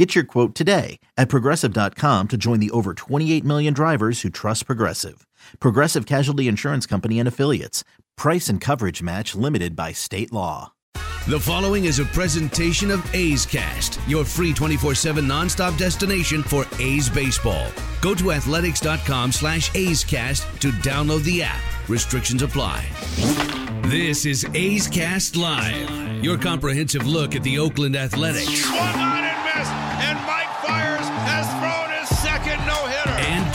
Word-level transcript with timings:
Get 0.00 0.14
your 0.14 0.24
quote 0.24 0.54
today 0.54 0.98
at 1.18 1.28
progressive.com 1.28 2.28
to 2.28 2.38
join 2.38 2.58
the 2.58 2.70
over 2.70 2.94
28 2.94 3.44
million 3.44 3.74
drivers 3.74 4.22
who 4.22 4.30
trust 4.30 4.64
Progressive. 4.64 5.26
Progressive 5.58 6.06
Casualty 6.06 6.48
Insurance 6.48 6.86
Company 6.86 7.18
and 7.18 7.28
Affiliates. 7.28 7.84
Price 8.16 8.48
and 8.48 8.62
coverage 8.62 9.02
match 9.02 9.34
limited 9.34 9.76
by 9.76 9.92
state 9.92 10.32
law. 10.32 10.72
The 11.28 11.38
following 11.38 11.84
is 11.84 11.98
a 11.98 12.06
presentation 12.06 12.90
of 12.90 13.14
A's 13.14 13.44
Cast, 13.44 14.00
your 14.06 14.24
free 14.24 14.54
24-7 14.54 15.18
nonstop 15.26 15.76
destination 15.76 16.42
for 16.44 16.64
A's 16.78 17.10
baseball. 17.10 17.66
Go 18.00 18.14
to 18.14 18.32
athletics.com 18.32 19.32
slash 19.32 19.70
A's 19.74 20.02
Cast 20.02 20.44
to 20.62 20.70
download 20.70 21.24
the 21.24 21.42
app. 21.42 21.60
Restrictions 21.90 22.40
apply. 22.40 22.86
This 23.82 24.24
is 24.24 24.46
A's 24.54 24.88
Cast 24.88 25.36
Live, 25.36 26.24
your 26.24 26.38
comprehensive 26.38 27.06
look 27.06 27.36
at 27.36 27.42
the 27.42 27.58
Oakland 27.58 27.96
Athletics. 27.96 28.64
Swung 28.64 28.78
on 28.78 29.89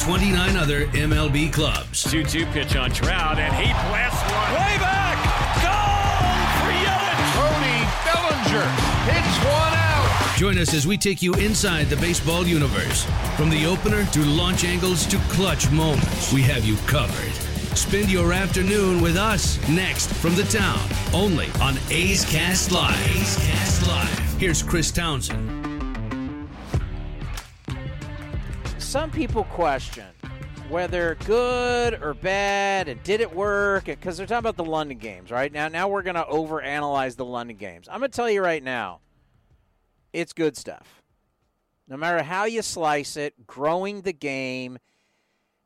29 0.06 0.56
other 0.56 0.86
MLB 0.86 1.52
clubs. 1.52 2.04
2-2 2.04 2.52
pitch 2.54 2.76
on 2.76 2.92
Trout, 2.92 3.40
and 3.40 3.52
he 3.56 3.74
blasts 3.90 4.22
one. 4.32 4.52
Way 4.52 4.78
back! 4.78 5.18
Goal 5.66 6.46
for 6.62 6.70
Yelich! 6.86 7.34
Cody 7.34 7.82
Bellinger 8.06 8.70
hits 9.10 9.38
one 9.44 9.74
out. 9.74 10.38
Join 10.38 10.60
us 10.60 10.76
as 10.76 10.86
we 10.86 10.96
take 10.96 11.24
you 11.24 11.34
inside 11.34 11.86
the 11.86 11.96
baseball 11.96 12.46
universe. 12.46 13.08
From 13.36 13.50
the 13.50 13.66
opener 13.66 14.06
to 14.12 14.24
launch 14.26 14.64
angles 14.64 15.08
to 15.08 15.18
clutch 15.28 15.72
moments, 15.72 16.32
we 16.32 16.44
have 16.44 16.64
you 16.64 16.76
covered. 16.86 17.34
Spend 17.76 18.12
your 18.12 18.32
afternoon 18.32 19.02
with 19.02 19.18
us 19.18 19.58
next 19.68 20.14
from 20.14 20.36
the 20.36 20.44
town, 20.44 20.88
only 21.16 21.48
on 21.60 21.80
A's 21.90 22.26
Cast 22.26 22.72
Live. 22.72 22.96
A's 23.18 23.38
Cast 23.38 23.88
Live. 23.88 24.40
Here's 24.40 24.62
Chris 24.62 24.92
Townsend. 24.92 25.65
Some 28.96 29.12
people 29.12 29.44
question 29.44 30.06
whether 30.70 31.16
good 31.26 32.02
or 32.02 32.14
bad 32.14 32.88
and 32.88 33.04
did 33.04 33.20
it 33.20 33.36
work 33.36 33.84
because 33.84 34.16
they're 34.16 34.26
talking 34.26 34.40
about 34.40 34.56
the 34.56 34.64
London 34.64 34.98
games, 34.98 35.32
right? 35.32 35.52
Now 35.52 35.68
now 35.68 35.90
we're 35.90 36.02
going 36.02 36.16
to 36.16 36.24
overanalyze 36.24 37.18
the 37.18 37.26
London 37.26 37.58
games. 37.58 37.90
I'm 37.92 38.00
going 38.00 38.10
to 38.10 38.16
tell 38.16 38.30
you 38.30 38.42
right 38.42 38.64
now. 38.64 39.02
It's 40.14 40.32
good 40.32 40.56
stuff. 40.56 41.04
No 41.90 41.98
matter 41.98 42.24
how 42.24 42.46
you 42.46 42.62
slice 42.62 43.18
it, 43.18 43.46
growing 43.46 44.04
the 44.04 44.14
game 44.14 44.78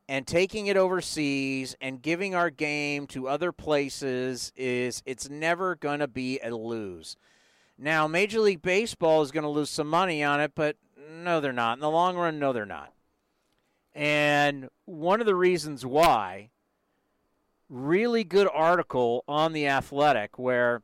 and 0.07 0.25
taking 0.25 0.65
it 0.65 0.75
overseas 0.75 1.75
and 1.79 2.01
giving 2.01 2.33
our 2.33 2.49
game 2.49 3.05
to 3.09 3.27
other 3.27 3.51
places 3.51 4.51
is 4.55 5.03
it's 5.05 5.29
never 5.29 5.75
going 5.75 5.99
to 5.99 6.07
be 6.07 6.39
a 6.43 6.49
lose. 6.49 7.15
Now, 7.77 8.07
Major 8.07 8.39
League 8.39 8.63
Baseball 8.63 9.21
is 9.21 9.29
going 9.29 9.43
to 9.43 9.49
lose 9.49 9.69
some 9.69 9.87
money 9.87 10.23
on 10.23 10.41
it, 10.41 10.53
but 10.55 10.77
no, 11.11 11.39
they're 11.39 11.53
not. 11.53 11.77
In 11.77 11.81
the 11.81 11.91
long 11.91 12.17
run, 12.17 12.39
no, 12.39 12.53
they're 12.53 12.65
not. 12.65 12.91
And 13.99 14.69
one 14.85 15.19
of 15.19 15.25
the 15.25 15.35
reasons 15.35 15.85
why, 15.85 16.51
really 17.67 18.23
good 18.23 18.47
article 18.53 19.25
on 19.27 19.51
The 19.51 19.67
Athletic 19.67 20.39
where 20.39 20.83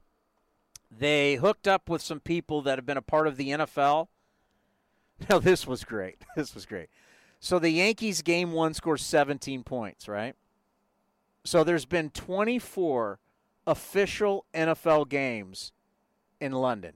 they 0.92 1.36
hooked 1.36 1.66
up 1.66 1.88
with 1.88 2.02
some 2.02 2.20
people 2.20 2.62
that 2.64 2.78
have 2.78 2.86
been 2.86 2.98
a 2.98 3.02
part 3.02 3.26
of 3.26 3.38
the 3.38 3.52
NFL. 3.52 4.10
Now, 5.30 5.40
this 5.40 5.66
was 5.66 5.86
great. 5.86 6.18
This 6.36 6.54
was 6.54 6.66
great. 6.66 6.90
So 7.40 7.58
the 7.58 7.70
Yankees 7.70 8.22
game 8.22 8.52
one 8.52 8.74
scores 8.74 9.02
17 9.02 9.64
points, 9.64 10.10
right? 10.10 10.36
So 11.46 11.64
there's 11.64 11.86
been 11.86 12.10
24 12.10 13.20
official 13.66 14.44
NFL 14.54 15.08
games 15.08 15.72
in 16.42 16.52
London. 16.52 16.96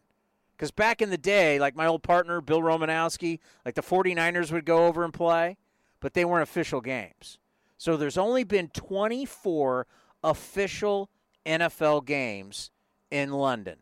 Because 0.51 0.71
back 0.71 1.01
in 1.01 1.11
the 1.11 1.17
day, 1.17 1.59
like 1.59 1.77
my 1.77 1.87
old 1.87 2.03
partner, 2.03 2.41
Bill 2.41 2.59
Romanowski, 2.59 3.39
like 3.63 3.75
the 3.75 3.81
49ers 3.81 4.51
would 4.51 4.65
go 4.65 4.87
over 4.87 5.05
and 5.05 5.13
play, 5.13 5.55
but 5.99 6.13
they 6.13 6.25
weren't 6.25 6.43
official 6.43 6.81
games. 6.81 7.39
So 7.77 7.95
there's 7.97 8.17
only 8.17 8.43
been 8.43 8.69
24 8.69 9.87
official 10.23 11.09
NFL 11.45 12.05
games 12.05 12.71
in 13.09 13.31
London. 13.31 13.77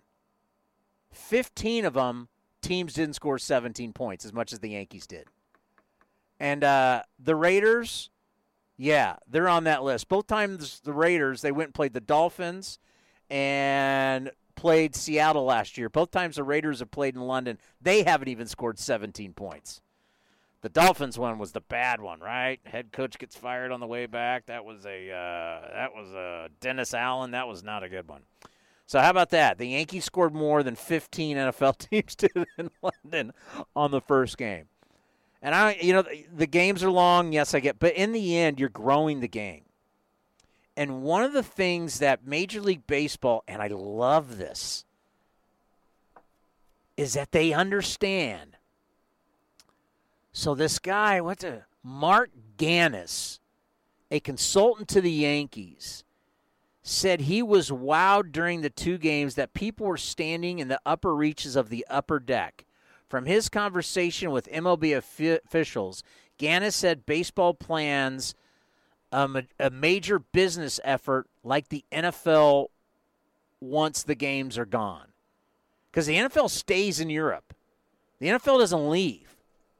15 1.12 1.86
of 1.86 1.94
them, 1.96 2.30
teams 2.62 2.94
didn't 2.94 3.16
score 3.16 3.40
17 3.40 3.94
points 3.94 4.26
as 4.26 4.34
much 4.34 4.54
as 4.54 4.60
the 4.60 4.70
Yankees 4.70 5.08
did. 5.08 5.28
And 6.40 6.64
uh, 6.64 7.04
the 7.20 7.36
Raiders, 7.36 8.12
yeah, 8.78 9.16
they're 9.28 9.50
on 9.50 9.64
that 9.64 9.84
list. 9.84 10.08
Both 10.08 10.28
times 10.28 10.82
the 10.82 10.94
Raiders, 10.94 11.42
they 11.42 11.52
went 11.52 11.70
and 11.70 11.74
played 11.74 11.94
the 11.94 12.02
Dolphins 12.02 12.80
and 13.30 14.32
played 14.56 14.96
Seattle 14.96 15.46
last 15.46 15.78
year. 15.78 15.90
Both 15.90 16.12
times 16.12 16.36
the 16.36 16.44
Raiders 16.44 16.80
have 16.80 16.92
played 16.92 17.16
in 17.16 17.22
London, 17.22 17.58
they 17.82 18.04
haven't 18.04 18.28
even 18.28 18.48
scored 18.48 18.78
17 18.78 19.34
points. 19.34 19.82
The 20.68 20.82
Dolphins 20.82 21.18
one 21.18 21.40
was 21.40 21.54
the 21.54 21.62
bad 21.62 22.02
one, 22.02 22.20
right? 22.20 22.60
Head 22.66 22.92
coach 22.92 23.18
gets 23.18 23.38
fired 23.38 23.72
on 23.72 23.80
the 23.80 23.88
way 23.88 24.06
back. 24.06 24.48
That 24.48 24.66
was 24.66 24.86
a 24.86 25.10
uh, 25.10 25.74
that 25.74 25.96
was 25.96 26.12
a 26.12 26.50
Dennis 26.60 26.94
Allen. 26.94 27.32
That 27.32 27.48
was 27.48 27.64
not 27.64 27.84
a 27.84 27.90
good 27.90 28.10
one. 28.10 28.24
So 28.86 29.00
how 29.00 29.10
about 29.10 29.30
that? 29.30 29.60
The 29.60 29.68
Yankees 29.68 30.04
scored 30.04 30.36
more 30.36 30.64
than 30.64 30.76
15 30.76 31.38
NFL 31.38 31.78
teams 31.90 32.18
did 32.18 32.34
in 32.58 32.70
London 32.82 33.32
on 33.78 33.92
the 33.92 34.02
first 34.02 34.38
game. 34.38 34.66
And 35.42 35.56
I, 35.56 35.78
you 35.82 35.94
know, 35.94 36.04
the 36.36 36.48
games 36.48 36.84
are 36.84 36.92
long. 36.92 37.32
Yes, 37.32 37.54
I 37.54 37.62
get, 37.62 37.80
but 37.80 37.94
in 37.94 38.12
the 38.12 38.38
end, 38.38 38.60
you're 38.60 38.68
growing 38.68 39.22
the 39.22 39.30
game. 39.30 39.64
And 40.76 41.02
one 41.02 41.24
of 41.24 41.32
the 41.32 41.44
things 41.44 42.00
that 42.00 42.28
Major 42.28 42.60
League 42.60 42.86
Baseball, 42.88 43.42
and 43.48 43.62
I 43.62 43.68
love 43.68 44.38
this, 44.38 44.84
is 46.98 47.14
that 47.14 47.32
they 47.32 47.54
understand. 47.54 48.57
So 50.38 50.54
this 50.54 50.78
guy, 50.78 51.20
what's 51.20 51.44
a 51.44 51.66
Marc 51.82 52.30
Ganis, 52.58 53.40
a 54.12 54.20
consultant 54.20 54.88
to 54.90 55.02
the 55.02 55.10
Yankees, 55.12 56.04
said 56.84 57.22
he 57.22 57.42
was 57.42 57.72
wowed 57.72 58.34
during 58.34 58.62
the 58.62 58.70
two 58.70 59.00
games 59.00 59.34
that 59.34 59.56
people 59.56 59.88
were 59.88 59.98
standing 59.98 60.60
in 60.60 60.68
the 60.68 60.80
upper 60.86 61.16
reaches 61.16 61.56
of 61.56 61.70
the 61.70 61.84
upper 61.90 62.20
deck. 62.20 62.66
From 63.10 63.26
his 63.26 63.50
conversation 63.50 64.30
with 64.30 64.48
MLB 64.52 64.96
officials, 64.96 66.04
Ganis 66.38 66.76
said 66.76 67.08
baseball 67.08 67.56
plans 67.56 68.36
um, 69.12 69.38
a, 69.38 69.44
a 69.60 69.70
major 69.72 70.20
business 70.20 70.80
effort 70.84 71.26
like 71.44 71.70
the 71.70 71.84
NFL 71.92 72.68
once 73.60 74.04
the 74.04 74.14
games 74.14 74.56
are 74.60 74.68
gone. 74.68 75.08
Because 75.90 76.06
the 76.06 76.18
NFL 76.18 76.52
stays 76.52 77.00
in 77.00 77.10
Europe. 77.10 77.56
The 78.20 78.28
NFL 78.28 78.60
doesn't 78.60 78.88
leave. 78.88 79.27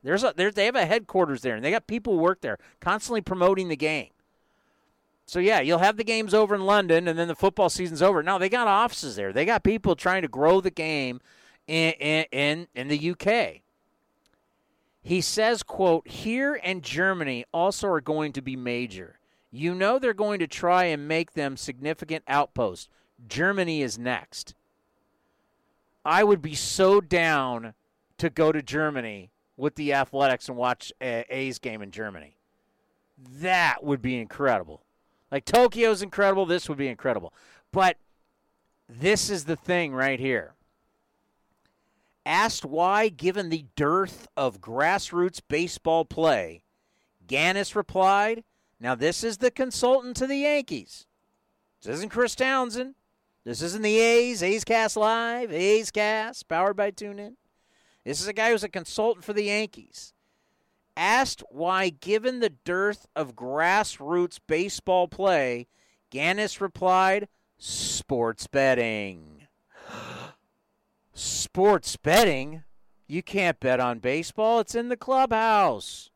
There's 0.08 0.24
a, 0.24 0.34
there, 0.34 0.52
they 0.52 0.68
have 0.68 0.76
a 0.78 0.86
headquarters 0.86 1.42
there, 1.42 1.58
and 1.58 1.66
they 1.66 1.70
got 1.70 1.86
people 1.86 2.14
who 2.14 2.20
work 2.20 2.40
there 2.40 2.58
constantly 2.80 3.20
promoting 3.20 3.68
the 3.68 3.76
game. 3.76 4.12
So 5.26 5.40
yeah, 5.40 5.60
you'll 5.60 5.80
have 5.80 5.98
the 5.98 6.06
games 6.06 6.34
over 6.34 6.56
in 6.56 6.62
London, 6.62 7.10
and 7.10 7.20
then 7.20 7.28
the 7.28 7.36
football 7.36 7.68
season's 7.68 8.02
over. 8.02 8.24
Now 8.24 8.38
they 8.38 8.48
got 8.48 8.70
offices 8.70 9.18
there. 9.18 9.34
They 9.34 9.44
got 9.44 9.66
people 9.66 9.98
trying 9.98 10.22
to 10.22 10.30
grow 10.30 10.62
the 10.62 10.72
game 10.72 11.20
in 11.68 11.92
in 12.32 12.68
in 12.74 12.88
the 12.88 13.12
UK. 13.12 13.64
He 15.02 15.20
says, 15.20 15.62
"quote 15.62 16.08
Here 16.08 16.58
and 16.64 16.84
Germany 16.84 17.44
also 17.54 17.90
are 17.90 18.00
going 18.00 18.32
to 18.32 18.42
be 18.42 18.56
major. 18.56 19.20
You 19.52 19.76
know 19.76 20.00
they're 20.00 20.14
going 20.14 20.40
to 20.40 20.48
try 20.48 20.86
and 20.86 21.06
make 21.06 21.34
them 21.34 21.58
significant 21.58 22.24
outposts. 22.30 22.88
Germany 23.28 23.82
is 23.82 24.00
next. 24.00 24.56
I 26.06 26.24
would 26.24 26.42
be 26.42 26.56
so 26.56 27.02
down 27.02 27.74
to 28.20 28.30
go 28.30 28.54
to 28.54 28.62
Germany 28.62 29.32
with 29.58 29.76
the 29.76 29.94
Athletics 29.94 30.48
and 30.48 30.58
watch 30.58 30.94
A's 31.02 31.60
game 31.60 31.82
in 31.82 31.92
Germany. 31.92 32.38
That 33.18 33.84
would 33.84 34.02
be 34.02 34.18
incredible. 34.18 34.84
Like 35.32 35.44
Tokyo's 35.44 36.02
incredible. 36.02 36.46
This 36.46 36.70
would 36.70 36.78
be 36.78 36.88
incredible. 36.88 37.34
But 37.72 37.98
this 38.88 39.30
is 39.30 39.46
the 39.46 39.56
thing 39.56 39.94
right 39.94 40.20
here. 40.20 40.54
Asked 42.26 42.66
why, 42.66 43.10
given 43.10 43.50
the 43.50 43.66
dearth 43.76 44.28
of 44.38 44.62
grassroots 44.62 45.42
baseball 45.48 46.06
play, 46.06 46.62
Ganis 47.26 47.76
replied, 47.76 48.44
Now, 48.80 48.96
this 48.96 49.24
is 49.24 49.38
the 49.38 49.52
consultant 49.52 50.16
to 50.18 50.28
the 50.28 50.38
Yankees. 50.38 51.06
This 51.82 51.96
isn't 51.96 52.10
Chris 52.12 52.36
Townsend. 52.36 52.96
This 53.44 53.62
isn't 53.62 53.82
the 53.82 53.98
A's, 53.98 54.44
A's 54.44 54.66
Cast 54.66 54.98
Live, 54.98 55.54
A's 55.54 55.90
Cast, 55.90 56.50
powered 56.50 56.76
by 56.76 56.92
TuneIn. 56.92 57.36
This 58.08 58.22
is 58.22 58.28
a 58.30 58.34
guy 58.34 58.52
who's 58.52 58.64
a 58.64 58.70
consultant 58.70 59.26
for 59.26 59.34
the 59.34 59.44
Yankees. 59.44 60.14
Asked 60.96 61.44
why, 61.50 61.90
given 61.90 62.40
the 62.40 62.52
dearth 62.52 63.06
of 63.18 63.36
grassroots 63.36 64.40
baseball 64.48 65.10
play, 65.10 65.68
Ganis 66.10 66.62
replied, 66.62 67.28
Sports 67.58 68.48
betting. 68.48 69.48
Sports 71.14 71.98
betting? 71.98 72.64
You 73.08 73.22
can't 73.22 73.60
bet 73.60 73.82
on 73.82 74.00
baseball. 74.00 74.62
It's 74.62 74.74
in 74.74 74.88
the 74.88 74.96
clubhouse. 74.96 76.10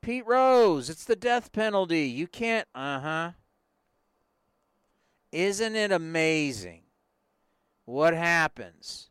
Pete 0.00 0.24
Rose, 0.24 0.88
it's 0.88 1.04
the 1.04 1.14
death 1.14 1.52
penalty. 1.52 2.04
You 2.04 2.26
can't. 2.26 2.66
Uh 2.74 3.00
huh. 3.00 3.30
Isn't 5.30 5.76
it 5.76 5.92
amazing 5.92 6.84
what 7.84 8.14
happens 8.14 9.09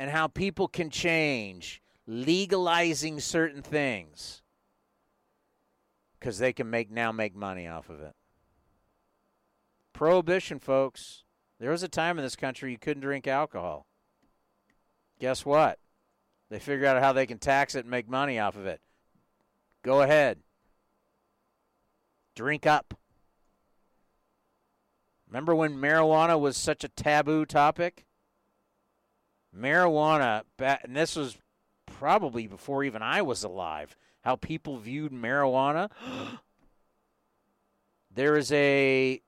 and 0.00 0.10
how 0.10 0.26
people 0.26 0.66
can 0.66 0.88
change 0.88 1.82
legalizing 2.06 3.20
certain 3.20 3.60
things 3.60 4.40
because 6.18 6.38
they 6.38 6.54
can 6.54 6.70
make 6.70 6.90
now 6.90 7.12
make 7.12 7.36
money 7.36 7.68
off 7.68 7.90
of 7.90 8.00
it? 8.00 8.14
Prohibition, 9.92 10.58
folks. 10.58 11.24
There 11.60 11.70
was 11.70 11.82
a 11.82 11.88
time 11.88 12.16
in 12.16 12.24
this 12.24 12.34
country 12.34 12.72
you 12.72 12.78
couldn't 12.78 13.02
drink 13.02 13.26
alcohol. 13.26 13.84
Guess 15.18 15.44
what? 15.44 15.78
They 16.48 16.58
figure 16.58 16.86
out 16.86 17.02
how 17.02 17.12
they 17.12 17.26
can 17.26 17.38
tax 17.38 17.74
it 17.74 17.80
and 17.80 17.90
make 17.90 18.08
money 18.08 18.38
off 18.38 18.56
of 18.56 18.64
it. 18.64 18.80
Go 19.82 20.00
ahead. 20.00 20.38
Drink 22.34 22.66
up. 22.66 22.94
Remember 25.28 25.54
when 25.54 25.76
marijuana 25.76 26.40
was 26.40 26.56
such 26.56 26.84
a 26.84 26.88
taboo 26.88 27.44
topic? 27.44 28.06
Marijuana, 29.56 30.42
and 30.58 30.96
this 30.96 31.16
was 31.16 31.36
probably 31.86 32.46
before 32.46 32.84
even 32.84 33.02
I 33.02 33.22
was 33.22 33.42
alive, 33.44 33.96
how 34.22 34.36
people 34.36 34.78
viewed 34.78 35.12
marijuana. 35.12 35.90
there 38.14 38.36
is 38.36 38.52
a, 38.52 39.20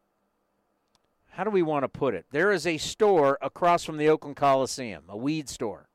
how 1.30 1.44
do 1.44 1.50
we 1.50 1.62
want 1.62 1.84
to 1.84 1.88
put 1.88 2.14
it? 2.14 2.26
There 2.30 2.52
is 2.52 2.66
a 2.66 2.78
store 2.78 3.38
across 3.42 3.84
from 3.84 3.96
the 3.96 4.08
Oakland 4.08 4.36
Coliseum, 4.36 5.04
a 5.08 5.16
weed 5.16 5.48
store. 5.48 5.88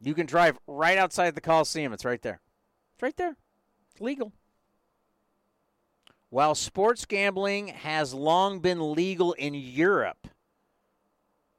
You 0.00 0.14
can 0.14 0.26
drive 0.26 0.58
right 0.66 0.98
outside 0.98 1.34
the 1.34 1.40
Coliseum. 1.40 1.92
It's 1.92 2.04
right 2.04 2.20
there. 2.20 2.40
It's 2.94 3.02
right 3.02 3.16
there. 3.16 3.36
It's 3.90 4.00
legal. 4.00 4.32
While 6.28 6.54
sports 6.54 7.06
gambling 7.06 7.68
has 7.68 8.12
long 8.12 8.58
been 8.58 8.92
legal 8.92 9.32
in 9.34 9.54
Europe, 9.54 10.28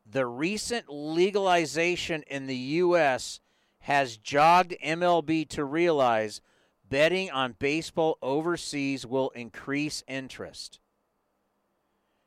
the 0.06 0.26
recent 0.26 0.86
legalization 0.90 2.24
in 2.28 2.48
the 2.48 2.56
U.S. 2.56 3.40
has 3.80 4.18
jogged 4.18 4.76
MLB 4.84 5.48
to 5.50 5.66
realize 5.66 6.42
betting 6.88 7.32
on 7.32 7.56
baseball 7.58 8.18
overseas 8.22 9.06
will 9.06 9.30
increase 9.32 10.04
interest. 10.08 10.80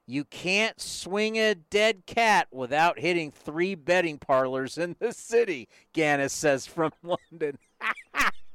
You 0.06 0.24
can't 0.24 0.80
swing 0.80 1.36
a 1.36 1.54
dead 1.54 2.06
cat 2.06 2.48
without 2.50 2.98
hitting 2.98 3.30
three 3.30 3.74
betting 3.74 4.18
parlors 4.18 4.78
in 4.78 4.96
the 4.98 5.12
city, 5.12 5.68
Ganis 5.92 6.32
says 6.32 6.66
from 6.66 6.92
London. 7.02 7.58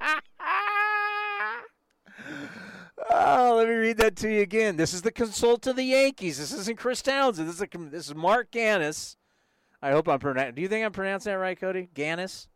oh, 3.10 3.56
let 3.58 3.68
me 3.68 3.74
read 3.76 3.98
that 3.98 4.16
to 4.18 4.30
you 4.30 4.42
again. 4.42 4.78
This 4.78 4.94
is 4.94 5.02
the 5.02 5.12
consult 5.12 5.68
of 5.68 5.76
the 5.76 5.84
Yankees. 5.84 6.38
This 6.38 6.54
isn't 6.54 6.78
Chris 6.78 7.02
Townsend. 7.02 7.48
This 7.48 7.56
is, 7.56 7.62
a, 7.62 7.78
this 7.90 8.08
is 8.08 8.16
Marc 8.16 8.52
Ganis. 8.52 9.16
I 9.82 9.92
hope 9.92 10.08
I'm 10.08 10.20
pronouncing. 10.20 10.56
Do 10.56 10.62
you 10.62 10.68
think 10.68 10.86
I'm 10.86 10.92
pronouncing 10.92 11.32
that 11.32 11.40
right, 11.40 11.60
Cody? 11.60 11.90
Ganis. 11.94 12.48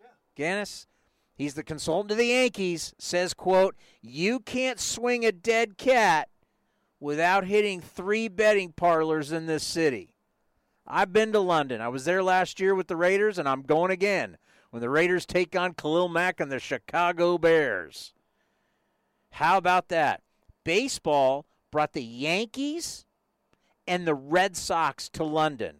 Yeah. 0.00 0.06
Ganis. 0.36 0.86
He's 1.34 1.54
the 1.54 1.62
consultant 1.62 2.10
to 2.10 2.14
the 2.14 2.26
Yankees. 2.26 2.94
Says, 2.98 3.34
"quote 3.34 3.76
You 4.00 4.40
can't 4.40 4.78
swing 4.78 5.24
a 5.24 5.32
dead 5.32 5.78
cat 5.78 6.28
without 7.02 7.44
hitting 7.44 7.80
three 7.80 8.28
betting 8.28 8.72
parlors 8.72 9.32
in 9.32 9.46
this 9.46 9.64
city. 9.64 10.14
I've 10.86 11.12
been 11.12 11.32
to 11.32 11.40
London. 11.40 11.80
I 11.80 11.88
was 11.88 12.04
there 12.04 12.22
last 12.22 12.60
year 12.60 12.74
with 12.74 12.86
the 12.86 12.96
Raiders, 12.96 13.38
and 13.38 13.48
I'm 13.48 13.62
going 13.62 13.90
again 13.90 14.36
when 14.70 14.80
the 14.80 14.90
Raiders 14.90 15.26
take 15.26 15.56
on 15.56 15.74
Khalil 15.74 16.08
Mack 16.08 16.38
and 16.38 16.50
the 16.50 16.58
Chicago 16.58 17.38
Bears. 17.38 18.12
How 19.32 19.56
about 19.56 19.88
that? 19.88 20.22
Baseball 20.64 21.46
brought 21.70 21.94
the 21.94 22.04
Yankees 22.04 23.06
and 23.86 24.06
the 24.06 24.14
Red 24.14 24.56
Sox 24.56 25.08
to 25.10 25.24
London. 25.24 25.76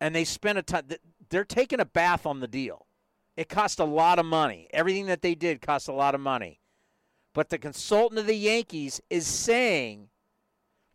And 0.00 0.14
they 0.14 0.24
spent 0.24 0.58
a 0.58 0.62
ton. 0.62 0.84
They're 1.28 1.44
taking 1.44 1.78
a 1.78 1.84
bath 1.84 2.24
on 2.24 2.40
the 2.40 2.48
deal. 2.48 2.86
It 3.36 3.48
cost 3.48 3.78
a 3.78 3.84
lot 3.84 4.18
of 4.18 4.26
money. 4.26 4.68
Everything 4.72 5.06
that 5.06 5.22
they 5.22 5.34
did 5.34 5.60
cost 5.60 5.88
a 5.88 5.92
lot 5.92 6.14
of 6.14 6.20
money. 6.20 6.60
But 7.34 7.50
the 7.50 7.58
consultant 7.58 8.18
of 8.18 8.26
the 8.26 8.34
Yankees 8.34 9.00
is 9.10 9.26
saying 9.26 10.08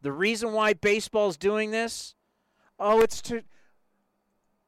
the 0.02 0.12
reason 0.12 0.54
why 0.54 0.74
baseball's 0.74 1.38
doing 1.38 1.72
this, 1.72 2.16
oh, 2.80 3.02
it's 3.02 3.22
to 3.24 3.44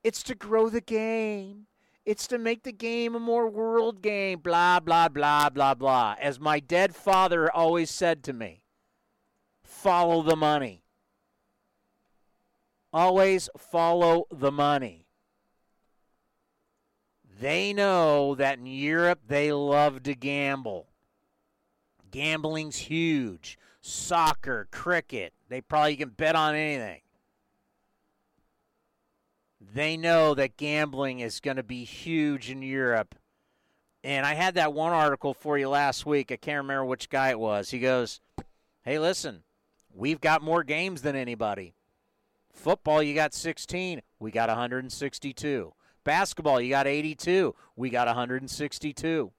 it's 0.04 0.24
to 0.24 0.36
grow 0.36 0.70
the 0.70 0.82
game. 0.82 1.66
It's 2.08 2.26
to 2.28 2.38
make 2.38 2.64
the 2.64 2.72
game 2.72 3.16
a 3.16 3.20
more 3.20 3.50
world 3.50 4.02
game, 4.02 4.40
blah 4.40 4.80
blah 4.80 5.10
blah 5.10 5.50
blah 5.50 5.74
blah. 5.74 6.16
As 6.22 6.40
my 6.40 6.62
dead 6.62 6.96
father 6.96 7.52
always 7.52 7.92
said 7.92 8.24
to 8.24 8.32
me, 8.32 8.64
follow 9.62 10.22
the 10.22 10.38
money. 10.38 10.86
Always 12.94 13.50
follow 13.58 14.24
the 14.32 14.54
money. 14.54 15.10
They 17.42 17.74
know 17.74 18.36
that 18.36 18.58
in 18.58 18.68
Europe 18.68 19.20
they 19.28 19.52
love 19.52 20.04
to 20.04 20.16
gamble. 20.16 20.88
Gambling's 22.10 22.78
huge. 22.78 23.60
Soccer, 23.82 24.70
cricket, 24.72 25.34
they 25.50 25.60
probably 25.60 25.98
can 25.98 26.10
bet 26.12 26.38
on 26.38 26.56
anything. 26.56 27.02
They 29.74 29.98
know 29.98 30.34
that 30.34 30.58
gambling 30.58 31.20
is 31.20 31.40
going 31.40 31.58
to 31.58 31.64
be 31.64 31.84
huge 31.84 32.50
in 32.50 32.62
Europe. 32.62 33.16
And 34.04 34.26
I 34.26 34.34
had 34.34 34.56
that 34.56 34.74
one 34.74 34.94
article 34.94 35.34
for 35.34 35.58
you 35.58 35.70
last 35.70 36.06
week. 36.06 36.32
I 36.32 36.38
can't 36.38 36.64
remember 36.64 36.86
which 36.86 37.10
guy 37.10 37.30
it 37.30 37.40
was. 37.40 37.70
He 37.70 37.80
goes, 37.80 38.22
Hey, 38.84 39.00
listen, 39.00 39.44
we've 39.94 40.22
got 40.22 40.42
more 40.42 40.64
games 40.64 41.02
than 41.02 41.16
anybody. 41.16 41.74
Football, 42.52 43.04
you 43.04 43.14
got 43.14 43.34
16. 43.34 44.02
We 44.20 44.32
got 44.32 44.50
162. 44.50 45.74
Basketball, 46.04 46.62
you 46.62 46.70
got 46.70 46.88
82. 46.88 47.54
We 47.76 47.90
got 47.90 48.08
162 48.08 49.32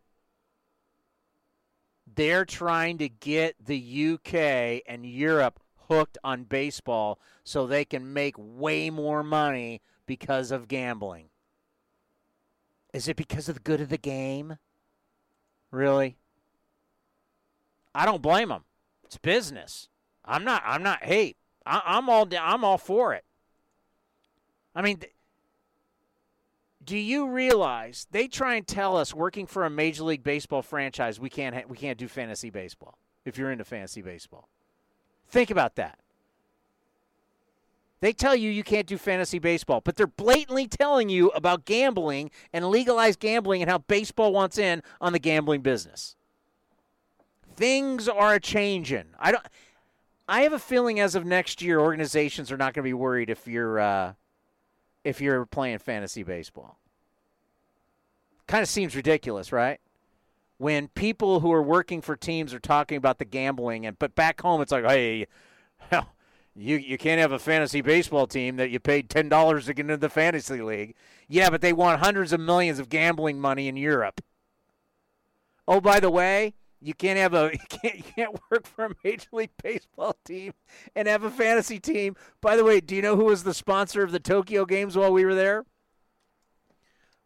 they're 2.15 2.45
trying 2.45 2.99
to 2.99 3.09
get 3.09 3.55
the 3.65 4.13
UK 4.15 4.83
and 4.87 5.07
Europe 5.07 5.61
hooked 5.89 6.19
on 6.25 6.45
baseball 6.45 7.19
so 7.45 7.67
they 7.67 7.85
can 7.85 8.13
make 8.13 8.35
way 8.37 8.91
more 8.91 9.23
money 9.23 9.81
because 10.09 10.51
of 10.51 10.67
gambling. 10.67 11.27
Is 12.93 13.07
it 13.07 13.15
because 13.15 13.49
of 13.49 13.55
the 13.55 13.61
good 13.61 13.81
of 13.81 13.91
the 13.91 13.99
game? 13.99 14.57
Really? 15.71 16.17
I 17.95 18.05
don't 18.05 18.23
blame 18.23 18.49
them. 18.49 18.65
It's 19.05 19.19
business. 19.19 19.89
I'm 20.25 20.43
not. 20.43 20.63
I'm 20.67 20.83
not. 20.83 21.05
Hey, 21.05 21.37
I, 21.65 21.99
am 21.99 22.09
all. 22.09 22.29
I'm 22.41 22.65
all 22.65 22.79
for 22.79 23.15
it. 23.15 23.25
I 24.75 24.83
mean, 24.83 25.01
do 26.89 26.97
you 26.97 27.29
realize 27.29 28.07
they 28.11 28.27
try 28.27 28.55
and 28.55 28.67
tell 28.67 28.97
us 28.97 29.13
working 29.13 29.47
for 29.47 29.65
a 29.65 29.71
major 29.71 30.05
league 30.05 30.25
baseball 30.25 30.63
franchise 30.63 31.21
we 31.21 31.29
can't 31.29 31.55
ha- 31.55 31.63
we 31.69 31.77
can't 31.77 31.99
do 31.99 32.09
fantasy 32.09 32.49
baseball 32.49 32.99
if 33.27 33.37
you're 33.37 33.53
into 33.53 33.65
fantasy 33.65 34.01
baseball 34.01 34.49
think 35.29 35.51
about 35.51 35.75
that 35.75 35.99
they 38.01 38.13
tell 38.13 38.35
you 38.35 38.51
you 38.51 38.63
can't 38.63 38.87
do 38.87 38.99
fantasy 38.99 39.39
baseball 39.39 39.81
but 39.81 39.97
they're 39.97 40.07
blatantly 40.07 40.67
telling 40.67 41.09
you 41.09 41.29
about 41.31 41.65
gambling 41.65 42.31
and 42.53 42.69
legalized 42.69 43.21
gambling 43.21 43.63
and 43.63 43.71
how 43.71 43.79
baseball 43.79 44.33
wants 44.33 44.59
in 44.59 44.83
on 45.01 45.13
the 45.13 45.19
gambling 45.19 45.61
business 45.61 46.17
things 47.57 48.09
are 48.09 48.39
changing 48.39 49.07
i 49.19 49.33
don't 49.33 49.47
i 50.29 50.43
have 50.43 50.53
a 50.53 50.59
feeling 50.59 51.01
as 51.01 51.15
of 51.15 51.25
next 51.25 51.61
year 51.61 51.81
organizations 51.81 52.53
are 52.53 52.57
not 52.57 52.75
going 52.75 52.83
to 52.85 52.89
be 52.89 52.95
worried 52.95 53.31
if 53.31 53.47
you're 53.47 53.79
uh, 53.79 54.13
if 55.09 55.23
you're 55.23 55.47
playing 55.47 55.79
fantasy 55.79 56.23
baseball. 56.23 56.79
Kind 58.47 58.63
of 58.63 58.69
seems 58.69 58.95
ridiculous, 58.95 59.53
right? 59.53 59.81
When 60.59 60.89
people 60.89 61.41
who 61.41 61.53
are 61.53 61.63
working 61.63 62.03
for 62.03 62.15
teams 62.15 62.53
are 62.53 62.59
talking 62.59 62.97
about 62.97 63.19
the 63.19 63.25
gambling, 63.25 63.87
and 63.87 63.99
but 63.99 64.15
back 64.15 64.41
home 64.41 64.61
it's 64.61 64.73
like, 64.73 64.85
hey, 64.85 65.27
hell, 65.91 66.13
you 66.59 66.77
you 66.77 66.99
can't 66.99 67.21
have 67.21 67.33
a 67.33 67.39
fantasy 67.39 67.81
baseball 67.81 68.27
team 68.27 68.57
that 68.57 68.71
you 68.71 68.81
paid 68.81 69.09
ten 69.09 69.29
dollars 69.29 69.67
to 69.67 69.75
get 69.75 69.85
into 69.85 69.97
the 69.97 70.09
fantasy 70.09 70.61
league. 70.61 70.95
Yeah, 71.29 71.51
but 71.51 71.61
they 71.61 71.73
want 71.73 72.01
hundreds 72.01 72.33
of 72.33 72.41
millions 72.41 72.79
of 72.79 72.89
gambling 72.89 73.41
money 73.41 73.69
in 73.69 73.77
Europe. 73.77 74.21
Oh, 75.67 75.81
by 75.81 76.01
the 76.01 76.11
way, 76.11 76.55
you 76.81 76.95
can't 76.95 77.19
have 77.19 77.35
a 77.35 77.51
you 77.53 77.59
can't 77.69 77.97
you 77.97 78.03
can't 78.03 78.41
work 78.51 78.67
for 78.67 78.87
a 78.87 78.95
major 79.05 79.29
league 79.33 79.51
baseball 79.63 80.17
team 80.25 80.53
and 80.97 81.07
have 81.07 81.23
a 81.23 81.31
fantasy 81.31 81.79
team. 81.79 82.17
By 82.41 82.57
the 82.57 82.65
way, 82.65 82.81
do 82.81 82.97
you 82.97 83.03
know 83.03 83.17
who 83.17 83.27
was 83.27 83.45
the 83.45 83.55
sponsor 83.55 84.03
of 84.03 84.11
the 84.11 84.21
Tokyo 84.21 84.65
games 84.65 84.97
while 84.97 85.13
we 85.13 85.25
were 85.25 85.35
there? 85.35 85.65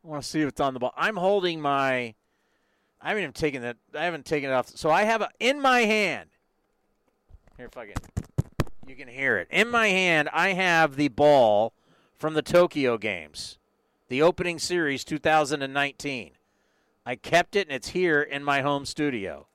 I 0.04 0.08
want 0.08 0.24
to 0.24 0.28
see 0.28 0.42
if 0.42 0.48
it's 0.48 0.60
on 0.60 0.74
the 0.74 0.80
ball. 0.80 0.94
I'm 0.96 1.16
holding 1.16 1.60
my 1.60 2.14
I 3.02 3.08
haven't 3.08 3.22
even 3.24 3.32
taken 3.32 3.62
that. 3.62 3.76
I 3.94 4.04
haven't 4.04 4.26
taken 4.26 4.50
it 4.50 4.52
off. 4.52 4.68
So 4.68 4.90
I 4.90 5.02
have 5.04 5.22
a, 5.22 5.28
in 5.40 5.60
my 5.60 5.80
hand. 5.80 6.30
Here, 7.56 7.66
if 7.66 7.76
I 7.76 7.86
can, 7.86 7.94
you 8.86 8.96
can 8.96 9.08
hear 9.08 9.38
it. 9.38 9.48
In 9.50 9.68
my 9.68 9.88
hand, 9.88 10.28
I 10.32 10.50
have 10.50 10.96
the 10.96 11.08
ball 11.08 11.72
from 12.18 12.34
the 12.34 12.42
Tokyo 12.42 12.98
Games, 12.98 13.58
the 14.08 14.22
opening 14.22 14.58
series 14.58 15.04
2019. 15.04 16.32
I 17.04 17.16
kept 17.16 17.56
it, 17.56 17.68
and 17.68 17.76
it's 17.76 17.88
here 17.88 18.22
in 18.22 18.44
my 18.44 18.60
home 18.60 18.84
studio. 18.84 19.46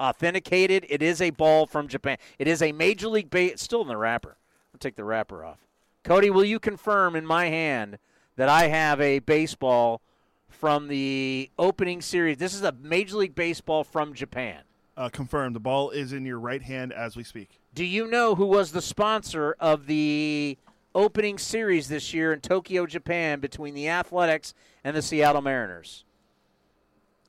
Authenticated. 0.00 0.86
It 0.88 1.02
is 1.02 1.20
a 1.20 1.30
ball 1.30 1.66
from 1.66 1.88
Japan. 1.88 2.18
It 2.38 2.48
is 2.48 2.62
a 2.62 2.72
Major 2.72 3.08
League 3.08 3.30
Base. 3.30 3.52
It's 3.52 3.62
still 3.62 3.82
in 3.82 3.88
the 3.88 3.96
wrapper. 3.96 4.36
I'll 4.72 4.78
take 4.78 4.96
the 4.96 5.04
wrapper 5.04 5.44
off. 5.44 5.58
Cody, 6.02 6.30
will 6.30 6.44
you 6.44 6.58
confirm 6.58 7.14
in 7.14 7.26
my 7.26 7.46
hand 7.46 7.98
that 8.36 8.48
I 8.48 8.68
have 8.68 9.00
a 9.00 9.20
baseball 9.20 10.00
from 10.48 10.88
the 10.88 11.50
opening 11.58 12.00
series? 12.00 12.38
This 12.38 12.54
is 12.54 12.62
a 12.62 12.72
Major 12.72 13.18
League 13.18 13.34
Baseball 13.34 13.84
from 13.84 14.14
Japan. 14.14 14.62
Uh, 14.96 15.08
confirmed. 15.08 15.54
The 15.54 15.60
ball 15.60 15.90
is 15.90 16.12
in 16.12 16.24
your 16.24 16.38
right 16.38 16.62
hand 16.62 16.92
as 16.92 17.16
we 17.16 17.22
speak. 17.22 17.61
Do 17.74 17.84
you 17.84 18.06
know 18.06 18.34
who 18.34 18.44
was 18.44 18.72
the 18.72 18.82
sponsor 18.82 19.56
of 19.58 19.86
the 19.86 20.58
opening 20.94 21.38
series 21.38 21.88
this 21.88 22.12
year 22.12 22.34
in 22.34 22.40
Tokyo, 22.40 22.84
Japan, 22.84 23.40
between 23.40 23.72
the 23.72 23.88
Athletics 23.88 24.52
and 24.84 24.94
the 24.94 25.00
Seattle 25.00 25.40
Mariners? 25.40 26.04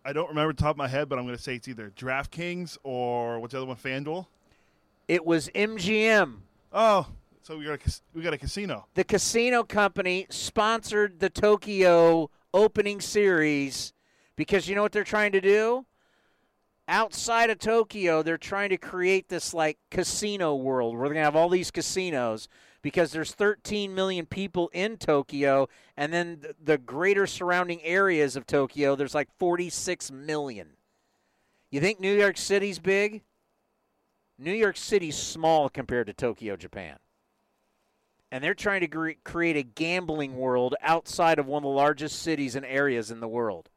I 0.03 0.11
don't 0.11 0.27
remember 0.27 0.51
the 0.51 0.61
top 0.61 0.71
of 0.71 0.77
my 0.77 0.89
head, 0.89 1.07
but 1.07 1.17
I'm 1.17 1.25
going 1.25 1.37
to 1.37 1.41
say 1.41 1.55
it's 1.55 1.69
either 1.69 1.93
DraftKings 1.95 2.77
or 2.83 3.39
what's 3.39 3.53
the 3.53 3.59
other 3.59 3.67
one, 3.67 3.77
FanDuel. 3.77 4.27
It 5.07 5.25
was 5.25 5.47
MGM. 5.55 6.39
Oh, 6.73 7.07
so 7.41 7.57
we 7.57 7.63
got 7.63 7.79
a 7.79 7.91
we 8.13 8.21
got 8.21 8.33
a 8.33 8.37
casino. 8.37 8.85
The 8.95 9.05
casino 9.05 9.63
company 9.63 10.27
sponsored 10.29 11.21
the 11.21 11.29
Tokyo 11.29 12.29
opening 12.53 12.99
series 12.99 13.93
because 14.35 14.67
you 14.67 14.75
know 14.75 14.81
what 14.81 14.91
they're 14.91 15.05
trying 15.05 15.31
to 15.31 15.41
do? 15.41 15.85
Outside 16.93 17.49
of 17.49 17.57
Tokyo, 17.57 18.21
they're 18.21 18.37
trying 18.37 18.69
to 18.69 18.77
create 18.77 19.27
this 19.27 19.51
like 19.51 19.79
casino 19.89 20.53
world 20.53 20.95
where 20.95 21.09
they're 21.09 21.15
to 21.19 21.25
have 21.25 21.35
all 21.35 21.49
these 21.49 21.71
casinos 21.71 22.47
because 22.83 23.11
there's 23.11 23.33
13 23.33 23.95
million 23.95 24.27
people 24.27 24.69
in 24.73 24.97
Tokyo 24.97 25.67
and 25.97 26.13
then 26.13 26.41
the, 26.63 26.77
greater 26.77 27.25
surrounding 27.25 27.81
areas 27.81 28.35
of 28.35 28.45
Tokyo 28.45 28.95
there's 28.95 29.15
like 29.15 29.27
46 29.39 30.11
million. 30.11 30.73
You 31.71 31.81
think 31.81 31.99
New 31.99 32.15
York 32.15 32.37
City's 32.37 32.77
big? 32.77 33.23
New 34.37 34.53
York 34.53 34.77
City's 34.77 35.17
small 35.17 35.69
compared 35.69 36.05
to 36.05 36.13
Tokyo, 36.13 36.55
Japan 36.55 36.99
and 38.31 38.43
they're 38.43 38.53
trying 38.53 38.81
to 38.81 38.87
gre- 38.87 39.13
create 39.23 39.57
a 39.57 39.63
gambling 39.63 40.37
world 40.37 40.75
outside 40.83 41.39
of 41.39 41.47
one 41.47 41.63
of 41.63 41.63
the 41.63 41.69
largest 41.69 42.21
cities 42.21 42.55
and 42.55 42.67
areas 42.67 43.09
in 43.09 43.19
the 43.19 43.27
world. 43.27 43.71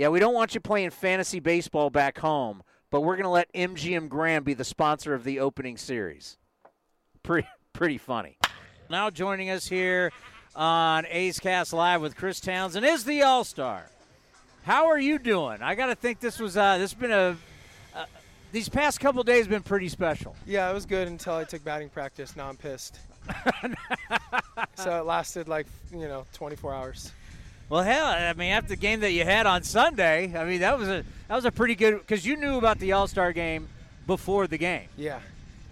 Yeah, 0.00 0.08
we 0.08 0.18
don't 0.18 0.32
want 0.32 0.54
you 0.54 0.62
playing 0.62 0.88
fantasy 0.92 1.40
baseball 1.40 1.90
back 1.90 2.16
home, 2.16 2.62
but 2.90 3.02
we're 3.02 3.16
going 3.16 3.24
to 3.24 3.28
let 3.28 3.52
MGM 3.52 4.08
Grand 4.08 4.46
be 4.46 4.54
the 4.54 4.64
sponsor 4.64 5.12
of 5.12 5.24
the 5.24 5.40
opening 5.40 5.76
series. 5.76 6.38
Pretty 7.22 7.46
pretty 7.74 7.98
funny. 7.98 8.38
Now 8.88 9.10
joining 9.10 9.50
us 9.50 9.66
here 9.66 10.10
on 10.56 11.04
A's 11.10 11.38
Cast 11.38 11.74
Live 11.74 12.00
with 12.00 12.16
Chris 12.16 12.40
Townsend 12.40 12.86
is 12.86 13.04
the 13.04 13.20
All 13.20 13.44
Star. 13.44 13.90
How 14.62 14.86
are 14.86 14.98
you 14.98 15.18
doing? 15.18 15.60
I 15.60 15.74
got 15.74 15.88
to 15.88 15.94
think 15.94 16.18
this 16.18 16.40
was 16.40 16.56
uh, 16.56 16.78
this 16.78 16.92
has 16.92 16.98
been 16.98 17.12
a 17.12 17.36
uh, 17.94 18.06
these 18.52 18.70
past 18.70 19.00
couple 19.00 19.22
days 19.22 19.48
been 19.48 19.62
pretty 19.62 19.90
special. 19.90 20.34
Yeah, 20.46 20.70
it 20.70 20.72
was 20.72 20.86
good 20.86 21.08
until 21.08 21.34
I 21.34 21.44
took 21.44 21.62
batting 21.62 21.90
practice. 21.90 22.36
Now 22.36 22.48
I'm 22.48 22.56
pissed. 22.56 23.00
so 24.76 24.98
it 24.98 25.04
lasted 25.04 25.46
like 25.46 25.66
you 25.92 26.08
know 26.08 26.24
24 26.32 26.72
hours. 26.72 27.12
Well, 27.70 27.84
hell, 27.84 28.06
I 28.06 28.32
mean, 28.32 28.50
after 28.50 28.70
the 28.70 28.76
game 28.76 28.98
that 29.00 29.12
you 29.12 29.24
had 29.24 29.46
on 29.46 29.62
Sunday, 29.62 30.36
I 30.36 30.44
mean, 30.44 30.60
that 30.60 30.76
was 30.76 30.88
a 30.88 31.04
that 31.28 31.36
was 31.36 31.44
a 31.44 31.52
pretty 31.52 31.76
good 31.76 32.00
because 32.00 32.26
you 32.26 32.36
knew 32.36 32.58
about 32.58 32.80
the 32.80 32.90
All 32.90 33.06
Star 33.06 33.32
game 33.32 33.68
before 34.08 34.48
the 34.48 34.58
game. 34.58 34.88
Yeah, 34.96 35.20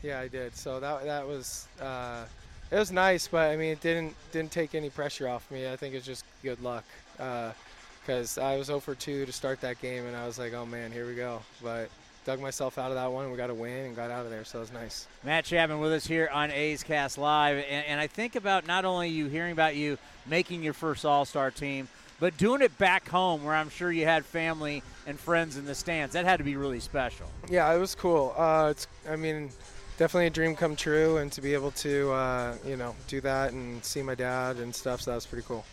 yeah, 0.04 0.20
I 0.20 0.28
did. 0.28 0.54
So 0.54 0.78
that 0.78 1.04
that 1.04 1.26
was 1.26 1.66
uh, 1.80 2.24
it 2.70 2.76
was 2.76 2.92
nice, 2.92 3.26
but 3.26 3.50
I 3.50 3.56
mean, 3.56 3.72
it 3.72 3.80
didn't 3.80 4.14
didn't 4.30 4.52
take 4.52 4.76
any 4.76 4.90
pressure 4.90 5.26
off 5.26 5.50
me. 5.50 5.68
I 5.68 5.74
think 5.74 5.96
it's 5.96 6.06
just 6.06 6.24
good 6.44 6.62
luck 6.62 6.84
because 7.16 8.38
uh, 8.38 8.42
I 8.42 8.56
was 8.56 8.68
0 8.68 8.78
for 8.78 8.94
2 8.94 9.26
to 9.26 9.32
start 9.32 9.60
that 9.62 9.82
game, 9.82 10.06
and 10.06 10.16
I 10.16 10.24
was 10.24 10.38
like, 10.38 10.52
oh 10.54 10.66
man, 10.66 10.92
here 10.92 11.04
we 11.04 11.16
go. 11.16 11.42
But 11.60 11.90
dug 12.28 12.40
myself 12.42 12.76
out 12.76 12.90
of 12.90 12.96
that 12.96 13.10
one. 13.10 13.30
We 13.30 13.38
got 13.38 13.48
a 13.48 13.54
win 13.54 13.86
and 13.86 13.96
got 13.96 14.10
out 14.10 14.26
of 14.26 14.30
there, 14.30 14.44
so 14.44 14.58
it 14.58 14.60
was 14.60 14.72
nice. 14.72 15.06
Matt 15.24 15.46
Chapman 15.46 15.80
with 15.80 15.94
us 15.94 16.06
here 16.06 16.28
on 16.30 16.50
A's 16.50 16.82
Cast 16.82 17.16
Live, 17.16 17.56
and, 17.56 17.86
and 17.86 17.98
I 17.98 18.06
think 18.06 18.36
about 18.36 18.66
not 18.66 18.84
only 18.84 19.08
you 19.08 19.28
hearing 19.28 19.52
about 19.52 19.76
you 19.76 19.96
making 20.26 20.62
your 20.62 20.74
first 20.74 21.06
All 21.06 21.24
Star 21.24 21.50
team, 21.50 21.88
but 22.20 22.36
doing 22.36 22.60
it 22.60 22.76
back 22.76 23.08
home 23.08 23.44
where 23.44 23.54
I'm 23.54 23.70
sure 23.70 23.90
you 23.90 24.04
had 24.04 24.26
family 24.26 24.82
and 25.06 25.18
friends 25.18 25.56
in 25.56 25.64
the 25.64 25.74
stands. 25.74 26.12
That 26.12 26.26
had 26.26 26.36
to 26.36 26.44
be 26.44 26.56
really 26.56 26.80
special. 26.80 27.30
Yeah, 27.48 27.72
it 27.72 27.78
was 27.78 27.94
cool. 27.94 28.34
Uh, 28.36 28.72
it's, 28.72 28.86
I 29.08 29.16
mean, 29.16 29.48
definitely 29.96 30.26
a 30.26 30.30
dream 30.30 30.54
come 30.54 30.76
true, 30.76 31.16
and 31.16 31.32
to 31.32 31.40
be 31.40 31.54
able 31.54 31.70
to, 31.70 32.12
uh, 32.12 32.56
you 32.66 32.76
know, 32.76 32.94
do 33.06 33.22
that 33.22 33.52
and 33.54 33.82
see 33.82 34.02
my 34.02 34.14
dad 34.14 34.56
and 34.56 34.74
stuff, 34.74 35.00
so 35.00 35.12
that 35.12 35.14
was 35.14 35.24
pretty 35.24 35.46
cool. 35.48 35.64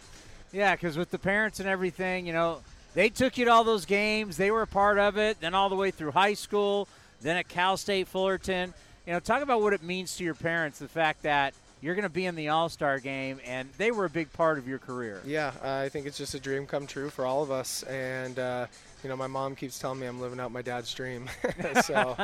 Yeah, 0.54 0.74
because 0.74 0.98
with 0.98 1.12
the 1.12 1.20
parents 1.20 1.60
and 1.60 1.68
everything, 1.68 2.26
you 2.26 2.32
know, 2.32 2.62
they 2.96 3.10
took 3.10 3.38
you 3.38 3.46
to 3.46 3.52
all 3.52 3.64
those 3.64 3.86
games. 3.86 4.38
They 4.38 4.50
were 4.50 4.64
a 4.64 4.68
part 4.68 4.98
of 4.98 5.18
it. 5.18 5.40
Then 5.42 5.54
all 5.54 5.70
the 5.70 5.76
way 5.76 5.92
through 5.92 6.12
high 6.12 6.34
school, 6.34 6.88
then 7.22 7.38
at 7.38 7.48
Cal 7.48 7.78
State 7.78 8.08
Fullerton. 8.08 8.74
You 9.06 9.14
know, 9.14 9.20
talk 9.20 9.44
about 9.44 9.62
what 9.62 9.74
it 9.74 9.84
means 9.84 10.16
to 10.18 10.24
your 10.24 10.34
parents. 10.34 10.80
The 10.80 10.88
fact 10.88 11.22
that 11.24 11.54
you're 11.82 11.94
going 11.94 12.04
to 12.04 12.10
be 12.10 12.26
in 12.26 12.36
the 12.36 12.50
All 12.50 12.70
Star 12.70 13.00
game, 13.00 13.40
and 13.46 13.70
they 13.78 13.92
were 13.92 14.06
a 14.06 14.10
big 14.10 14.32
part 14.34 14.58
of 14.58 14.68
your 14.68 14.80
career. 14.80 15.22
Yeah, 15.26 15.52
I 15.62 15.90
think 15.90 16.08
it's 16.08 16.18
just 16.18 16.34
a 16.34 16.40
dream 16.40 16.66
come 16.66 16.88
true 16.88 17.10
for 17.10 17.26
all 17.26 17.44
of 17.44 17.52
us. 17.52 17.84
And 17.84 18.40
uh, 18.40 18.66
you 19.04 19.10
know, 19.10 19.18
my 19.18 19.28
mom 19.28 19.56
keeps 19.56 19.78
telling 19.78 20.00
me 20.00 20.08
I'm 20.08 20.20
living 20.20 20.40
out 20.40 20.52
my 20.52 20.62
dad's 20.62 20.92
dream. 20.94 21.30
so. 21.84 22.18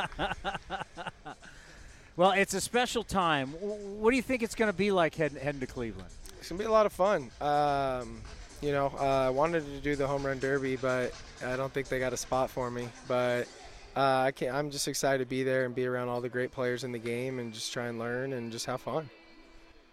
well, 2.16 2.32
it's 2.32 2.54
a 2.54 2.62
special 2.62 3.04
time. 3.04 3.50
What 3.50 4.10
do 4.12 4.16
you 4.16 4.24
think 4.24 4.42
it's 4.42 4.56
going 4.56 4.72
to 4.72 4.78
be 4.78 4.92
like 4.92 5.16
heading, 5.16 5.40
heading 5.40 5.60
to 5.60 5.68
Cleveland? 5.68 6.10
It's 6.40 6.50
going 6.50 6.58
to 6.58 6.63
be 6.63 6.68
a 6.68 6.72
lot 6.72 6.88
of 6.88 6.94
fun. 6.94 7.30
Um, 7.40 8.22
you 8.62 8.72
know, 8.72 8.94
uh, 9.00 9.03
I 9.03 9.30
wanted 9.30 9.65
to 9.65 9.80
do 9.80 9.96
the 9.96 10.08
home 10.08 10.25
run 10.25 10.39
derby, 10.39 10.75
but 10.75 11.13
I 11.46 11.56
don't 11.56 11.74
think 11.74 11.88
they 11.88 12.00
got 12.00 12.13
a 12.13 12.18
spot 12.18 12.50
for 12.50 12.70
me. 12.70 12.88
But 13.08 13.48
uh, 13.96 14.24
I 14.25 14.32
can't, 14.32 14.56
I'm 14.56 14.70
just 14.70 14.88
excited 14.88 15.20
to 15.24 15.30
be 15.30 15.44
there 15.44 15.65
and 15.65 15.74
be 15.74 15.86
around 15.86 16.10
all 16.10 16.22
the 16.22 16.30
great 16.30 16.51
players 16.51 16.84
in 16.84 16.91
the 16.91 17.00
game 17.00 17.39
and 17.39 17.53
just 17.53 17.74
try 17.74 17.88
and 17.88 17.98
learn 17.98 18.34
and 18.34 18.51
just 18.51 18.68
have 18.68 18.82
fun. 18.82 19.10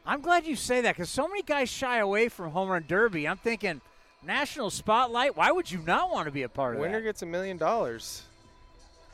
I'm 0.07 0.21
glad 0.21 0.47
you 0.47 0.57
say 0.57 0.83
that 0.83 0.97
because 0.97 1.11
so 1.11 1.29
many 1.29 1.43
guys 1.43 1.69
shy 1.69 1.99
away 1.99 2.29
from 2.29 2.51
home 2.51 2.69
run 2.69 2.85
derby. 2.87 3.27
I'm 3.27 3.37
thinking 3.37 3.81
national 4.25 4.71
spotlight. 4.71 5.37
Why 5.37 5.51
would 5.51 5.71
you 5.71 5.83
not 5.87 6.11
want 6.11 6.27
to 6.27 6.33
be 6.33 6.43
a 6.43 6.49
part 6.49 6.75
of 6.75 6.81
it? 6.81 6.83
Winner 6.83 7.01
that? 7.01 7.05
gets 7.05 7.23
a 7.23 7.27
million 7.27 7.57
dollars. 7.57 8.23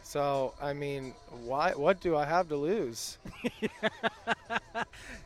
So 0.03 0.55
I 0.61 0.73
mean, 0.73 1.15
why? 1.45 1.73
What 1.73 2.01
do 2.01 2.17
I 2.17 2.25
have 2.25 2.49
to 2.49 2.57
lose? 2.57 3.19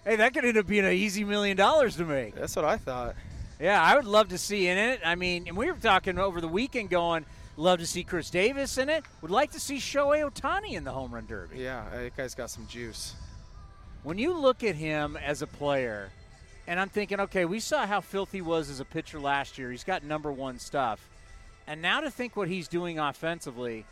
hey, 0.05 0.17
that 0.17 0.33
could 0.33 0.45
end 0.45 0.57
up 0.57 0.67
being 0.67 0.87
an 0.87 0.93
easy 0.93 1.25
million 1.25 1.57
dollars 1.57 1.97
to 1.97 2.05
make. 2.05 2.35
That's 2.35 2.57
what 2.57 2.65
I 2.65 2.79
thought. 2.79 3.15
Yeah, 3.61 3.83
I 3.83 3.97
would 3.97 4.05
love 4.05 4.29
to 4.29 4.39
see 4.39 4.69
in 4.69 4.79
it. 4.79 5.01
I 5.05 5.15
mean, 5.15 5.49
and 5.49 5.57
we 5.57 5.71
were 5.71 5.77
talking 5.77 6.19
over 6.19 6.41
the 6.41 6.49
weekend 6.49 6.91
going, 6.91 7.25
love 7.57 7.81
to 7.81 7.87
see 7.87 8.05
Khris 8.05 8.31
Davis 8.31 8.79
in 8.79 8.89
it. 8.89 9.05
Would 9.21 9.33
like 9.33 9.51
to 9.53 9.61
see 9.61 9.77
Shohei 9.77 10.29
Ohtani 10.29 10.73
in 10.73 10.85
the 10.85 10.93
home 10.93 11.13
run 11.13 11.27
derby. 11.27 11.59
Yeah, 11.59 11.85
uh, 11.93 12.03
that 12.03 12.17
guy's 12.17 12.35
got 12.35 12.51
some 12.51 12.67
juice. 12.69 13.15
When 14.05 14.17
you 14.17 14.33
look 14.33 14.63
at 14.63 14.77
him 14.77 15.17
as 15.17 15.43
a 15.43 15.47
player, 15.47 16.11
and 16.69 16.79
I'm 16.79 16.89
thinking, 16.89 17.19
okay, 17.21 17.47
we 17.47 17.61
saw 17.61 17.87
how 17.87 18.01
filthy 18.01 18.39
he 18.39 18.43
was 18.43 18.71
as 18.71 18.79
a 18.79 18.85
pitcher 18.85 19.19
last 19.19 19.59
year. 19.59 19.71
He's 19.71 19.85
got 19.85 20.05
number 20.05 20.31
one 20.31 20.59
stuff. 20.59 21.09
And 21.67 21.83
now 21.83 22.01
to 22.01 22.11
think 22.11 22.37
what 22.37 22.49
he's 22.49 22.69
doing 22.69 22.99
offensively, 22.99 23.85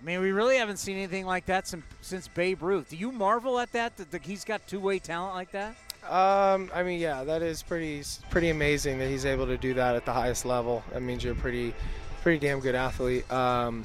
I 0.00 0.04
mean, 0.04 0.20
we 0.20 0.32
really 0.32 0.56
haven't 0.56 0.78
seen 0.78 0.96
anything 0.96 1.24
like 1.24 1.46
that 1.46 1.68
since, 1.68 1.84
since 2.00 2.28
Babe 2.28 2.62
Ruth. 2.62 2.90
Do 2.90 2.96
you 2.96 3.12
marvel 3.12 3.60
at 3.60 3.72
that, 3.72 3.96
that, 3.98 4.10
that 4.10 4.22
he's 4.22 4.44
got 4.44 4.66
two 4.66 4.80
way 4.80 4.98
talent 4.98 5.34
like 5.34 5.52
that? 5.52 5.76
Um, 6.08 6.70
I 6.74 6.82
mean, 6.82 7.00
yeah, 7.00 7.24
that 7.24 7.42
is 7.42 7.62
pretty 7.62 8.02
pretty 8.30 8.50
amazing 8.50 8.98
that 8.98 9.08
he's 9.08 9.24
able 9.24 9.46
to 9.46 9.56
do 9.56 9.74
that 9.74 9.96
at 9.96 10.04
the 10.04 10.12
highest 10.12 10.44
level. 10.44 10.84
That 10.92 11.02
means 11.02 11.24
you're 11.24 11.32
a 11.32 11.36
pretty 11.36 11.74
pretty 12.22 12.38
damn 12.46 12.60
good 12.60 12.74
athlete. 12.74 13.30
Um, 13.32 13.84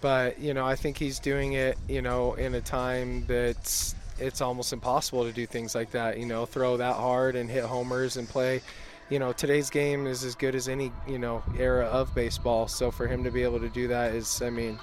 but 0.00 0.38
you 0.38 0.54
know, 0.54 0.66
I 0.66 0.76
think 0.76 0.98
he's 0.98 1.18
doing 1.18 1.54
it, 1.54 1.78
you 1.88 2.02
know, 2.02 2.34
in 2.34 2.54
a 2.54 2.60
time 2.60 3.24
that's 3.26 3.94
it's 4.18 4.40
almost 4.40 4.72
impossible 4.72 5.24
to 5.24 5.32
do 5.32 5.46
things 5.46 5.74
like 5.74 5.90
that. 5.92 6.18
You 6.18 6.26
know, 6.26 6.46
throw 6.46 6.76
that 6.76 6.96
hard 6.96 7.36
and 7.36 7.50
hit 7.50 7.64
homers 7.64 8.16
and 8.16 8.28
play. 8.28 8.60
You 9.08 9.18
know, 9.18 9.32
today's 9.32 9.70
game 9.70 10.06
is 10.06 10.24
as 10.24 10.34
good 10.34 10.54
as 10.54 10.68
any 10.68 10.92
you 11.08 11.18
know 11.18 11.42
era 11.58 11.86
of 11.86 12.14
baseball. 12.14 12.68
So 12.68 12.90
for 12.90 13.06
him 13.06 13.24
to 13.24 13.30
be 13.30 13.42
able 13.42 13.60
to 13.60 13.68
do 13.68 13.88
that 13.88 14.14
is, 14.14 14.42
I 14.42 14.50
mean, 14.50 14.78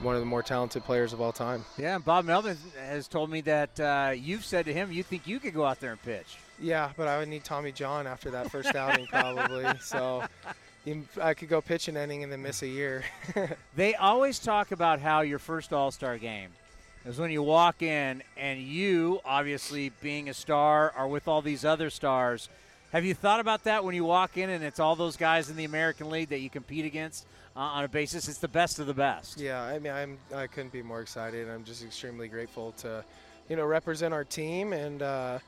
one 0.00 0.14
of 0.14 0.20
the 0.20 0.26
more 0.26 0.42
talented 0.42 0.84
players 0.84 1.12
of 1.12 1.20
all 1.20 1.32
time. 1.32 1.64
Yeah, 1.78 1.98
Bob 1.98 2.24
Melvin 2.24 2.56
has 2.78 3.08
told 3.08 3.30
me 3.30 3.40
that 3.42 3.80
uh, 3.80 4.12
you've 4.14 4.44
said 4.44 4.66
to 4.66 4.72
him 4.72 4.92
you 4.92 5.02
think 5.02 5.26
you 5.26 5.40
could 5.40 5.54
go 5.54 5.64
out 5.64 5.80
there 5.80 5.92
and 5.92 6.02
pitch. 6.02 6.36
Yeah, 6.60 6.90
but 6.96 7.08
I 7.08 7.18
would 7.18 7.28
need 7.28 7.44
Tommy 7.44 7.72
John 7.72 8.06
after 8.06 8.30
that 8.30 8.50
first 8.50 8.74
outing 8.74 9.06
probably. 9.06 9.66
So 9.80 10.24
I 11.20 11.34
could 11.34 11.48
go 11.48 11.60
pitch 11.60 11.88
an 11.88 11.96
inning 11.96 12.22
and 12.22 12.30
then 12.30 12.42
miss 12.42 12.62
a 12.62 12.68
year. 12.68 13.04
they 13.76 13.94
always 13.96 14.38
talk 14.38 14.70
about 14.70 15.00
how 15.00 15.22
your 15.22 15.38
first 15.38 15.72
All 15.72 15.90
Star 15.90 16.16
game 16.16 16.50
is 17.04 17.18
when 17.18 17.30
you 17.30 17.42
walk 17.42 17.82
in 17.82 18.22
and 18.36 18.60
you, 18.60 19.20
obviously 19.24 19.90
being 20.00 20.28
a 20.28 20.34
star, 20.34 20.92
are 20.96 21.08
with 21.08 21.28
all 21.28 21.42
these 21.42 21.64
other 21.64 21.90
stars, 21.90 22.48
Have 22.92 23.04
you 23.04 23.14
thought 23.14 23.40
about 23.40 23.64
that 23.64 23.84
when 23.84 23.94
you 23.94 24.04
walk 24.04 24.36
in 24.36 24.48
and 24.50 24.62
it's 24.62 24.80
all 24.80 24.96
those 24.96 25.16
guys 25.16 25.50
in 25.50 25.56
the 25.56 25.64
American 25.64 26.08
League 26.08 26.28
that 26.28 26.40
you 26.40 26.50
compete 26.50 26.84
against 26.84 27.26
uh, 27.56 27.60
on 27.60 27.84
a 27.84 27.88
basis? 27.88 28.28
It's 28.28 28.38
the 28.38 28.48
best 28.48 28.78
of 28.78 28.86
the 28.86 28.94
best. 28.94 29.40
Yeah, 29.40 29.62
I 29.62 29.78
mean, 29.78 29.92
I'm 29.92 30.18
I 30.34 30.46
couldn't 30.46 30.72
be 30.72 30.82
more 30.82 31.00
excited. 31.00 31.48
I'm 31.48 31.64
just 31.64 31.84
extremely 31.84 32.28
grateful 32.28 32.72
to, 32.78 33.04
you 33.48 33.56
know, 33.56 33.64
represent 33.64 34.14
our 34.14 34.24
team 34.24 34.72
and. 34.72 35.02
Uh, 35.02 35.38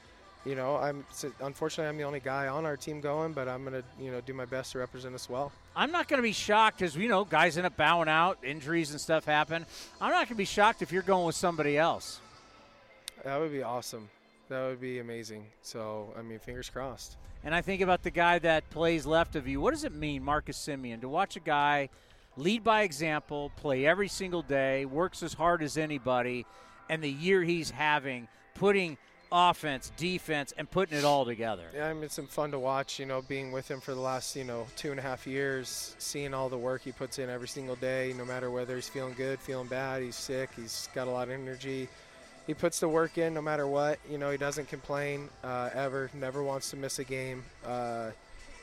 you 0.47 0.55
know, 0.55 0.77
I'm 0.77 1.05
unfortunately 1.41 1.89
I'm 1.91 1.99
the 1.99 2.05
only 2.05 2.21
guy 2.21 2.47
on 2.47 2.65
our 2.65 2.77
team 2.77 3.01
going, 3.01 3.33
but 3.33 3.49
I'm 3.49 3.65
gonna 3.65 3.83
you 4.01 4.11
know 4.11 4.23
do 4.23 4.33
my 4.33 4.47
best 4.47 4.73
to 4.73 4.79
represent 4.79 5.15
us 5.15 5.29
well. 5.29 5.53
I'm 5.77 5.93
not 5.93 6.09
going 6.09 6.19
to 6.19 6.23
be 6.23 6.33
shocked 6.33 6.79
because 6.79 6.97
you 6.97 7.09
know 7.09 7.25
guys 7.25 7.57
end 7.57 7.67
up 7.67 7.77
bowing 7.77 8.09
out, 8.09 8.39
injuries 8.43 8.91
and 8.93 9.01
stuff 9.01 9.25
happen. 9.25 9.67
I'm 10.01 10.11
not 10.11 10.21
going 10.21 10.29
to 10.29 10.35
be 10.35 10.45
shocked 10.45 10.81
if 10.81 10.91
you're 10.91 11.03
going 11.03 11.27
with 11.27 11.37
somebody 11.37 11.77
else. 11.77 12.21
That 13.25 13.39
would 13.39 13.53
be 13.53 13.63
awesome. 13.63 14.09
That 14.49 14.67
would 14.67 14.81
be 14.81 14.99
amazing. 14.99 15.47
So 15.63 16.13
I 16.19 16.23
mean, 16.23 16.39
fingers 16.39 16.71
crossed. 16.71 17.17
And 17.45 17.55
I 17.55 17.61
think 17.61 17.83
about 17.83 18.03
the 18.03 18.11
guy 18.11 18.39
that 18.41 18.69
plays 18.71 19.07
left 19.07 19.37
of 19.37 19.47
you. 19.47 19.61
What 19.61 19.73
does 19.73 19.85
it 19.85 19.93
mean, 19.93 20.25
Marcus 20.25 20.59
Semien, 20.59 21.01
to 21.03 21.09
watch 21.09 21.37
a 21.37 21.41
guy 21.41 21.89
lead 22.37 22.65
by 22.65 22.83
example, 22.83 23.53
play 23.57 23.87
every 23.87 24.09
single 24.09 24.43
day, 24.43 24.85
works 24.85 25.23
as 25.23 25.35
hard 25.35 25.63
as 25.63 25.77
anybody, 25.77 26.47
and 26.89 27.03
the 27.03 27.11
year 27.11 27.43
he's 27.43 27.71
having, 27.71 28.29
putting 28.55 28.97
offense, 29.31 29.93
defense, 29.97 30.55
and 30.57 30.71
putting 30.71 30.97
it 30.97 31.05
all 31.05 31.25
together. 31.25 31.65
Yeah, 31.75 31.89
I 31.89 31.93
mean, 31.93 32.05
it's 32.05 32.17
been 32.17 32.27
fun 32.27 32.51
to 32.53 32.59
watch, 32.59 32.99
you 32.99 33.07
know, 33.07 33.23
being 33.23 33.53
with 33.53 33.71
him 33.71 33.81
for 33.81 33.95
the 33.95 34.01
last, 34.01 34.35
you 34.35 34.45
know, 34.45 34.67
two 34.77 34.91
and 34.91 34.99
a 34.99 35.03
half 35.03 35.27
years, 35.27 35.95
seeing 35.99 36.33
all 36.33 36.49
the 36.49 36.59
work 36.59 36.83
he 36.83 36.93
puts 36.93 37.19
in 37.19 37.29
every 37.29 37.49
single 37.49 37.77
day, 37.77 38.15
no 38.17 38.25
matter 38.25 38.51
whether 38.51 38.75
he's 38.75 38.89
feeling 38.89 39.15
good, 39.15 39.39
feeling 39.39 39.69
bad, 39.69 40.03
he's 40.03 40.17
sick, 40.17 40.51
he's 40.57 40.89
got 40.95 41.09
a 41.09 41.11
lot 41.11 41.29
of 41.29 41.35
energy. 41.35 41.89
He 42.49 42.55
puts 42.55 42.81
the 42.81 42.89
work 42.89 43.17
in 43.17 43.33
no 43.35 43.43
matter 43.43 43.69
what. 43.69 44.01
You 44.11 44.19
know, 44.19 44.33
he 44.33 44.39
doesn't 44.39 44.69
complain 44.69 45.29
uh, 45.45 45.71
ever, 45.73 46.11
never 46.15 46.43
wants 46.43 46.71
to 46.71 46.77
miss 46.77 46.99
a 46.99 47.05
game. 47.05 47.45
Uh, 47.65 48.11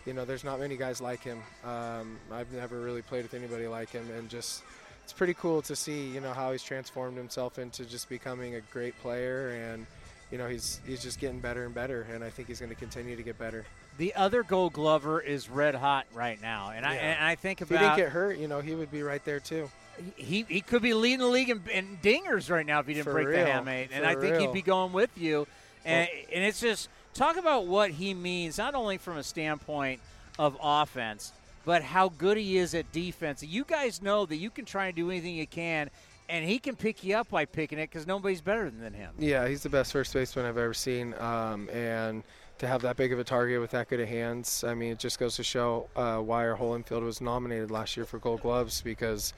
you 0.05 0.11
know, 0.11 0.25
there's 0.25 0.43
not 0.43 0.59
many 0.59 0.75
guys 0.75 0.99
like 0.99 1.23
him. 1.23 1.41
Um, 1.63 2.17
I've 2.29 2.51
never 2.51 2.81
really 2.81 3.01
played 3.01 3.23
with 3.23 3.33
anybody 3.33 3.67
like 3.67 3.91
him, 3.91 4.05
and 4.17 4.27
just 4.27 4.63
it's 5.05 5.13
pretty 5.13 5.35
cool 5.35 5.61
to 5.61 5.75
see, 5.75 6.07
you 6.07 6.19
know, 6.19 6.33
how 6.33 6.51
he's 6.51 6.63
transformed 6.63 7.15
himself 7.15 7.59
into 7.59 7.85
just 7.85 8.09
becoming 8.09 8.55
a 8.55 8.61
great 8.73 8.99
player 9.01 9.51
and– 9.71 9.85
you 10.31 10.37
know, 10.37 10.47
he's 10.47 10.81
he's 10.85 11.01
just 11.01 11.19
getting 11.19 11.39
better 11.39 11.65
and 11.65 11.73
better, 11.73 12.07
and 12.13 12.23
I 12.23 12.29
think 12.29 12.47
he's 12.47 12.59
going 12.59 12.71
to 12.71 12.75
continue 12.75 13.15
to 13.15 13.23
get 13.23 13.37
better. 13.37 13.65
The 13.97 14.13
other 14.15 14.43
Gold 14.43 14.73
Glover 14.73 15.21
is 15.21 15.49
red 15.49 15.75
hot 15.75 16.05
right 16.13 16.41
now, 16.41 16.71
and 16.71 16.83
yeah. 16.83 16.91
I 16.91 16.95
and 16.95 17.25
I 17.25 17.35
think 17.35 17.61
about 17.61 17.75
if 17.75 17.79
he 17.79 17.85
didn't 17.85 17.97
get 17.97 18.09
hurt, 18.09 18.37
you 18.37 18.47
know, 18.47 18.59
he 18.59 18.75
would 18.75 18.91
be 18.91 19.03
right 19.03 19.23
there 19.23 19.39
too. 19.39 19.69
He 20.15 20.45
he 20.47 20.61
could 20.61 20.81
be 20.81 20.93
leading 20.93 21.19
the 21.19 21.27
league 21.27 21.49
in, 21.49 21.61
in 21.71 21.97
dingers 22.03 22.49
right 22.49 22.65
now 22.65 22.79
if 22.79 22.87
he 22.87 22.93
didn't 22.93 23.05
For 23.05 23.13
break 23.13 23.27
real. 23.27 23.45
the 23.45 23.51
hamate, 23.51 23.89
and 23.91 24.03
For 24.03 24.09
I 24.09 24.15
think 24.15 24.33
real. 24.33 24.41
he'd 24.41 24.53
be 24.53 24.61
going 24.61 24.91
with 24.93 25.17
you. 25.17 25.47
And 25.85 26.07
well, 26.11 26.25
and 26.33 26.43
it's 26.43 26.59
just 26.59 26.89
talk 27.13 27.37
about 27.37 27.67
what 27.67 27.91
he 27.91 28.13
means, 28.13 28.57
not 28.57 28.75
only 28.75 28.97
from 28.97 29.17
a 29.17 29.23
standpoint 29.23 30.01
of 30.39 30.57
offense, 30.61 31.31
but 31.63 31.81
how 31.83 32.09
good 32.09 32.37
he 32.37 32.57
is 32.57 32.73
at 32.75 32.91
defense. 32.91 33.43
You 33.43 33.63
guys 33.63 34.01
know 34.01 34.25
that 34.25 34.35
you 34.37 34.49
can 34.49 34.65
try 34.65 34.87
and 34.87 34.95
do 34.95 35.09
anything 35.11 35.35
you 35.35 35.47
can, 35.47 35.89
and 36.27 36.43
he 36.43 36.59
can 36.59 36.75
pick 36.75 37.03
you 37.03 37.15
up 37.15 37.29
by 37.29 37.45
picking 37.45 37.79
it 37.79 37.89
because 37.89 38.05
nobody's 38.07 38.41
better 38.41 38.69
than 38.69 38.93
him. 38.93 39.11
Yeah, 39.17 39.47
he's 39.47 39.63
the 39.63 39.69
best 39.69 39.91
first 39.91 40.13
baseman 40.13 40.45
I've 40.45 40.57
ever 40.57 40.73
seen, 40.73 41.13
um, 41.19 41.69
and 41.69 42.23
to 42.57 42.67
have 42.67 42.81
that 42.83 42.95
big 42.97 43.11
of 43.13 43.19
a 43.19 43.23
target 43.23 43.59
with 43.59 43.71
that 43.71 43.89
good 43.89 43.99
of 43.99 44.07
hands, 44.07 44.63
I 44.63 44.73
mean, 44.75 44.91
it 44.93 44.99
just 44.99 45.19
goes 45.19 45.35
to 45.35 45.43
show 45.43 45.87
uh, 45.95 46.17
why 46.17 46.47
our 46.47 46.55
whole 46.55 46.73
infield 46.73 47.03
was 47.03 47.19
nominated 47.21 47.69
last 47.69 47.97
year 47.97 48.05
for 48.05 48.17
Gold 48.17 48.41
Gloves 48.41 48.81
because 48.81 49.33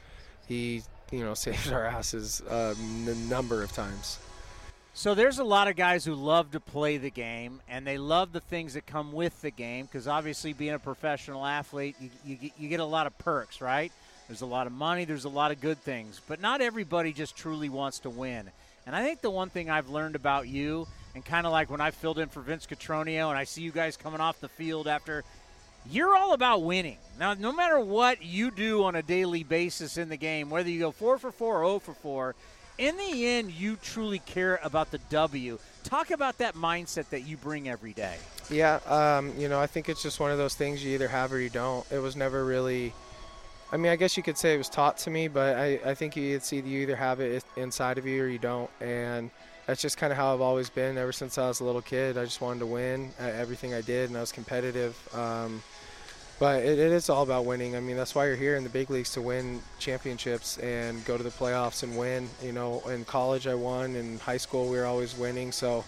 he, 0.47 0.83
you 1.11 1.19
know, 1.19 1.33
saved 1.35 1.71
our 1.71 1.85
asses 1.85 2.41
uh, 2.41 2.75
a 2.79 3.15
number 3.29 3.63
of 3.63 3.71
times. 3.71 4.19
So 4.93 5.13
there's 5.13 5.37
a 5.37 5.43
lot 5.43 5.67
of 5.67 5.75
guys 5.75 6.03
who 6.03 6.15
love 6.15 6.51
to 6.51 6.59
play 6.59 6.97
the 6.97 7.11
game, 7.11 7.61
and 7.69 7.85
they 7.85 7.99
love 7.99 8.33
the 8.33 8.39
things 8.39 8.73
that 8.73 8.87
come 8.87 9.11
with 9.11 9.39
the 9.41 9.51
game 9.51 9.85
because 9.85 10.07
obviously, 10.07 10.53
being 10.53 10.73
a 10.73 10.79
professional 10.79 11.45
athlete, 11.45 11.95
you, 12.01 12.09
you, 12.25 12.49
you 12.57 12.67
get 12.67 12.79
a 12.79 12.85
lot 12.85 13.05
of 13.05 13.15
perks, 13.19 13.61
right? 13.61 13.91
There's 14.27 14.41
a 14.41 14.47
lot 14.47 14.65
of 14.65 14.73
money, 14.73 15.05
there's 15.05 15.25
a 15.25 15.29
lot 15.29 15.51
of 15.51 15.61
good 15.61 15.77
things, 15.77 16.19
but 16.27 16.41
not 16.41 16.61
everybody 16.61 17.13
just 17.13 17.35
truly 17.35 17.69
wants 17.69 17.99
to 17.99 18.09
win. 18.09 18.49
And 18.87 18.95
I 18.95 19.03
think 19.03 19.21
the 19.21 19.29
one 19.29 19.49
thing 19.49 19.69
I've 19.69 19.89
learned 19.89 20.15
about 20.15 20.47
you, 20.47 20.87
and 21.13 21.23
kind 21.23 21.45
of 21.45 21.51
like 21.51 21.69
when 21.69 21.79
I 21.79 21.91
filled 21.91 22.19
in 22.19 22.29
for 22.29 22.41
Vince 22.41 22.65
Cotroneo 22.65 23.29
and 23.29 23.37
I 23.37 23.43
see 23.43 23.61
you 23.61 23.71
guys 23.71 23.97
coming 23.97 24.19
off 24.19 24.39
the 24.39 24.49
field 24.49 24.87
after, 24.87 25.23
you're 25.91 26.15
all 26.15 26.33
about 26.33 26.63
winning. 26.63 26.97
Now, 27.19 27.33
no 27.33 27.51
matter 27.51 27.79
what 27.79 28.23
you 28.23 28.51
do 28.51 28.83
on 28.83 28.95
a 28.95 29.01
daily 29.01 29.43
basis 29.43 29.97
in 29.97 30.09
the 30.09 30.17
game, 30.17 30.49
whether 30.49 30.69
you 30.69 30.79
go 30.79 30.91
4 30.91 31.17
for 31.17 31.31
4 31.31 31.63
or 31.63 31.65
0 31.65 31.79
for 31.79 31.93
4, 31.93 32.35
in 32.77 32.95
the 32.97 33.27
end, 33.27 33.51
you 33.51 33.75
truly 33.75 34.19
care 34.19 34.59
about 34.63 34.91
the 34.91 34.99
W. 35.09 35.57
Talk 35.83 36.11
about 36.11 36.37
that 36.37 36.53
mindset 36.53 37.09
that 37.09 37.21
you 37.21 37.37
bring 37.37 37.67
every 37.69 37.93
day. 37.93 38.17
Yeah, 38.49 38.79
um, 38.85 39.33
you 39.37 39.49
know, 39.49 39.59
I 39.59 39.67
think 39.67 39.89
it's 39.89 40.03
just 40.03 40.19
one 40.19 40.31
of 40.31 40.37
those 40.37 40.53
things 40.53 40.83
you 40.83 40.93
either 40.93 41.07
have 41.07 41.33
or 41.33 41.39
you 41.39 41.49
don't. 41.49 41.89
It 41.91 41.99
was 41.99 42.15
never 42.15 42.45
really– 42.45 42.93
I 43.71 43.77
mean, 43.77 43.91
I 43.91 43.97
guess 43.97 44.15
you 44.15 44.23
could 44.23 44.37
say 44.37 44.53
it 44.53 44.57
was 44.57 44.69
taught 44.69 44.97
to 44.99 45.09
me, 45.09 45.27
but 45.27 45.57
I, 45.57 45.79
I 45.85 45.93
think 45.93 46.15
you 46.15 46.39
see 46.39 46.57
you 46.57 46.81
either 46.81 46.95
have 46.95 47.19
it 47.19 47.43
inside 47.57 47.97
of 47.97 48.05
you 48.05 48.23
or 48.23 48.27
you 48.27 48.37
don't, 48.37 48.69
and 48.79 49.29
that's 49.65 49.81
just 49.81 49.97
kind 49.97 50.11
of 50.11 50.17
how 50.17 50.33
I've 50.33 50.41
always 50.41 50.69
been 50.69 50.97
ever 50.97 51.11
since 51.11 51.37
I 51.37 51.49
was 51.49 51.59
a 51.59 51.65
little 51.65 51.81
kid. 51.81 52.17
I 52.17 52.23
just 52.23 52.39
wanted 52.39 52.59
to 52.59 52.65
win 52.65 53.11
at 53.19 53.35
everything 53.35 53.73
I 53.73 53.81
did, 53.81 54.09
and 54.09 54.17
I 54.17 54.21
was 54.21 54.31
competitive. 54.31 54.95
Um, 55.13 55.61
but 56.39 56.63
it, 56.63 56.79
it 56.79 56.91
is 56.91 57.09
all 57.09 57.23
about 57.23 57.45
winning. 57.45 57.75
I 57.75 57.79
mean, 57.79 57.97
that's 57.97 58.13
why 58.13 58.27
you're 58.27 58.35
here 58.35 58.55
in 58.55 58.63
the 58.63 58.69
big 58.69 58.89
leagues 58.89 59.11
to 59.13 59.21
win 59.21 59.61
championships 59.79 60.57
and 60.59 61.03
go 61.05 61.17
to 61.17 61.23
the 61.23 61.29
playoffs 61.29 61.83
and 61.83 61.97
win. 61.97 62.29
You 62.43 62.51
know, 62.51 62.81
in 62.89 63.05
college 63.05 63.47
I 63.47 63.55
won, 63.55 63.95
in 63.95 64.19
high 64.19 64.37
school 64.37 64.69
we 64.69 64.77
were 64.77 64.85
always 64.85 65.17
winning. 65.17 65.51
So 65.51 65.83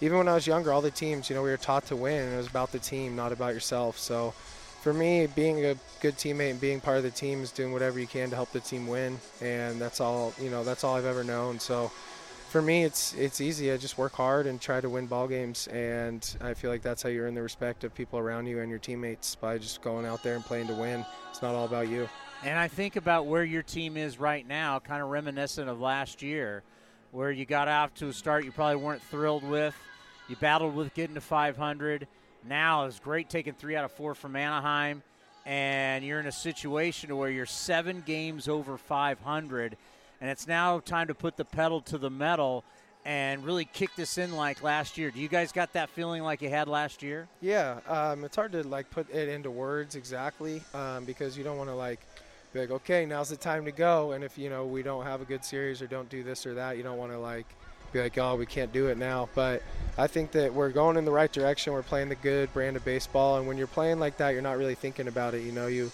even 0.00 0.18
when 0.18 0.28
I 0.28 0.34
was 0.34 0.46
younger, 0.46 0.72
all 0.72 0.80
the 0.80 0.90
teams, 0.90 1.28
you 1.28 1.36
know, 1.36 1.42
we 1.42 1.50
were 1.50 1.56
taught 1.56 1.86
to 1.86 1.96
win, 1.96 2.32
it 2.32 2.36
was 2.36 2.46
about 2.46 2.72
the 2.72 2.78
team, 2.78 3.14
not 3.16 3.32
about 3.32 3.52
yourself. 3.52 3.98
So 3.98 4.32
for 4.80 4.94
me, 4.94 5.26
being 5.26 5.64
a 5.66 5.76
good 6.00 6.16
teammate 6.16 6.52
and 6.52 6.60
being 6.60 6.80
part 6.80 6.96
of 6.96 7.02
the 7.02 7.10
team 7.10 7.42
is 7.42 7.52
doing 7.52 7.72
whatever 7.72 7.98
you 7.98 8.06
can 8.06 8.30
to 8.30 8.36
help 8.36 8.50
the 8.52 8.60
team 8.60 8.86
win, 8.86 9.18
and 9.42 9.80
that's 9.80 10.00
all 10.00 10.32
you 10.40 10.50
know. 10.50 10.64
That's 10.64 10.84
all 10.84 10.96
I've 10.96 11.04
ever 11.04 11.22
known. 11.22 11.58
So, 11.58 11.92
for 12.50 12.60
me, 12.60 12.84
it's 12.84 13.14
it's 13.14 13.40
easy. 13.40 13.72
I 13.72 13.76
just 13.76 13.96
work 13.96 14.12
hard 14.12 14.46
and 14.46 14.60
try 14.60 14.80
to 14.80 14.88
win 14.88 15.06
ball 15.06 15.28
games, 15.28 15.66
and 15.68 16.36
I 16.40 16.54
feel 16.54 16.70
like 16.70 16.82
that's 16.82 17.02
how 17.02 17.08
you 17.08 17.22
earn 17.22 17.34
the 17.34 17.42
respect 17.42 17.84
of 17.84 17.94
people 17.94 18.18
around 18.18 18.46
you 18.46 18.60
and 18.60 18.68
your 18.68 18.78
teammates 18.78 19.34
by 19.34 19.58
just 19.58 19.82
going 19.82 20.04
out 20.04 20.22
there 20.22 20.34
and 20.34 20.44
playing 20.44 20.66
to 20.66 20.74
win. 20.74 21.04
It's 21.30 21.42
not 21.42 21.54
all 21.54 21.64
about 21.64 21.88
you. 21.88 22.08
And 22.44 22.58
I 22.58 22.68
think 22.68 22.96
about 22.96 23.26
where 23.26 23.44
your 23.44 23.62
team 23.62 23.96
is 23.96 24.18
right 24.18 24.46
now, 24.46 24.78
kind 24.78 25.02
of 25.02 25.08
reminiscent 25.08 25.68
of 25.68 25.80
last 25.80 26.22
year, 26.22 26.62
where 27.12 27.30
you 27.30 27.44
got 27.44 27.68
off 27.68 27.94
to 27.94 28.08
a 28.08 28.12
start 28.12 28.44
you 28.44 28.52
probably 28.52 28.76
weren't 28.76 29.02
thrilled 29.02 29.44
with. 29.44 29.74
You 30.28 30.36
battled 30.36 30.74
with 30.74 30.94
getting 30.94 31.14
to 31.14 31.20
500 31.20 32.06
now 32.44 32.86
it's 32.86 32.98
great 32.98 33.28
taking 33.28 33.54
three 33.54 33.76
out 33.76 33.84
of 33.84 33.92
four 33.92 34.14
from 34.14 34.36
Anaheim, 34.36 35.02
and 35.44 36.04
you're 36.04 36.20
in 36.20 36.26
a 36.26 36.32
situation 36.32 37.16
where 37.16 37.30
you're 37.30 37.46
seven 37.46 38.02
games 38.06 38.48
over 38.48 38.78
500, 38.78 39.76
and 40.20 40.30
it's 40.30 40.46
now 40.46 40.80
time 40.80 41.06
to 41.08 41.14
put 41.14 41.36
the 41.36 41.44
pedal 41.44 41.80
to 41.82 41.98
the 41.98 42.10
metal 42.10 42.64
and 43.04 43.44
really 43.44 43.64
kick 43.64 43.90
this 43.96 44.18
in 44.18 44.36
like 44.36 44.62
last 44.62 44.98
year. 44.98 45.10
Do 45.10 45.20
you 45.20 45.28
guys 45.28 45.52
got 45.52 45.72
that 45.72 45.88
feeling 45.90 46.22
like 46.22 46.42
you 46.42 46.50
had 46.50 46.68
last 46.68 47.02
year? 47.02 47.28
Yeah, 47.40 47.80
um, 47.88 48.24
it's 48.24 48.36
hard 48.36 48.52
to 48.52 48.66
like 48.66 48.90
put 48.90 49.10
it 49.10 49.28
into 49.28 49.50
words 49.50 49.96
exactly 49.96 50.62
um, 50.74 51.04
because 51.04 51.38
you 51.38 51.44
don't 51.44 51.56
want 51.56 51.70
to 51.70 51.74
like 51.74 52.00
be 52.52 52.60
like, 52.60 52.70
okay, 52.70 53.06
now's 53.06 53.28
the 53.28 53.36
time 53.36 53.64
to 53.64 53.72
go, 53.72 54.12
and 54.12 54.24
if 54.24 54.36
you 54.36 54.50
know 54.50 54.66
we 54.66 54.82
don't 54.82 55.04
have 55.04 55.22
a 55.22 55.24
good 55.24 55.44
series 55.44 55.80
or 55.80 55.86
don't 55.86 56.08
do 56.10 56.22
this 56.22 56.46
or 56.46 56.54
that, 56.54 56.76
you 56.76 56.82
don't 56.82 56.98
want 56.98 57.12
to 57.12 57.18
like 57.18 57.46
be 57.92 58.00
like, 58.00 58.18
oh, 58.18 58.36
we 58.36 58.46
can't 58.46 58.72
do 58.72 58.86
it 58.88 58.98
now. 58.98 59.28
But 59.34 59.62
I 59.98 60.06
think 60.06 60.32
that 60.32 60.52
we're 60.52 60.70
going 60.70 60.96
in 60.96 61.04
the 61.04 61.10
right 61.10 61.32
direction. 61.32 61.72
We're 61.72 61.82
playing 61.82 62.08
the 62.08 62.14
good 62.16 62.52
brand 62.52 62.76
of 62.76 62.84
baseball, 62.84 63.38
and 63.38 63.46
when 63.46 63.56
you're 63.56 63.66
playing 63.66 63.98
like 63.98 64.16
that, 64.18 64.30
you're 64.30 64.42
not 64.42 64.58
really 64.58 64.74
thinking 64.74 65.08
about 65.08 65.34
it. 65.34 65.42
You 65.42 65.52
know, 65.52 65.68
you 65.68 65.90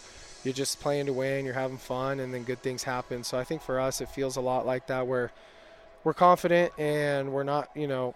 you're 0.47 0.55
just 0.55 0.81
playing 0.81 1.07
to 1.07 1.13
win. 1.13 1.45
You're 1.45 1.55
having 1.55 1.77
fun, 1.77 2.21
and 2.21 2.33
then 2.33 2.45
good 2.45 2.63
things 2.63 2.85
happen. 2.85 3.25
So 3.25 3.37
I 3.37 3.43
think 3.43 3.63
for 3.63 3.81
us, 3.81 4.01
it 4.01 4.09
feels 4.09 4.37
a 4.37 4.41
lot 4.41 4.65
like 4.65 4.87
that. 4.87 5.07
Where 5.09 5.33
we're 6.05 6.15
confident 6.15 6.73
and 6.79 7.33
we're 7.33 7.43
not, 7.43 7.69
you 7.75 7.89
know, 7.89 8.15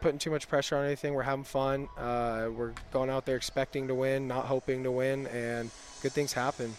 putting 0.00 0.20
too 0.20 0.30
much 0.30 0.48
pressure 0.48 0.76
on 0.76 0.86
anything. 0.86 1.12
We're 1.12 1.24
having 1.24 1.44
fun. 1.44 1.88
Uh, 1.98 2.50
we're 2.56 2.72
going 2.92 3.10
out 3.10 3.26
there 3.26 3.34
expecting 3.34 3.88
to 3.88 3.96
win, 3.96 4.28
not 4.28 4.44
hoping 4.44 4.84
to 4.84 4.92
win, 4.92 5.26
and 5.26 5.72
good 6.02 6.12
things 6.12 6.32
happen. 6.32 6.72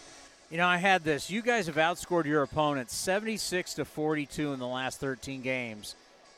You 0.50 0.56
know, 0.56 0.67
I 0.67 0.78
had 0.78 1.04
this. 1.04 1.30
You 1.30 1.41
guys 1.41 1.67
have 1.67 1.76
outscored 1.76 2.23
your 2.23 2.41
opponents 2.41 2.95
76 2.95 3.73
to 3.73 3.84
42 3.84 4.54
in 4.54 4.60
the 4.60 4.67
last 4.67 5.02
13 5.02 5.41
games 5.41 5.95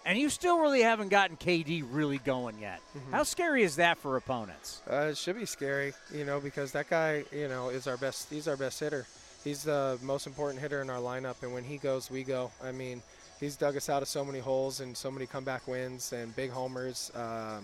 and 0.10 0.18
you 0.18 0.28
still 0.28 0.58
really 0.58 0.82
haven't 0.82 1.10
gotten 1.10 1.38
KD 1.38 1.86
really 1.92 2.18
going 2.18 2.58
yet. 2.58 2.82
Mm-hmm. 2.98 3.12
How 3.12 3.22
scary 3.22 3.62
is 3.62 3.76
that 3.76 4.00
for 4.00 4.18
opponents? 4.18 4.82
Uh, 4.90 5.10
it 5.12 5.18
should 5.18 5.38
be 5.38 5.46
scary, 5.46 5.94
you 6.12 6.26
know, 6.26 6.40
because 6.40 6.72
that 6.72 6.90
guy, 6.90 7.26
you 7.32 7.48
know, 7.48 7.70
is 7.70 7.86
our 7.86 7.96
best. 7.96 8.28
He's 8.28 8.48
our 8.48 8.58
best 8.58 8.80
hitter. 8.80 9.06
He's 9.44 9.62
the 9.62 10.00
most 10.02 10.26
important 10.26 10.62
hitter 10.62 10.82
in 10.82 10.90
our 10.90 10.98
lineup, 10.98 11.44
and 11.44 11.54
when 11.54 11.64
he 11.64 11.78
goes, 11.78 12.10
we 12.10 12.24
go. 12.24 12.50
I 12.64 12.72
mean, 12.72 13.04
he's 13.40 13.56
dug 13.56 13.78
us 13.78 13.88
out 13.88 14.02
of 14.02 14.08
so 14.08 14.26
many 14.26 14.40
holes 14.40 14.80
and 14.80 14.98
so 14.98 15.12
many 15.12 15.28
comeback 15.28 15.68
wins 15.68 16.12
and 16.12 16.36
big 16.36 16.50
homers. 16.50 17.12
Um, 17.14 17.64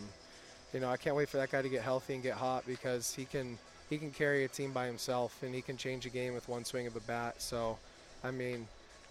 you 0.71 0.79
know, 0.79 0.89
I 0.89 0.97
can't 0.97 1.15
wait 1.15 1.29
for 1.29 1.37
that 1.37 1.49
guy 1.49 1.63
to 1.63 1.69
get 1.69 1.81
healthy 1.81 2.13
and 2.13 2.21
get 2.21 2.35
hot 2.35 2.63
because 2.67 3.11
he 3.15 3.25
can 3.25 3.57
he 3.89 3.97
can 3.97 4.11
carry 4.11 4.43
a 4.43 4.47
team 4.47 4.71
by 4.71 4.85
himself 4.85 5.41
and 5.41 5.53
he 5.55 5.63
can 5.63 5.77
change 5.77 6.05
a 6.05 6.09
game 6.09 6.35
with 6.35 6.47
one 6.47 6.63
swing 6.63 6.85
of 6.85 6.95
a 6.95 7.01
bat. 7.01 7.41
So, 7.41 7.79
I 8.23 8.29
mean, 8.29 8.67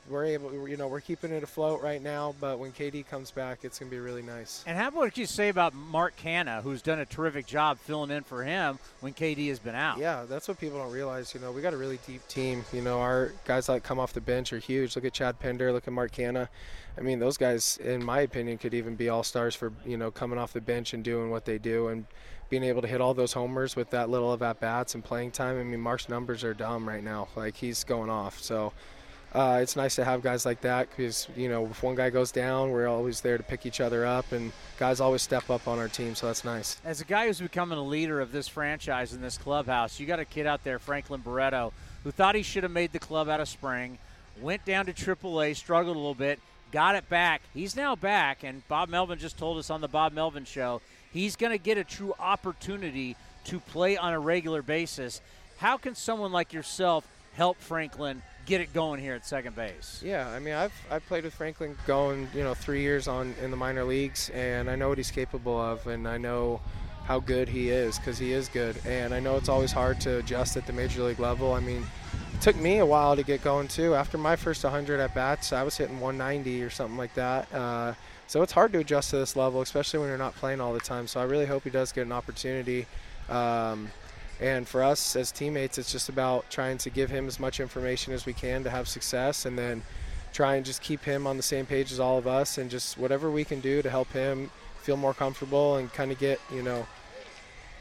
we're 0.08 0.24
able, 0.24 0.68
you 0.68 0.76
know, 0.76 0.88
we're 0.88 1.00
keeping 1.00 1.32
it 1.32 1.42
afloat 1.42 1.82
right 1.82 2.02
now. 2.02 2.34
But 2.40 2.58
when 2.58 2.72
KD 2.72 3.06
comes 3.06 3.30
back, 3.30 3.60
it's 3.62 3.78
going 3.78 3.90
to 3.90 3.96
be 3.96 4.00
really 4.00 4.22
nice. 4.22 4.62
And 4.66 4.76
how 4.76 4.88
about 4.88 4.98
what 4.98 5.18
you 5.18 5.26
say 5.26 5.48
about 5.48 5.74
Mark 5.74 6.14
Canha, 6.16 6.62
who's 6.62 6.82
done 6.82 6.98
a 6.98 7.06
terrific 7.06 7.46
job 7.46 7.78
filling 7.78 8.10
in 8.10 8.22
for 8.22 8.44
him 8.44 8.78
when 9.00 9.14
KD 9.14 9.48
has 9.48 9.58
been 9.58 9.74
out? 9.74 9.98
Yeah, 9.98 10.24
that's 10.28 10.48
what 10.48 10.58
people 10.58 10.78
don't 10.78 10.92
realize. 10.92 11.34
You 11.34 11.40
know, 11.40 11.52
we 11.52 11.62
got 11.62 11.74
a 11.74 11.76
really 11.76 11.98
deep 12.06 12.26
team. 12.28 12.64
You 12.72 12.82
know, 12.82 13.00
our 13.00 13.32
guys 13.44 13.66
that 13.66 13.82
come 13.82 13.98
off 13.98 14.12
the 14.12 14.20
bench 14.20 14.52
are 14.52 14.58
huge. 14.58 14.96
Look 14.96 15.04
at 15.04 15.12
Chad 15.12 15.38
Pinder. 15.40 15.72
Look 15.72 15.86
at 15.86 15.92
Mark 15.92 16.12
Canha. 16.12 16.48
I 16.96 17.00
mean, 17.00 17.18
those 17.18 17.36
guys, 17.36 17.78
in 17.78 18.04
my 18.04 18.20
opinion, 18.20 18.58
could 18.58 18.74
even 18.74 18.94
be 18.94 19.08
all 19.08 19.22
stars 19.22 19.54
for 19.54 19.72
you 19.84 19.96
know 19.96 20.10
coming 20.10 20.38
off 20.38 20.52
the 20.52 20.60
bench 20.60 20.94
and 20.94 21.02
doing 21.02 21.30
what 21.30 21.44
they 21.44 21.58
do 21.58 21.88
and 21.88 22.06
being 22.50 22.62
able 22.62 22.82
to 22.82 22.88
hit 22.88 23.00
all 23.00 23.14
those 23.14 23.32
homers 23.32 23.74
with 23.74 23.90
that 23.90 24.08
little 24.10 24.32
of 24.32 24.42
at 24.42 24.60
bats 24.60 24.94
and 24.94 25.02
playing 25.02 25.32
time. 25.32 25.58
I 25.58 25.64
mean, 25.64 25.80
Mark's 25.80 26.08
numbers 26.08 26.44
are 26.44 26.54
dumb 26.54 26.86
right 26.88 27.02
now. 27.02 27.28
Like 27.34 27.56
he's 27.56 27.82
going 27.82 28.10
off. 28.10 28.40
So 28.40 28.72
uh, 29.34 29.58
it's 29.60 29.74
nice 29.74 29.96
to 29.96 30.04
have 30.04 30.22
guys 30.22 30.46
like 30.46 30.60
that 30.60 30.88
because 30.90 31.28
you 31.36 31.48
know 31.48 31.66
if 31.66 31.82
one 31.82 31.96
guy 31.96 32.08
goes 32.08 32.30
down, 32.30 32.70
we're 32.70 32.86
always 32.86 33.20
there 33.20 33.36
to 33.36 33.42
pick 33.42 33.66
each 33.66 33.80
other 33.80 34.06
up, 34.06 34.30
and 34.30 34.52
guys 34.78 35.00
always 35.00 35.22
step 35.22 35.50
up 35.50 35.66
on 35.66 35.78
our 35.78 35.88
team, 35.88 36.14
so 36.14 36.26
that's 36.26 36.44
nice. 36.44 36.78
As 36.84 37.00
a 37.00 37.04
guy 37.04 37.26
who's 37.26 37.40
becoming 37.40 37.76
a 37.76 37.82
leader 37.82 38.20
of 38.20 38.30
this 38.30 38.46
franchise 38.46 39.12
in 39.12 39.20
this 39.20 39.36
clubhouse, 39.36 39.98
you 39.98 40.06
got 40.06 40.20
a 40.20 40.24
kid 40.24 40.46
out 40.46 40.62
there, 40.62 40.78
Franklin 40.78 41.20
Barreto, 41.20 41.72
who 42.04 42.12
thought 42.12 42.36
he 42.36 42.42
should 42.42 42.62
have 42.62 42.72
made 42.72 42.92
the 42.92 43.00
club 43.00 43.28
out 43.28 43.40
of 43.40 43.48
spring, 43.48 43.98
went 44.40 44.64
down 44.64 44.86
to 44.86 44.92
AAA, 44.92 45.56
struggled 45.56 45.96
a 45.96 45.98
little 45.98 46.14
bit, 46.14 46.38
got 46.70 46.94
it 46.94 47.08
back. 47.08 47.42
He's 47.52 47.74
now 47.74 47.96
back, 47.96 48.44
and 48.44 48.66
Bob 48.68 48.88
Melvin 48.88 49.18
just 49.18 49.36
told 49.36 49.58
us 49.58 49.68
on 49.68 49.80
the 49.80 49.88
Bob 49.88 50.12
Melvin 50.12 50.44
show 50.44 50.80
he's 51.12 51.36
going 51.36 51.52
to 51.52 51.58
get 51.58 51.78
a 51.78 51.84
true 51.84 52.14
opportunity 52.18 53.16
to 53.44 53.58
play 53.58 53.96
on 53.96 54.12
a 54.12 54.20
regular 54.20 54.62
basis. 54.62 55.20
How 55.58 55.76
can 55.76 55.94
someone 55.94 56.32
like 56.32 56.52
yourself 56.52 57.06
help 57.34 57.58
Franklin 57.58 58.22
get 58.46 58.60
it 58.60 58.72
going 58.72 59.00
here 59.00 59.14
at 59.14 59.26
second 59.26 59.56
base. 59.56 60.00
Yeah, 60.04 60.28
I 60.28 60.38
mean, 60.38 60.54
I've 60.54 60.72
I've 60.90 61.06
played 61.06 61.24
with 61.24 61.34
Franklin 61.34 61.76
going, 61.86 62.28
you 62.34 62.42
know, 62.42 62.54
three 62.54 62.82
years 62.82 63.08
on 63.08 63.34
in 63.42 63.50
the 63.50 63.56
minor 63.56 63.84
leagues, 63.84 64.30
and 64.30 64.70
I 64.70 64.76
know 64.76 64.88
what 64.88 64.98
he's 64.98 65.10
capable 65.10 65.58
of, 65.60 65.86
and 65.86 66.06
I 66.06 66.18
know 66.18 66.60
how 67.04 67.20
good 67.20 67.48
he 67.48 67.68
is 67.68 67.98
because 67.98 68.18
he 68.18 68.32
is 68.32 68.48
good, 68.48 68.76
and 68.86 69.12
I 69.12 69.20
know 69.20 69.36
it's 69.36 69.48
always 69.48 69.72
hard 69.72 70.00
to 70.02 70.18
adjust 70.18 70.56
at 70.56 70.66
the 70.66 70.72
major 70.72 71.02
league 71.02 71.18
level. 71.18 71.52
I 71.52 71.60
mean, 71.60 71.86
it 72.34 72.40
took 72.40 72.56
me 72.56 72.78
a 72.78 72.86
while 72.86 73.14
to 73.16 73.22
get 73.22 73.42
going 73.42 73.68
too. 73.68 73.94
After 73.94 74.16
my 74.16 74.36
first 74.36 74.64
100 74.64 75.00
at 75.00 75.14
bats, 75.14 75.52
I 75.52 75.62
was 75.62 75.76
hitting 75.76 76.00
190 76.00 76.62
or 76.62 76.70
something 76.70 76.96
like 76.96 77.14
that. 77.14 77.52
Uh, 77.52 77.94
so 78.26 78.42
it's 78.42 78.52
hard 78.52 78.72
to 78.72 78.78
adjust 78.78 79.10
to 79.10 79.16
this 79.16 79.36
level, 79.36 79.60
especially 79.60 80.00
when 80.00 80.08
you're 80.08 80.18
not 80.18 80.34
playing 80.34 80.60
all 80.60 80.72
the 80.72 80.80
time. 80.80 81.06
So 81.06 81.20
I 81.20 81.24
really 81.24 81.46
hope 81.46 81.64
he 81.64 81.70
does 81.70 81.92
get 81.92 82.06
an 82.06 82.12
opportunity. 82.12 82.86
Um, 83.28 83.90
and 84.40 84.66
for 84.66 84.82
us 84.82 85.16
as 85.16 85.30
teammates, 85.30 85.78
it's 85.78 85.92
just 85.92 86.08
about 86.08 86.50
trying 86.50 86.78
to 86.78 86.90
give 86.90 87.10
him 87.10 87.26
as 87.28 87.38
much 87.38 87.60
information 87.60 88.12
as 88.12 88.26
we 88.26 88.32
can 88.32 88.64
to 88.64 88.70
have 88.70 88.88
success 88.88 89.46
and 89.46 89.58
then 89.58 89.82
try 90.32 90.56
and 90.56 90.66
just 90.66 90.82
keep 90.82 91.04
him 91.04 91.26
on 91.26 91.36
the 91.36 91.42
same 91.42 91.64
page 91.64 91.92
as 91.92 92.00
all 92.00 92.18
of 92.18 92.26
us 92.26 92.58
and 92.58 92.70
just 92.70 92.98
whatever 92.98 93.30
we 93.30 93.44
can 93.44 93.60
do 93.60 93.80
to 93.82 93.88
help 93.88 94.10
him 94.12 94.50
feel 94.82 94.96
more 94.96 95.14
comfortable 95.14 95.76
and 95.76 95.92
kind 95.92 96.10
of 96.10 96.18
get, 96.18 96.40
you 96.52 96.62
know, 96.62 96.86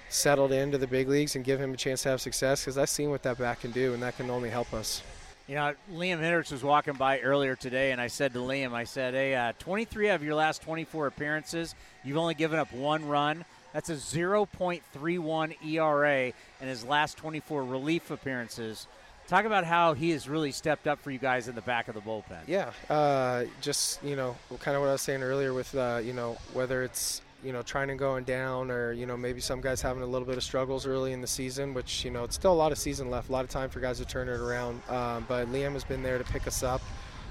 settled 0.09 0.51
into 0.51 0.77
the 0.77 0.85
big 0.85 1.09
leagues 1.09 1.35
and 1.35 1.43
give 1.43 1.59
him 1.59 1.73
a 1.73 1.77
chance 1.77 2.03
to 2.03 2.09
have 2.09 2.21
success 2.21 2.61
because 2.61 2.77
I've 2.77 2.89
seen 2.89 3.09
what 3.09 3.23
that 3.23 3.39
back 3.39 3.61
can 3.61 3.71
do 3.71 3.93
and 3.93 4.03
that 4.03 4.15
can 4.15 4.29
only 4.29 4.51
help 4.51 4.73
us. 4.73 5.01
You 5.47 5.55
know, 5.55 5.73
Liam 5.91 6.21
Hendriks 6.21 6.51
was 6.53 6.63
walking 6.63 6.93
by 6.93 7.19
earlier 7.19 7.57
today, 7.57 7.91
and 7.91 7.99
I 7.99 8.07
said 8.07 8.31
to 8.31 8.39
Liam, 8.39 8.71
I 8.71 8.85
said, 8.85 9.13
hey, 9.13 9.35
uh, 9.35 9.51
23 9.59 10.07
of 10.09 10.23
your 10.23 10.35
last 10.35 10.61
24 10.61 11.07
appearances, 11.07 11.75
you've 12.01 12.15
only 12.15 12.33
given 12.33 12.57
up 12.57 12.71
one 12.71 13.05
run. 13.05 13.43
That's 13.73 13.89
a 13.89 13.95
0.31 13.95 15.55
ERA 15.65 16.31
in 16.61 16.67
his 16.67 16.85
last 16.85 17.17
24 17.17 17.65
relief 17.65 18.11
appearances. 18.11 18.87
Talk 19.27 19.45
about 19.45 19.65
how 19.65 19.93
he 19.93 20.11
has 20.11 20.29
really 20.29 20.51
stepped 20.51 20.85
up 20.85 21.01
for 21.01 21.09
you 21.09 21.17
guys 21.17 21.47
in 21.47 21.55
the 21.55 21.61
back 21.61 21.87
of 21.87 21.95
the 21.95 22.01
bullpen. 22.01 22.41
Yeah, 22.45 22.71
uh, 22.89 23.45
just 23.61 24.03
you 24.03 24.15
know, 24.15 24.35
kind 24.59 24.75
of 24.75 24.81
what 24.81 24.89
I 24.89 24.93
was 24.93 25.01
saying 25.01 25.23
earlier 25.23 25.53
with 25.53 25.73
uh, 25.75 26.01
you 26.03 26.13
know 26.13 26.37
whether 26.51 26.83
it's 26.83 27.21
you 27.41 27.53
know 27.53 27.61
trying 27.61 27.87
to 27.87 27.95
going 27.95 28.25
down 28.25 28.69
or 28.69 28.91
you 28.91 29.05
know 29.05 29.15
maybe 29.15 29.39
some 29.39 29.61
guys 29.61 29.81
having 29.81 30.03
a 30.03 30.05
little 30.05 30.27
bit 30.27 30.35
of 30.35 30.43
struggles 30.43 30.85
early 30.85 31.13
in 31.13 31.21
the 31.21 31.27
season, 31.27 31.73
which 31.73 32.03
you 32.03 32.11
know 32.11 32.25
it's 32.25 32.35
still 32.35 32.51
a 32.51 32.53
lot 32.53 32.73
of 32.73 32.77
season 32.77 33.09
left, 33.09 33.29
a 33.29 33.31
lot 33.31 33.45
of 33.45 33.49
time 33.49 33.69
for 33.69 33.79
guys 33.79 33.97
to 33.99 34.05
turn 34.05 34.27
it 34.27 34.39
around. 34.39 34.81
Um, 34.89 35.25
but 35.29 35.47
Liam 35.53 35.71
has 35.71 35.85
been 35.85 36.03
there 36.03 36.17
to 36.17 36.23
pick 36.25 36.45
us 36.45 36.61
up. 36.61 36.81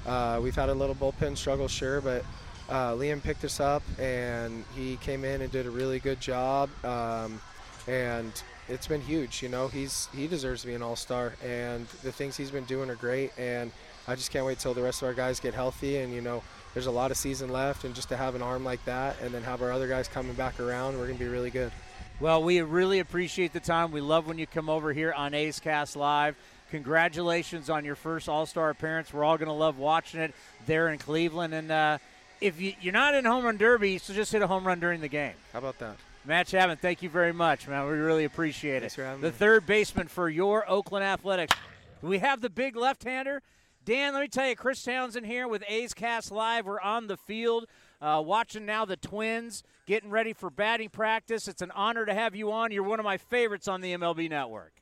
Uh, 0.06 0.40
we've 0.42 0.56
had 0.56 0.70
a 0.70 0.74
little 0.74 0.94
bullpen 0.94 1.36
struggle, 1.36 1.68
sure, 1.68 2.00
but 2.00 2.24
uh, 2.72 2.92
Liam 2.94 3.22
picked 3.22 3.44
us 3.44 3.60
up 3.60 3.82
and 3.98 4.64
he 4.74 4.96
came 4.96 5.24
in 5.24 5.42
and 5.42 5.52
did 5.52 5.66
a 5.66 5.70
really 5.70 5.98
good 5.98 6.20
job. 6.20 6.70
Um, 6.84 7.40
and 7.86 8.32
it's 8.68 8.86
been 8.86 9.02
huge. 9.02 9.42
You 9.42 9.48
know, 9.48 9.68
he's 9.68 10.08
he 10.16 10.26
deserves 10.26 10.62
to 10.62 10.68
be 10.68 10.74
an 10.74 10.82
all-star, 10.82 11.34
and 11.44 11.86
the 12.02 12.12
things 12.12 12.36
he's 12.36 12.50
been 12.50 12.64
doing 12.64 12.88
are 12.90 12.94
great. 12.94 13.32
And 13.36 13.70
I 14.08 14.14
just 14.14 14.30
can't 14.30 14.46
wait 14.46 14.58
till 14.58 14.72
the 14.72 14.82
rest 14.82 15.02
of 15.02 15.08
our 15.08 15.14
guys 15.14 15.40
get 15.40 15.52
healthy. 15.52 15.98
And 15.98 16.14
you 16.14 16.20
know, 16.20 16.42
there's 16.72 16.86
a 16.86 16.90
lot 16.90 17.10
of 17.10 17.16
season 17.16 17.50
left, 17.50 17.84
and 17.84 17.94
just 17.94 18.08
to 18.08 18.16
have 18.16 18.34
an 18.34 18.42
arm 18.42 18.64
like 18.64 18.84
that, 18.86 19.16
and 19.20 19.34
then 19.34 19.42
have 19.42 19.62
our 19.62 19.72
other 19.72 19.88
guys 19.88 20.08
coming 20.08 20.34
back 20.34 20.58
around, 20.60 20.98
we're 20.98 21.06
gonna 21.06 21.18
be 21.18 21.26
really 21.26 21.50
good. 21.50 21.72
Well, 22.20 22.42
we 22.42 22.62
really 22.62 23.00
appreciate 23.00 23.52
the 23.52 23.60
time. 23.60 23.90
We 23.90 24.00
love 24.00 24.28
when 24.28 24.38
you 24.38 24.46
come 24.46 24.70
over 24.70 24.92
here 24.92 25.12
on 25.12 25.34
A's 25.34 25.58
Cast 25.58 25.96
Live. 25.96 26.36
Congratulations 26.70 27.68
on 27.68 27.84
your 27.84 27.96
first 27.96 28.28
All 28.28 28.46
Star 28.46 28.70
appearance. 28.70 29.12
We're 29.12 29.24
all 29.24 29.36
going 29.36 29.48
to 29.48 29.52
love 29.52 29.76
watching 29.76 30.20
it 30.20 30.32
there 30.66 30.88
in 30.88 30.98
Cleveland. 30.98 31.52
And 31.52 31.70
uh, 31.70 31.98
if 32.42 32.60
you, 32.60 32.74
are 32.86 32.92
not 32.92 33.14
in 33.14 33.24
home 33.24 33.44
run 33.44 33.56
derby, 33.56 33.98
so 33.98 34.12
just 34.12 34.32
hit 34.32 34.42
a 34.42 34.46
home 34.46 34.66
run 34.66 34.80
during 34.80 35.00
the 35.00 35.08
game. 35.08 35.34
How 35.52 35.60
about 35.60 35.78
that? 35.78 35.96
Matt 36.24 36.46
Chapman, 36.48 36.76
thank 36.76 37.02
you 37.02 37.08
very 37.08 37.32
much, 37.32 37.66
man. 37.66 37.84
We 37.86 37.92
really 37.92 38.24
appreciate 38.24 38.80
Thanks 38.80 38.98
it. 38.98 39.20
the 39.20 39.28
me. 39.28 39.30
third 39.30 39.66
baseman 39.66 40.08
for 40.08 40.28
your 40.28 40.68
Oakland 40.70 41.04
Athletics. 41.04 41.56
We 42.00 42.18
have 42.18 42.40
the 42.40 42.50
big 42.50 42.76
left-hander. 42.76 43.42
Dan, 43.84 44.12
let 44.12 44.20
me 44.22 44.28
tell 44.28 44.48
you, 44.48 44.54
Chris 44.54 44.82
Townsend 44.84 45.26
here 45.26 45.48
with 45.48 45.64
A's 45.68 45.94
Cast 45.94 46.30
Live. 46.30 46.66
We're 46.66 46.80
on 46.80 47.08
the 47.08 47.16
field 47.16 47.66
uh, 48.00 48.22
watching 48.24 48.66
now 48.66 48.84
the 48.84 48.96
Twins 48.96 49.64
getting 49.86 50.10
ready 50.10 50.32
for 50.32 50.50
batting 50.50 50.88
practice. 50.88 51.48
It's 51.48 51.62
an 51.62 51.72
honor 51.72 52.06
to 52.06 52.14
have 52.14 52.36
you 52.36 52.52
on. 52.52 52.70
You're 52.70 52.84
one 52.84 53.00
of 53.00 53.04
my 53.04 53.18
favorites 53.18 53.66
on 53.66 53.80
the 53.80 53.92
MLB 53.94 54.30
Network. 54.30 54.81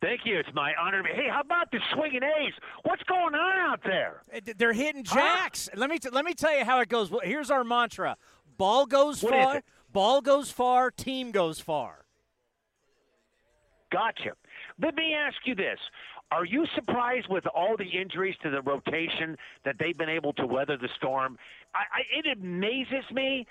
Thank 0.00 0.20
you. 0.24 0.38
It's 0.38 0.48
my 0.54 0.72
honor. 0.80 0.98
To 0.98 1.04
be. 1.04 1.10
Hey, 1.10 1.28
how 1.28 1.40
about 1.40 1.70
the 1.72 1.80
swinging 1.92 2.22
A's? 2.22 2.52
What's 2.84 3.02
going 3.04 3.34
on 3.34 3.58
out 3.58 3.80
there? 3.84 4.22
Eh, 4.32 4.52
they're 4.56 4.72
hitting 4.72 5.02
jacks. 5.02 5.68
Huh? 5.72 5.80
Let 5.80 5.90
me 5.90 5.98
t- 5.98 6.10
let 6.10 6.24
me 6.24 6.34
tell 6.34 6.56
you 6.56 6.64
how 6.64 6.80
it 6.80 6.88
goes. 6.88 7.10
Here's 7.24 7.50
our 7.50 7.64
mantra: 7.64 8.16
ball 8.56 8.86
goes 8.86 9.22
what 9.22 9.32
far, 9.32 9.62
ball 9.92 10.20
goes 10.20 10.50
far, 10.50 10.90
team 10.92 11.32
goes 11.32 11.58
far. 11.58 12.04
Gotcha. 13.90 14.32
Let 14.80 14.94
me 14.94 15.14
ask 15.14 15.36
you 15.44 15.56
this: 15.56 15.78
Are 16.30 16.44
you 16.44 16.64
surprised 16.76 17.26
with 17.28 17.46
all 17.48 17.76
the 17.76 17.88
injuries 18.00 18.36
to 18.44 18.50
the 18.50 18.62
rotation 18.62 19.36
that 19.64 19.76
they've 19.80 19.98
been 19.98 20.10
able 20.10 20.32
to 20.34 20.46
weather 20.46 20.76
the 20.76 20.88
storm? 20.96 21.38
I, 21.74 21.78
I, 21.78 22.18
it 22.18 22.38
amazes 22.38 23.04
me 23.12 23.46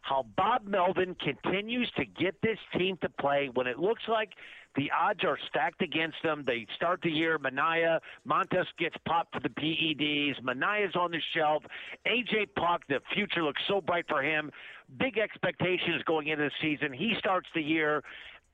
how 0.00 0.24
Bob 0.36 0.66
Melvin 0.66 1.14
continues 1.14 1.90
to 1.96 2.04
get 2.04 2.40
this 2.42 2.58
team 2.76 2.98
to 3.00 3.08
play 3.08 3.50
when 3.52 3.66
it 3.66 3.78
looks 3.78 4.02
like 4.06 4.30
the 4.76 4.90
odds 4.90 5.24
are 5.24 5.38
stacked 5.48 5.82
against 5.82 6.16
them. 6.22 6.44
They 6.46 6.66
start 6.74 7.00
the 7.02 7.10
year. 7.10 7.38
Manaea, 7.38 8.00
Montas 8.28 8.66
gets 8.78 8.96
popped 9.06 9.34
for 9.34 9.40
the 9.40 9.48
PEDs. 9.48 10.42
Manaea's 10.42 10.96
on 10.96 11.12
the 11.12 11.20
shelf. 11.34 11.62
AJ 12.06 12.48
Puk, 12.56 12.82
the 12.88 13.00
future 13.14 13.42
looks 13.42 13.62
so 13.68 13.80
bright 13.80 14.06
for 14.08 14.22
him. 14.22 14.50
Big 14.98 15.18
expectations 15.18 16.02
going 16.04 16.28
into 16.28 16.44
the 16.44 16.50
season. 16.60 16.92
He 16.92 17.14
starts 17.18 17.48
the 17.54 17.62
year 17.62 18.02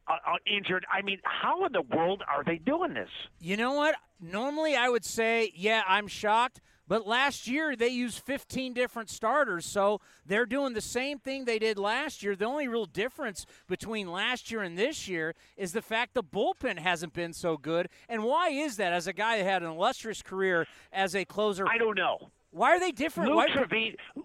uh, 0.08 0.12
uh, 0.26 0.36
injured. 0.46 0.84
I 0.92 1.02
mean, 1.02 1.20
how 1.24 1.64
in 1.64 1.72
the 1.72 1.82
world 1.82 2.22
are 2.28 2.44
they 2.44 2.56
doing 2.58 2.94
this? 2.94 3.10
You 3.40 3.56
know 3.56 3.72
what? 3.72 3.94
Normally 4.20 4.76
I 4.76 4.88
would 4.88 5.04
say, 5.04 5.52
yeah, 5.54 5.82
I'm 5.86 6.08
shocked. 6.08 6.60
But 6.90 7.06
last 7.06 7.46
year 7.46 7.76
they 7.76 7.86
used 7.86 8.18
15 8.18 8.74
different 8.74 9.10
starters, 9.10 9.64
so 9.64 10.00
they're 10.26 10.44
doing 10.44 10.74
the 10.74 10.80
same 10.80 11.20
thing 11.20 11.44
they 11.44 11.60
did 11.60 11.78
last 11.78 12.20
year. 12.20 12.34
The 12.34 12.46
only 12.46 12.66
real 12.66 12.84
difference 12.84 13.46
between 13.68 14.10
last 14.10 14.50
year 14.50 14.62
and 14.62 14.76
this 14.76 15.06
year 15.06 15.36
is 15.56 15.70
the 15.70 15.82
fact 15.82 16.14
the 16.14 16.24
bullpen 16.24 16.80
hasn't 16.80 17.12
been 17.12 17.32
so 17.32 17.56
good. 17.56 17.88
And 18.08 18.24
why 18.24 18.48
is 18.48 18.76
that? 18.78 18.92
As 18.92 19.06
a 19.06 19.12
guy 19.12 19.38
that 19.38 19.44
had 19.44 19.62
an 19.62 19.70
illustrious 19.70 20.20
career 20.20 20.66
as 20.92 21.14
a 21.14 21.24
closer, 21.24 21.64
I 21.68 21.78
don't 21.78 21.96
know. 21.96 22.32
Why 22.52 22.74
are 22.74 22.80
they 22.80 22.90
different? 22.90 23.30
Lou, 23.30 23.36
Why... 23.36 23.46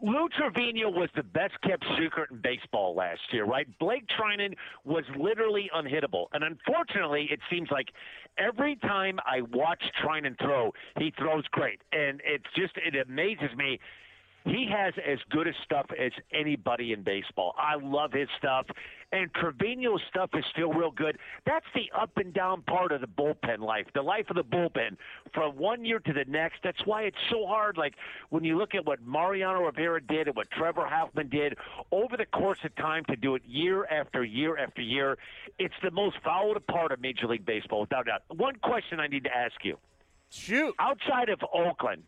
Lou 0.01 0.27
Trivino 0.29 0.91
was 0.91 1.09
the 1.15 1.23
best 1.23 1.53
kept 1.61 1.85
secret 1.99 2.31
in 2.31 2.41
baseball 2.41 2.95
last 2.95 3.21
year, 3.31 3.45
right? 3.45 3.67
Blake 3.79 4.05
Treinen 4.07 4.55
was 4.83 5.03
literally 5.17 5.69
unhittable. 5.75 6.25
And 6.33 6.43
unfortunately, 6.43 7.27
it 7.31 7.39
seems 7.51 7.69
like 7.69 7.89
every 8.37 8.77
time 8.77 9.19
I 9.25 9.41
watch 9.53 9.83
Treinen 10.03 10.37
throw, 10.39 10.73
he 10.97 11.13
throws 11.17 11.45
great. 11.51 11.81
And 11.91 12.21
it's 12.25 12.45
just, 12.55 12.73
it 12.77 12.95
amazes 13.07 13.55
me 13.55 13.79
he 14.45 14.67
has 14.71 14.93
as 15.05 15.17
good 15.31 15.47
a 15.47 15.53
stuff 15.63 15.87
as 15.99 16.11
anybody 16.31 16.93
in 16.93 17.01
baseball. 17.01 17.55
I 17.57 17.75
love 17.75 18.13
his 18.13 18.29
stuff, 18.37 18.67
and 19.11 19.33
Trivino's 19.33 20.01
stuff 20.07 20.29
is 20.35 20.43
still 20.51 20.71
real 20.71 20.91
good. 20.91 21.17
That's 21.45 21.65
the 21.73 21.89
up 21.99 22.11
and 22.17 22.33
down 22.33 22.61
part 22.61 22.91
of 22.91 23.01
the 23.01 23.07
bullpen 23.07 23.59
life, 23.59 23.87
the 23.95 24.03
life 24.03 24.29
of 24.29 24.35
the 24.35 24.43
bullpen 24.43 24.97
from 25.33 25.57
one 25.57 25.83
year 25.83 25.99
to 25.99 26.13
the 26.13 26.25
next. 26.27 26.57
That's 26.63 26.85
why 26.85 27.03
it's 27.03 27.17
so 27.31 27.47
hard. 27.47 27.77
Like 27.77 27.95
when 28.29 28.43
you 28.43 28.57
look 28.57 28.75
at 28.75 28.85
what 28.85 29.01
Mariano 29.05 29.61
Rivera 29.61 30.01
did 30.01 30.27
and 30.27 30.35
what 30.35 30.51
Trevor 30.51 30.85
Hoffman 30.85 31.29
did 31.29 31.57
over 31.91 32.15
the 32.15 32.25
course 32.27 32.59
of 32.63 32.75
time 32.75 33.03
to 33.05 33.15
do 33.15 33.35
it 33.35 33.41
year 33.45 33.85
after 33.85 34.23
year 34.23 34.57
after 34.57 34.81
year, 34.81 35.17
it's 35.57 35.75
the 35.81 35.91
most 35.91 36.17
followed 36.23 36.65
part 36.67 36.91
of 36.91 37.01
Major 37.01 37.27
League 37.27 37.45
Baseball, 37.45 37.81
without 37.81 38.05
doubt. 38.05 38.21
One 38.29 38.55
question 38.57 38.99
I 38.99 39.07
need 39.07 39.23
to 39.23 39.35
ask 39.35 39.55
you. 39.63 39.77
Shoot. 40.29 40.75
Outside 40.79 41.29
of 41.29 41.39
Oakland, 41.53 42.03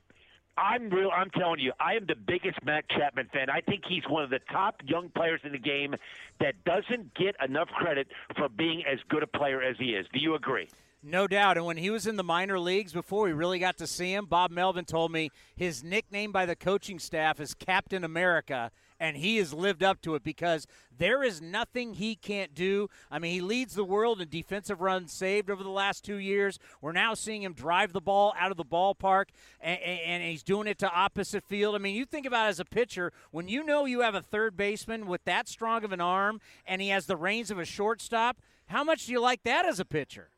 I'm 0.58 0.90
real. 0.90 1.12
I'm 1.14 1.30
telling 1.30 1.60
you, 1.60 1.72
I 1.80 1.94
am 1.94 2.06
the 2.08 2.16
biggest 2.16 2.64
Matt 2.66 2.90
Chapman 2.90 3.30
fan. 3.32 3.50
I 3.50 3.62
think 3.62 3.84
he's 3.88 4.04
one 4.10 4.24
of 4.24 4.30
the 4.30 4.40
top 4.52 4.82
young 4.86 5.10
players 5.10 5.42
in 5.44 5.52
the 5.52 5.60
game 5.60 5.96
that 6.40 6.56
doesn't 6.66 7.14
get 7.14 7.36
enough 7.48 7.68
credit 7.70 8.08
for 8.36 8.50
being 8.50 8.84
as 8.92 9.00
good 9.10 9.22
a 9.22 9.28
player 9.28 9.62
as 9.62 9.78
he 9.78 9.92
is. 9.92 10.08
Do 10.12 10.20
you 10.20 10.36
agree? 10.36 10.68
No 11.04 11.28
doubt. 11.28 11.58
And 11.58 11.66
when 11.66 11.78
he 11.78 11.92
was 11.92 12.08
in 12.08 12.16
the 12.16 12.24
minor 12.24 12.60
leagues 12.60 12.92
before 12.92 13.24
we 13.24 13.34
really 13.34 13.60
got 13.60 13.78
to 13.78 13.88
see 13.88 14.14
him, 14.14 14.26
Bob 14.26 14.50
Melvin 14.50 14.86
told 14.86 15.12
me 15.12 15.32
his 15.56 15.84
nickname 15.84 16.32
by 16.32 16.46
the 16.46 16.56
coaching 16.56 16.98
staff 16.98 17.40
is 17.40 17.54
Captain 17.54 18.04
America, 18.04 18.72
and 19.00 19.18
he 19.18 19.38
has 19.38 19.54
lived 19.54 19.84
up 19.84 20.02
to 20.02 20.16
it 20.16 20.24
because 20.24 20.68
there 20.96 21.24
is 21.24 21.42
nothing 21.42 21.94
he 21.94 22.16
can't 22.16 22.54
do. 22.54 22.90
I 23.12 23.20
mean, 23.20 23.34
he 23.34 23.42
leads 23.42 23.76
the 23.76 23.84
world 23.84 24.22
in 24.22 24.30
defensive 24.30 24.82
runs 24.82 25.12
saved 25.12 25.50
over 25.50 25.64
the 25.64 25.70
last 25.70 26.04
two 26.04 26.18
years. 26.18 26.60
We're 26.82 26.92
now 26.92 27.14
seeing 27.14 27.44
him 27.44 27.54
drive 27.54 27.94
the 27.94 28.02
ball 28.02 28.34
out 28.40 28.52
of 28.52 28.58
the 28.58 28.66
ballpark, 28.66 29.26
and, 29.62 29.80
and 29.80 30.24
he's 30.24 30.44
doing 30.44 30.68
it 30.68 30.80
to 30.80 30.92
opposite 30.92 31.44
field. 31.44 31.76
I 31.76 31.78
mean, 31.78 31.96
you 31.96 32.06
think 32.06 32.26
about 32.26 32.48
as 32.48 32.60
a 32.60 32.66
pitcher, 32.66 33.12
when 33.32 33.48
you 33.48 33.64
know 33.64 33.86
you 33.86 34.02
have 34.02 34.16
a 34.16 34.22
third 34.22 34.58
baseman 34.58 35.08
with 35.08 35.24
that 35.26 35.48
strong 35.48 35.84
of 35.84 35.92
an 35.92 36.02
arm 36.02 36.42
and 36.66 36.82
he 36.82 36.90
has 36.90 37.06
the 37.06 37.18
reins 37.18 37.52
of 37.52 37.60
a 37.60 37.66
shortstop, 37.66 38.38
how 38.68 38.84
much 38.84 39.06
do 39.06 39.12
you 39.12 39.22
like 39.22 39.44
that 39.44 39.66
as 39.66 39.80
a 39.80 39.86
pitcher? 39.86 40.30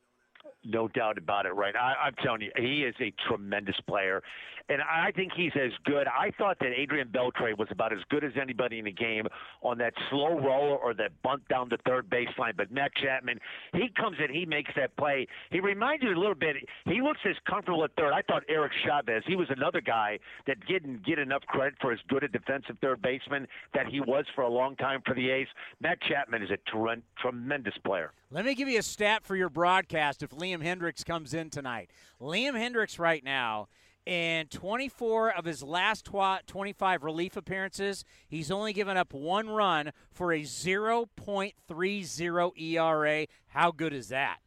No 0.64 0.88
doubt 0.88 1.18
about 1.18 1.46
it, 1.46 1.54
right? 1.54 1.76
I, 1.76 1.96
I'm 2.06 2.16
telling 2.24 2.42
you, 2.42 2.52
he 2.56 2.84
is 2.84 2.96
a 3.00 3.14
tremendous 3.28 3.80
player, 3.88 4.22
and 4.70 4.82
I 4.82 5.12
think 5.12 5.34
he's 5.36 5.52
as 5.56 5.72
good. 5.84 6.08
I 6.08 6.32
thought 6.38 6.58
that 6.60 6.72
Adrian 6.76 7.10
Beltre 7.10 7.58
was 7.58 7.68
about 7.72 7.92
as 7.92 8.00
good 8.10 8.24
as 8.24 8.34
anybody 8.40 8.80
in 8.80 8.86
the 8.86 8.92
game 8.92 9.28
on 9.64 9.78
that 9.80 9.94
slow 10.10 10.40
roller 10.40 10.78
or 10.78 10.94
that 10.94 11.12
bunt 11.24 11.48
down 11.50 11.70
the 11.70 11.78
third 11.86 12.10
baseline. 12.10 12.56
But 12.56 12.72
Matt 12.72 12.92
Chapman, 12.96 13.40
he 13.74 13.90
comes 14.00 14.18
in, 14.24 14.34
he 14.34 14.46
makes 14.46 14.72
that 14.76 14.96
play. 14.96 15.28
He 15.52 15.60
reminds 15.60 16.04
you 16.04 16.14
a 16.14 16.20
little 16.20 16.36
bit. 16.36 16.56
He 16.86 17.02
looks 17.02 17.20
as 17.28 17.36
comfortable 17.50 17.84
at 17.84 17.92
third. 17.98 18.14
I 18.14 18.22
thought 18.22 18.44
Eric 18.48 18.72
Chavez, 18.86 19.24
he 19.26 19.36
was 19.36 19.48
another 19.50 19.82
guy 19.82 20.20
that 20.46 20.58
didn't 20.68 21.06
get 21.06 21.18
enough 21.18 21.42
credit 21.48 21.74
for 21.82 21.92
as 21.92 22.00
good 22.08 22.24
a 22.24 22.28
defensive 22.28 22.78
third 22.80 23.02
baseman 23.02 23.48
that 23.74 23.88
he 23.88 24.00
was 24.00 24.26
for 24.36 24.44
a 24.44 24.50
long 24.50 24.76
time 24.76 25.02
for 25.06 25.16
the 25.16 25.32
A's. 25.32 25.48
Matt 25.82 26.00
Chapman 26.02 26.44
is 26.44 26.52
a 26.52 26.58
tre- 26.70 27.02
tremendous 27.18 27.74
player. 27.84 28.12
Let 28.32 28.46
me 28.46 28.54
give 28.54 28.70
you 28.70 28.78
a 28.78 28.84
stat 28.84 29.24
for 29.24 29.36
your 29.36 29.50
broadcast 29.50 30.22
if 30.22 30.30
Liam 30.30 30.64
Hendriks 30.64 31.04
comes 31.04 31.34
in 31.34 31.50
tonight. 31.50 31.90
Liam 32.22 32.54
Hendriks, 32.54 33.00
right 33.00 33.24
now, 33.24 33.68
in 34.10 34.48
24 34.48 35.38
of 35.38 35.46
his 35.46 35.62
last 35.62 36.04
25 36.04 37.04
relief 37.04 37.38
appearances, 37.38 38.04
he's 38.28 38.50
only 38.50 38.74
given 38.74 38.98
up 38.98 39.14
one 39.14 39.48
run 39.48 39.92
for 40.12 40.34
a 40.34 40.42
0.30 40.42 42.52
ERA. 42.60 43.28
How 43.50 43.72
good 43.72 43.94
is 43.94 44.10
that? 44.10 44.38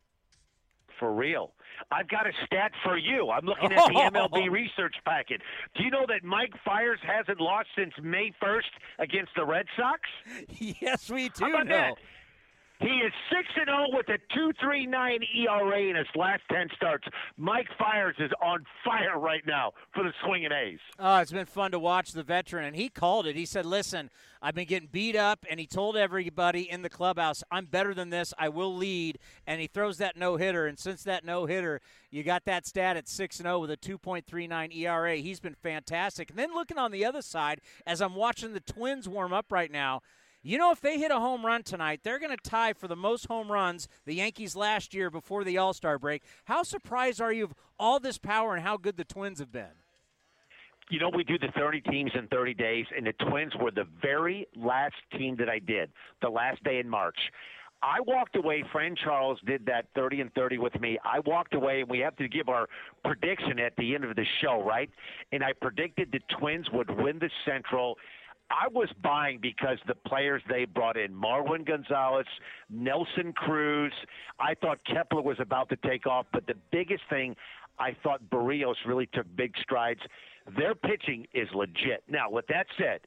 For 0.99 1.15
real. 1.15 1.53
I've 1.93 2.09
got 2.09 2.27
a 2.27 2.33
stat 2.45 2.73
for 2.83 2.99
you. 2.99 3.31
I'm 3.31 3.47
looking 3.47 3.73
at 3.73 3.87
the 3.87 3.95
MLB 4.13 4.51
research 4.51 4.97
packet. 5.05 5.41
Do 5.77 5.85
you 5.85 5.91
know 5.91 6.07
that 6.09 6.25
Mike 6.25 6.55
Fiers 6.65 6.99
hasn't 7.07 7.41
lost 7.41 7.69
since 7.79 7.93
May 8.03 8.33
1st 8.43 8.63
against 8.99 9.31
the 9.37 9.45
Red 9.45 9.67
Sox? 9.77 10.01
Yes, 10.81 11.09
we 11.09 11.29
do 11.29 11.49
know. 11.49 11.65
that? 11.67 11.95
He 12.83 12.89
is 12.89 13.13
6 13.33 13.49
and 13.59 13.67
0 13.67 13.87
with 13.93 14.09
a 14.09 14.19
2.39 14.37 15.23
ERA 15.37 15.83
in 15.83 15.95
his 15.95 16.09
last 16.17 16.43
10 16.51 16.69
starts. 16.75 17.07
Mike 17.37 17.69
Fiers 17.79 18.17
is 18.19 18.33
on 18.43 18.65
fire 18.85 19.21
right 19.21 19.47
now 19.47 19.71
for 19.95 20.03
the 20.03 20.13
Swinging 20.25 20.51
A's. 20.51 20.81
Oh, 20.99 21.19
it's 21.19 21.31
been 21.31 21.47
fun 21.47 21.71
to 21.71 21.79
watch 21.79 22.11
the 22.11 22.25
veteran, 22.25 22.65
and 22.65 22.75
he 22.75 22.89
called 22.89 23.29
it. 23.29 23.37
He 23.37 23.47
said, 23.47 23.67
"Listen, 23.67 24.11
I've 24.43 24.57
been 24.57 24.67
getting 24.67 24.89
beat 24.91 25.15
up," 25.15 25.47
and 25.49 25.61
he 25.61 25.67
told 25.67 25.97
everybody 25.97 26.69
in 26.69 26.83
the 26.83 26.91
clubhouse, 26.91 27.45
"I'm 27.53 27.67
better 27.67 27.95
than 27.95 28.11
this. 28.11 28.35
I 28.37 28.49
will 28.49 28.75
lead." 28.75 29.21
And 29.47 29.61
he 29.61 29.69
throws 29.69 29.99
that 29.99 30.17
no 30.17 30.37
hitter, 30.37 30.67
and 30.67 30.77
since 30.77 31.05
that 31.05 31.25
no 31.25 31.47
hitter, 31.47 31.81
you 32.11 32.25
got 32.25 32.45
that 32.47 32.67
stat 32.67 32.97
at 32.97 33.09
six 33.09 33.39
and 33.39 33.47
zero 33.47 33.61
with 33.61 33.71
a 33.71 33.77
2.39 33.77 34.73
ERA. 34.73 35.19
He's 35.19 35.39
been 35.39 35.55
fantastic. 35.55 36.31
And 36.31 36.39
then 36.39 36.53
looking 36.53 36.79
on 36.79 36.91
the 36.91 37.05
other 37.05 37.23
side, 37.23 37.61
as 37.87 38.03
I'm 38.03 38.17
watching 38.17 38.55
the 38.55 38.61
Twins 38.61 39.09
warm 39.09 39.33
up 39.33 39.53
right 39.53 39.71
now. 39.71 40.03
You 40.45 40.59
know, 40.59 40.73
if 40.73 40.81
they 40.81 40.99
hit 40.99 41.13
a 41.13 41.21
home 41.21 41.47
run 41.47 41.63
tonight, 41.63 42.01
they're 42.03 42.19
going 42.19 42.37
to 42.37 42.51
tie 42.51 42.73
for 42.73 42.89
the 42.89 42.97
most 42.97 43.27
home 43.27 43.51
runs 43.51 43.87
the 44.05 44.15
Yankees 44.15 44.57
last 44.57 44.93
year 44.93 45.09
before 45.09 45.45
the 45.45 45.57
All 45.57 45.73
Star 45.73 46.01
break. 46.01 46.25
How 46.47 46.65
surprised 46.65 47.21
are 47.21 47.33
you 47.33 47.45
of 47.45 47.55
all 47.79 48.01
this 48.01 48.19
power 48.19 48.55
and 48.55 48.65
how 48.65 48.77
good 48.77 48.97
the 48.97 49.05
Twins 49.05 49.39
have 49.39 49.53
been? 49.53 49.71
You 50.91 50.99
know, 50.99 51.11
we 51.15 51.23
do 51.23 51.39
the 51.39 51.53
30 51.57 51.81
teams 51.83 52.11
in 52.19 52.27
30 52.27 52.55
days, 52.55 52.87
and 52.95 53.07
the 53.07 53.13
Twins 53.31 53.53
were 53.59 53.71
the 53.71 53.87
very 54.03 54.49
last 54.57 54.97
team 55.17 55.37
that 55.37 55.49
I 55.49 55.61
did, 55.61 55.91
the 56.21 56.29
last 56.29 56.63
day 56.65 56.81
in 56.81 56.89
March. 56.89 57.17
I 57.83 58.01
walked 58.01 58.37
away. 58.37 58.63
Fran 58.71 58.95
Charles 58.95 59.41
did 59.45 59.67
that 59.67 59.87
30 59.97 60.21
and 60.21 60.35
30 60.35 60.59
with 60.59 60.79
me. 60.81 60.99
I 61.05 61.19
walked 61.27 61.55
away, 61.55 61.81
and 61.81 61.91
we 61.91 61.99
have 61.99 62.15
to 62.17 62.29
give 62.29 62.49
our 62.49 62.69
prediction 63.05 63.59
at 63.59 63.75
the 63.77 63.95
end 63.95 64.05
of 64.05 64.15
the 64.15 64.25
show, 64.41 64.63
right? 64.63 64.89
And 65.33 65.43
I 65.43 65.53
predicted 65.53 66.11
the 66.13 66.21
Twins 66.39 66.67
would 66.73 66.91
win 66.91 67.19
the 67.19 67.31
Central. 67.45 67.97
I 68.53 68.69
was 68.69 68.89
buying 69.03 69.39
because 69.41 69.79
the 69.87 69.95
players 69.95 70.43
they 70.49 70.67
brought 70.67 70.97
in, 70.99 71.13
Marwin 71.13 71.67
Gonzalez, 71.67 72.27
Nelson 72.69 73.33
Cruz. 73.33 73.93
I 74.39 74.55
thought 74.55 74.79
Kepler 74.85 75.23
was 75.23 75.39
about 75.41 75.71
to 75.71 75.77
take 75.77 76.07
off, 76.07 76.27
but 76.33 76.47
the 76.47 76.57
biggest 76.71 77.03
thing, 77.09 77.35
I 77.79 77.97
thought 78.03 78.21
Berrios 78.31 78.75
really 78.87 79.09
took 79.15 79.27
big 79.37 79.55
strides. 79.63 80.01
Their 80.57 80.75
pitching 80.75 81.27
is 81.33 81.49
legit. 81.55 82.03
Now, 82.09 82.31
with 82.31 82.47
that 82.49 82.67
said, 82.77 83.01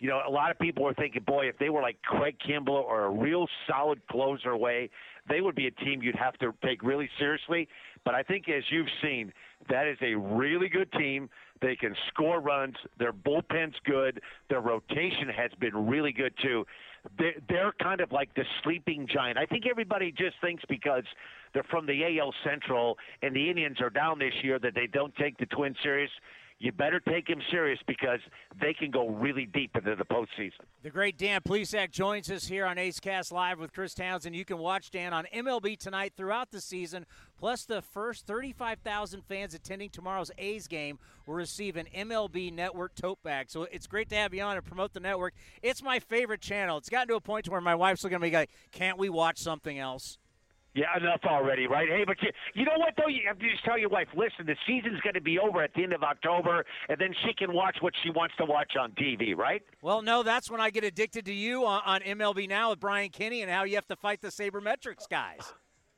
you 0.00 0.08
know, 0.08 0.20
a 0.26 0.30
lot 0.30 0.50
of 0.50 0.58
people 0.58 0.84
were 0.84 0.94
thinking, 0.94 1.22
boy, 1.22 1.46
if 1.48 1.58
they 1.58 1.70
were 1.70 1.80
like 1.80 2.00
Craig 2.02 2.36
Kimbrel 2.46 2.84
or 2.84 3.06
a 3.06 3.10
real 3.10 3.46
solid 3.68 4.00
closer 4.08 4.50
away, 4.50 4.90
they 5.28 5.40
would 5.40 5.54
be 5.54 5.66
a 5.66 5.70
team 5.70 6.02
you'd 6.02 6.14
have 6.16 6.36
to 6.38 6.52
take 6.64 6.82
really 6.82 7.08
seriously. 7.18 7.68
But 8.04 8.14
I 8.14 8.22
think, 8.22 8.48
as 8.48 8.64
you've 8.70 8.88
seen, 9.02 9.32
that 9.70 9.86
is 9.86 9.96
a 10.02 10.14
really 10.14 10.68
good 10.68 10.92
team. 10.92 11.30
They 11.64 11.76
can 11.76 11.96
score 12.08 12.40
runs. 12.40 12.74
Their 12.98 13.14
bullpen's 13.14 13.74
good. 13.86 14.20
Their 14.50 14.60
rotation 14.60 15.30
has 15.34 15.50
been 15.58 15.86
really 15.86 16.12
good 16.12 16.34
too. 16.42 16.66
They're, 17.18 17.32
they're 17.48 17.72
kind 17.82 18.02
of 18.02 18.12
like 18.12 18.34
the 18.34 18.44
sleeping 18.62 19.08
giant. 19.10 19.38
I 19.38 19.46
think 19.46 19.64
everybody 19.66 20.12
just 20.12 20.36
thinks 20.42 20.62
because 20.68 21.04
they're 21.54 21.64
from 21.70 21.86
the 21.86 22.18
AL 22.18 22.34
Central 22.44 22.98
and 23.22 23.34
the 23.34 23.48
Indians 23.48 23.80
are 23.80 23.88
down 23.88 24.18
this 24.18 24.34
year 24.42 24.58
that 24.58 24.74
they 24.74 24.86
don't 24.86 25.14
take 25.16 25.38
the 25.38 25.46
Twins 25.46 25.76
serious 25.82 26.10
you 26.64 26.72
better 26.72 26.98
take 26.98 27.28
him 27.28 27.42
serious 27.50 27.78
because 27.86 28.20
they 28.58 28.72
can 28.72 28.90
go 28.90 29.08
really 29.08 29.44
deep 29.44 29.76
into 29.76 29.94
the 29.94 30.04
postseason. 30.04 30.64
The 30.82 30.88
great 30.88 31.18
Dan 31.18 31.42
Plesac 31.42 31.90
joins 31.90 32.30
us 32.30 32.46
here 32.46 32.64
on 32.64 32.78
A's 32.78 33.00
Cast 33.00 33.32
Live 33.32 33.58
with 33.58 33.74
Chris 33.74 33.92
Townsend. 33.92 34.34
You 34.34 34.46
can 34.46 34.56
watch 34.56 34.90
Dan 34.90 35.12
on 35.12 35.26
MLB 35.34 35.78
tonight 35.78 36.14
throughout 36.16 36.50
the 36.50 36.62
season, 36.62 37.04
plus 37.38 37.66
the 37.66 37.82
first 37.82 38.26
35,000 38.26 39.22
fans 39.26 39.52
attending 39.52 39.90
tomorrow's 39.90 40.30
A's 40.38 40.66
game 40.66 40.98
will 41.26 41.34
receive 41.34 41.76
an 41.76 41.86
MLB 41.94 42.50
Network 42.50 42.94
tote 42.94 43.22
bag. 43.22 43.50
So 43.50 43.64
it's 43.64 43.86
great 43.86 44.08
to 44.08 44.16
have 44.16 44.32
you 44.32 44.42
on 44.42 44.56
and 44.56 44.64
promote 44.64 44.94
the 44.94 45.00
network. 45.00 45.34
It's 45.62 45.82
my 45.82 45.98
favorite 45.98 46.40
channel. 46.40 46.78
It's 46.78 46.88
gotten 46.88 47.08
to 47.08 47.16
a 47.16 47.20
point 47.20 47.46
where 47.46 47.60
my 47.60 47.74
wife's 47.74 48.04
looking 48.04 48.16
at 48.16 48.22
me 48.22 48.30
like, 48.30 48.50
can't 48.72 48.96
we 48.96 49.10
watch 49.10 49.38
something 49.38 49.78
else? 49.78 50.18
Yeah, 50.74 50.86
enough 50.96 51.20
already, 51.24 51.68
right? 51.68 51.88
Hey, 51.88 52.02
but 52.04 52.20
you, 52.20 52.30
you 52.54 52.64
know 52.64 52.76
what 52.76 52.94
though? 52.96 53.06
You 53.06 53.20
have 53.28 53.38
to 53.38 53.48
just 53.48 53.64
tell 53.64 53.78
your 53.78 53.90
wife, 53.90 54.08
listen, 54.16 54.44
the 54.44 54.56
season's 54.66 55.00
going 55.02 55.14
to 55.14 55.20
be 55.20 55.38
over 55.38 55.62
at 55.62 55.72
the 55.74 55.84
end 55.84 55.92
of 55.92 56.02
October, 56.02 56.64
and 56.88 56.98
then 56.98 57.14
she 57.24 57.32
can 57.32 57.54
watch 57.54 57.76
what 57.80 57.94
she 58.02 58.10
wants 58.10 58.34
to 58.38 58.44
watch 58.44 58.72
on 58.78 58.90
TV, 58.92 59.36
right? 59.36 59.62
Well, 59.82 60.02
no, 60.02 60.24
that's 60.24 60.50
when 60.50 60.60
I 60.60 60.70
get 60.70 60.82
addicted 60.82 61.26
to 61.26 61.32
you 61.32 61.64
on, 61.64 61.80
on 61.86 62.00
MLB 62.00 62.48
Now 62.48 62.70
with 62.70 62.80
Brian 62.80 63.10
Kenny 63.10 63.42
and 63.42 63.50
how 63.50 63.62
you 63.62 63.76
have 63.76 63.86
to 63.86 63.96
fight 63.96 64.20
the 64.20 64.28
sabermetrics 64.28 65.08
guys. 65.08 65.52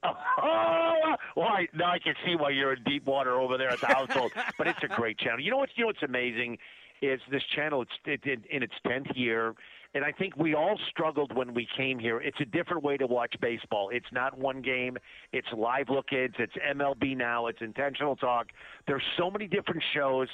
Oh, 0.39 1.15
well, 1.35 1.49
I, 1.49 1.67
now 1.75 1.91
I 1.91 1.99
can 1.99 2.15
see 2.25 2.37
why 2.37 2.51
you're 2.51 2.75
in 2.75 2.83
deep 2.85 3.07
water 3.07 3.41
over 3.41 3.59
there 3.59 3.71
at 3.71 3.81
the 3.81 3.89
household. 3.89 4.31
but 4.59 4.69
it's 4.69 4.79
a 4.85 4.89
great 4.89 5.19
channel. 5.19 5.41
You 5.41 5.51
know 5.51 5.57
what's 5.57 5.73
you 5.75 5.83
know 5.83 5.89
what's 5.89 6.03
amazing 6.03 6.59
is 7.03 7.21
this 7.31 7.43
channel. 7.55 7.83
It's 7.83 7.91
it, 8.05 8.21
it, 8.25 8.41
in 8.49 8.63
its 8.63 8.75
tenth 8.87 9.09
year, 9.17 9.55
and 9.97 10.05
I 10.05 10.13
think 10.13 10.37
we 10.37 10.55
all 10.55 10.79
struggled 10.91 11.35
when 11.35 11.55
we 11.55 11.67
came 11.75 11.99
here. 11.99 12.21
It's 12.21 12.39
a 12.41 12.45
different 12.45 12.83
way 12.83 12.99
to 12.99 13.07
watch 13.07 13.35
baseball. 13.41 13.89
It's 13.91 14.07
not 14.13 14.39
one 14.39 14.61
game. 14.61 14.99
It's 15.33 15.49
live 15.57 15.89
look 15.89 16.09
kids. 16.09 16.35
It's 16.39 16.53
MLB 16.71 17.17
now. 17.17 17.47
It's 17.47 17.63
intentional 17.63 18.15
talk. 18.15 18.49
There's 18.87 19.03
so 19.17 19.31
many 19.31 19.47
different 19.47 19.83
shows 19.95 20.29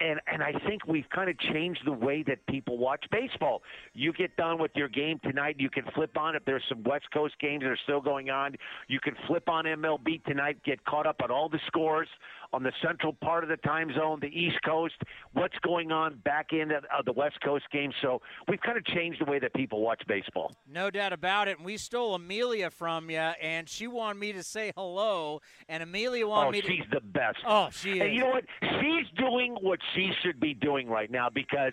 and 0.00 0.20
and 0.26 0.42
I 0.42 0.52
think 0.66 0.86
we've 0.86 1.08
kind 1.14 1.30
of 1.30 1.38
changed 1.38 1.80
the 1.84 1.92
way 1.92 2.24
that 2.26 2.44
people 2.46 2.78
watch 2.78 3.04
baseball. 3.10 3.62
You 3.92 4.12
get 4.12 4.36
done 4.36 4.58
with 4.58 4.72
your 4.74 4.88
game 4.88 5.20
tonight, 5.22 5.56
you 5.58 5.70
can 5.70 5.84
flip 5.94 6.16
on 6.16 6.34
if 6.34 6.44
there's 6.44 6.64
some 6.68 6.82
West 6.82 7.06
Coast 7.12 7.34
games 7.40 7.62
that 7.62 7.70
are 7.70 7.78
still 7.84 8.00
going 8.00 8.30
on. 8.30 8.56
You 8.88 9.00
can 9.00 9.14
flip 9.26 9.48
on 9.48 9.64
MLB 9.64 10.24
tonight, 10.24 10.58
get 10.64 10.84
caught 10.84 11.06
up 11.06 11.20
on 11.22 11.30
all 11.30 11.48
the 11.48 11.60
scores 11.66 12.08
on 12.54 12.62
the 12.62 12.72
central 12.80 13.12
part 13.12 13.42
of 13.42 13.50
the 13.50 13.56
time 13.58 13.92
zone, 13.94 14.20
the 14.20 14.28
East 14.28 14.58
Coast, 14.64 14.94
what's 15.32 15.58
going 15.64 15.90
on 15.90 16.16
back 16.24 16.52
in 16.52 16.70
of 16.70 17.04
the 17.04 17.12
West 17.12 17.40
Coast 17.42 17.64
game. 17.72 17.92
So 18.00 18.22
we've 18.48 18.60
kind 18.60 18.78
of 18.78 18.84
changed 18.84 19.20
the 19.20 19.28
way 19.28 19.40
that 19.40 19.52
people 19.54 19.80
watch 19.80 20.02
baseball. 20.06 20.54
No 20.70 20.88
doubt 20.88 21.12
about 21.12 21.48
it. 21.48 21.56
And 21.56 21.66
we 21.66 21.76
stole 21.76 22.14
Amelia 22.14 22.70
from 22.70 23.10
you, 23.10 23.18
and 23.18 23.68
she 23.68 23.88
wanted 23.88 24.20
me 24.20 24.32
to 24.34 24.44
say 24.44 24.72
hello, 24.76 25.40
and 25.68 25.82
Amelia 25.82 26.28
wanted 26.28 26.48
oh, 26.48 26.52
me 26.52 26.60
to. 26.60 26.68
she's 26.68 26.90
the 26.92 27.00
best. 27.00 27.38
Oh, 27.44 27.70
she 27.72 27.94
is. 27.94 28.00
And 28.02 28.14
you 28.14 28.20
know 28.20 28.30
what? 28.30 28.44
She's 28.62 29.06
doing 29.18 29.56
what 29.60 29.80
she 29.94 30.12
should 30.22 30.38
be 30.38 30.54
doing 30.54 30.88
right 30.88 31.10
now 31.10 31.28
because 31.28 31.72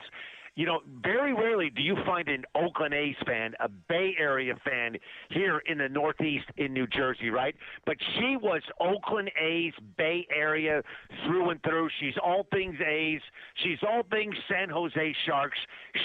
you 0.56 0.66
know, 0.66 0.82
very 1.02 1.34
rarely 1.34 1.70
do 1.70 1.82
you 1.82 1.96
find 2.06 2.28
an 2.28 2.44
Oakland 2.56 2.94
A's 2.94 3.16
fan, 3.26 3.54
a 3.60 3.70
Bay 3.70 4.16
Area 4.20 4.54
fan 4.66 4.98
here 5.30 5.62
in 5.66 5.78
the 5.78 5.88
Northeast 5.88 6.46
in 6.58 6.74
New 6.74 6.88
Jersey, 6.88 7.30
right? 7.30 7.56
But 7.86 7.96
she 8.16 8.36
was 8.36 8.62
Oakland 8.80 9.32
A's 9.40 9.74
Bay 9.98 10.28
Area 10.36 10.82
through 11.26 11.52
and 11.52 11.64
through. 11.64 11.90
She's 12.00 12.16
all 12.24 12.48
things 12.52 12.76
A's. 12.86 13.22
She's 13.64 13.80
all 13.88 14.04
things 14.12 14.36
San 14.50 14.70
Jose 14.70 15.16
Sharks. 15.26 15.58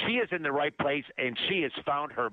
She 0.07 0.15
is 0.15 0.29
in 0.31 0.43
the 0.43 0.53
right 0.53 0.77
place, 0.79 1.05
and 1.19 1.37
she 1.49 1.63
has 1.63 1.73
found 1.85 2.13
her 2.13 2.31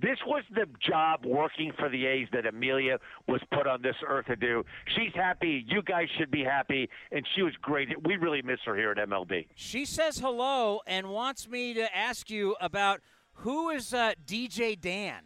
this 0.00 0.18
was 0.26 0.42
the 0.54 0.66
job 0.86 1.24
working 1.24 1.72
for 1.78 1.88
the 1.88 2.06
A's 2.06 2.28
that 2.32 2.46
Amelia 2.46 2.98
was 3.28 3.40
put 3.52 3.66
on 3.66 3.82
this 3.82 3.96
earth 4.06 4.26
to 4.26 4.36
do. 4.36 4.64
She's 4.96 5.12
happy. 5.14 5.64
You 5.68 5.82
guys 5.82 6.08
should 6.18 6.30
be 6.30 6.44
happy. 6.44 6.88
And 7.10 7.26
she 7.34 7.42
was 7.42 7.54
great. 7.60 7.88
We 8.04 8.16
really 8.16 8.42
miss 8.42 8.58
her 8.64 8.76
here 8.76 8.90
at 8.90 9.08
MLB. 9.08 9.46
She 9.54 9.84
says 9.84 10.18
hello 10.18 10.80
and 10.86 11.08
wants 11.08 11.48
me 11.48 11.74
to 11.74 11.96
ask 11.96 12.30
you 12.30 12.56
about 12.60 13.00
who 13.34 13.70
is 13.70 13.94
uh, 13.94 14.12
DJ 14.26 14.80
Dan. 14.80 15.22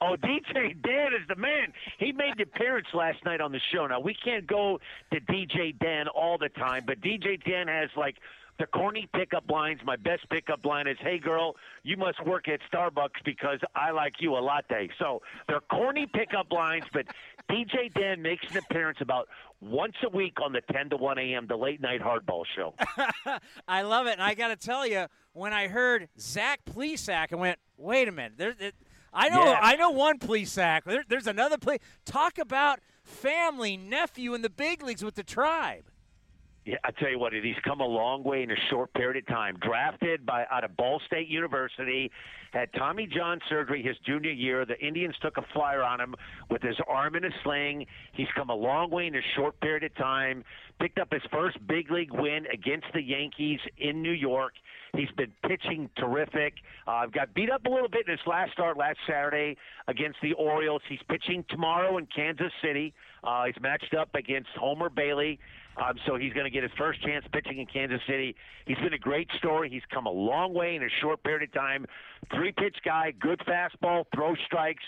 Oh, 0.00 0.16
DJ 0.16 0.82
Dan 0.82 1.12
is 1.12 1.26
the 1.28 1.36
man. 1.36 1.72
He 1.98 2.10
made 2.10 2.34
the 2.36 2.42
appearance 2.42 2.88
last 2.92 3.24
night 3.24 3.40
on 3.40 3.52
the 3.52 3.60
show. 3.72 3.86
Now, 3.86 4.00
we 4.00 4.16
can't 4.24 4.46
go 4.48 4.80
to 5.12 5.20
DJ 5.20 5.78
Dan 5.78 6.08
all 6.08 6.38
the 6.38 6.48
time, 6.48 6.82
but 6.86 7.00
DJ 7.00 7.42
Dan 7.44 7.68
has 7.68 7.90
like– 7.96 8.16
the 8.58 8.66
corny 8.66 9.08
pickup 9.14 9.50
lines. 9.50 9.80
My 9.84 9.96
best 9.96 10.28
pickup 10.30 10.64
line 10.64 10.86
is, 10.86 10.96
"Hey 11.00 11.18
girl, 11.18 11.56
you 11.82 11.96
must 11.96 12.24
work 12.24 12.48
at 12.48 12.60
Starbucks 12.70 13.24
because 13.24 13.58
I 13.74 13.90
like 13.90 14.20
you 14.20 14.36
a 14.36 14.40
latte." 14.40 14.88
So 14.98 15.22
they're 15.48 15.60
corny 15.60 16.06
pickup 16.06 16.52
lines, 16.52 16.84
but 16.92 17.06
DJ 17.50 17.88
Dan 17.88 18.22
makes 18.22 18.44
an 18.50 18.58
appearance 18.58 18.98
about 19.00 19.28
once 19.60 19.96
a 20.04 20.08
week 20.08 20.40
on 20.40 20.52
the 20.52 20.60
10 20.72 20.90
to 20.90 20.96
1 20.96 21.18
a.m. 21.18 21.46
the 21.46 21.56
late 21.56 21.80
night 21.80 22.00
hardball 22.00 22.44
show. 22.56 22.74
I 23.68 23.82
love 23.82 24.06
it, 24.06 24.12
and 24.12 24.22
I 24.22 24.34
got 24.34 24.48
to 24.48 24.56
tell 24.56 24.86
you, 24.86 25.06
when 25.32 25.52
I 25.52 25.68
heard 25.68 26.08
Zach 26.18 26.60
Plesac, 26.64 27.32
I 27.32 27.36
went, 27.36 27.58
"Wait 27.76 28.08
a 28.08 28.12
minute, 28.12 28.34
there's." 28.36 28.60
It, 28.60 28.74
I 29.14 29.28
know. 29.28 29.42
I 29.42 29.76
know 29.76 29.90
one 29.90 30.18
Plesac. 30.18 30.84
There, 30.84 31.04
there's 31.06 31.26
another 31.26 31.58
play. 31.58 31.78
Talk 32.06 32.38
about 32.38 32.80
family, 33.04 33.76
nephew 33.76 34.32
in 34.34 34.42
the 34.42 34.50
big 34.50 34.82
leagues 34.82 35.04
with 35.04 35.16
the 35.16 35.22
tribe. 35.22 35.84
Yeah, 36.64 36.76
I 36.84 36.92
tell 36.92 37.10
you 37.10 37.18
what, 37.18 37.32
he's 37.32 37.56
come 37.64 37.80
a 37.80 37.86
long 37.86 38.22
way 38.22 38.44
in 38.44 38.50
a 38.52 38.56
short 38.70 38.94
period 38.94 39.16
of 39.16 39.26
time. 39.26 39.56
Drafted 39.60 40.24
by 40.24 40.44
out 40.48 40.62
of 40.62 40.76
Ball 40.76 41.00
State 41.06 41.26
University, 41.26 42.08
had 42.52 42.72
Tommy 42.74 43.08
John 43.12 43.40
surgery 43.48 43.82
his 43.82 43.96
junior 44.06 44.30
year. 44.30 44.64
The 44.64 44.78
Indians 44.78 45.16
took 45.20 45.38
a 45.38 45.42
flyer 45.52 45.82
on 45.82 46.00
him 46.00 46.14
with 46.50 46.62
his 46.62 46.76
arm 46.86 47.16
in 47.16 47.24
a 47.24 47.30
sling. 47.42 47.86
He's 48.12 48.28
come 48.36 48.48
a 48.48 48.54
long 48.54 48.90
way 48.90 49.08
in 49.08 49.16
a 49.16 49.22
short 49.34 49.58
period 49.60 49.82
of 49.82 49.94
time. 49.96 50.44
Picked 50.80 51.00
up 51.00 51.12
his 51.12 51.22
first 51.32 51.58
big 51.66 51.90
league 51.90 52.12
win 52.12 52.44
against 52.52 52.86
the 52.94 53.02
Yankees 53.02 53.58
in 53.78 54.00
New 54.00 54.12
York. 54.12 54.52
He's 54.94 55.10
been 55.16 55.32
pitching 55.48 55.88
terrific. 55.96 56.54
Uh, 56.86 57.06
got 57.06 57.32
beat 57.34 57.50
up 57.50 57.64
a 57.64 57.70
little 57.70 57.88
bit 57.88 58.06
in 58.06 58.12
his 58.12 58.20
last 58.26 58.52
start 58.52 58.76
last 58.76 58.98
Saturday 59.06 59.56
against 59.88 60.18
the 60.22 60.34
Orioles. 60.34 60.82
He's 60.88 61.00
pitching 61.08 61.44
tomorrow 61.48 61.96
in 61.96 62.06
Kansas 62.14 62.52
City. 62.62 62.92
Uh, 63.24 63.46
he's 63.46 63.60
matched 63.60 63.94
up 63.94 64.14
against 64.14 64.50
Homer 64.50 64.90
Bailey. 64.90 65.38
Um, 65.76 65.94
so 66.06 66.16
he's 66.16 66.32
going 66.32 66.44
to 66.44 66.50
get 66.50 66.62
his 66.62 66.72
first 66.76 67.02
chance 67.02 67.24
pitching 67.32 67.58
in 67.58 67.66
Kansas 67.66 68.00
City. 68.06 68.36
He's 68.66 68.78
been 68.78 68.92
a 68.92 68.98
great 68.98 69.28
story. 69.38 69.70
He's 69.70 69.82
come 69.90 70.06
a 70.06 70.10
long 70.10 70.52
way 70.52 70.76
in 70.76 70.82
a 70.82 70.88
short 71.00 71.22
period 71.22 71.42
of 71.42 71.52
time. 71.52 71.86
Three 72.34 72.52
pitch 72.52 72.76
guy, 72.84 73.12
good 73.18 73.40
fastball, 73.40 74.04
throw 74.14 74.34
strikes. 74.46 74.84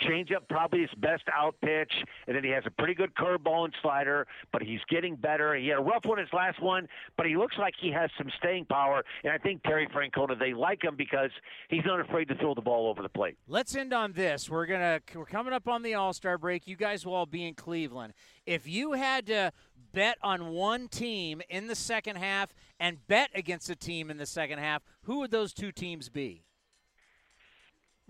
Changeup 0.00 0.48
probably 0.48 0.82
his 0.82 0.90
best 0.98 1.24
out 1.32 1.56
pitch, 1.60 1.92
and 2.26 2.36
then 2.36 2.44
he 2.44 2.50
has 2.50 2.62
a 2.66 2.70
pretty 2.70 2.94
good 2.94 3.14
curveball 3.14 3.64
and 3.64 3.74
slider. 3.82 4.26
But 4.52 4.62
he's 4.62 4.80
getting 4.88 5.16
better. 5.16 5.54
He 5.56 5.68
had 5.68 5.78
a 5.78 5.82
rough 5.82 6.04
one 6.04 6.18
his 6.18 6.32
last 6.32 6.62
one, 6.62 6.88
but 7.16 7.26
he 7.26 7.36
looks 7.36 7.56
like 7.58 7.74
he 7.80 7.90
has 7.90 8.10
some 8.16 8.28
staying 8.38 8.66
power. 8.66 9.04
And 9.24 9.32
I 9.32 9.38
think 9.38 9.62
Terry 9.64 9.88
Francona 9.88 10.38
they 10.38 10.54
like 10.54 10.82
him 10.84 10.94
because 10.96 11.30
he's 11.68 11.84
not 11.84 12.00
afraid 12.00 12.28
to 12.28 12.36
throw 12.36 12.54
the 12.54 12.62
ball 12.62 12.88
over 12.88 13.02
the 13.02 13.08
plate. 13.08 13.36
Let's 13.48 13.74
end 13.74 13.92
on 13.92 14.12
this. 14.12 14.48
We're 14.48 14.66
gonna 14.66 15.00
we're 15.14 15.26
coming 15.26 15.52
up 15.52 15.66
on 15.68 15.82
the 15.82 15.94
All 15.94 16.12
Star 16.12 16.38
break. 16.38 16.66
You 16.66 16.76
guys 16.76 17.04
will 17.04 17.14
all 17.14 17.26
be 17.26 17.46
in 17.46 17.54
Cleveland. 17.54 18.14
If 18.46 18.68
you 18.68 18.92
had 18.92 19.26
to 19.26 19.52
bet 19.98 20.16
on 20.22 20.50
one 20.50 20.86
team 20.86 21.42
in 21.50 21.66
the 21.66 21.74
second 21.74 22.14
half 22.14 22.54
and 22.78 23.04
bet 23.08 23.30
against 23.34 23.68
a 23.68 23.74
team 23.74 24.12
in 24.12 24.16
the 24.16 24.26
second 24.26 24.60
half, 24.60 24.80
who 25.02 25.18
would 25.18 25.32
those 25.32 25.52
two 25.52 25.72
teams 25.72 26.08
be? 26.08 26.44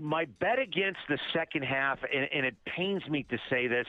my 0.01 0.27
bet 0.38 0.61
against 0.61 1.01
the 1.09 1.18
second 1.35 1.64
half, 1.64 1.98
and, 2.14 2.29
and, 2.33 2.46
it 2.46 2.55
pains 2.77 3.03
me 3.11 3.27
to 3.29 3.37
say 3.51 3.66
this, 3.66 3.87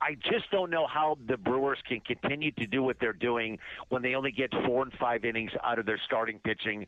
I 0.00 0.14
just 0.14 0.50
don't 0.50 0.70
know 0.70 0.86
how 0.86 1.18
the 1.28 1.36
Brewers 1.36 1.76
can 1.86 2.00
continue 2.00 2.50
to 2.52 2.66
do 2.66 2.82
what 2.82 2.96
they're 2.98 3.12
doing 3.12 3.58
when 3.90 4.00
they 4.00 4.14
only 4.14 4.32
get 4.32 4.50
four 4.64 4.82
and 4.82 4.92
five 4.98 5.26
innings 5.26 5.50
out 5.62 5.78
of 5.78 5.84
their 5.84 6.00
starting 6.06 6.38
pitching 6.44 6.86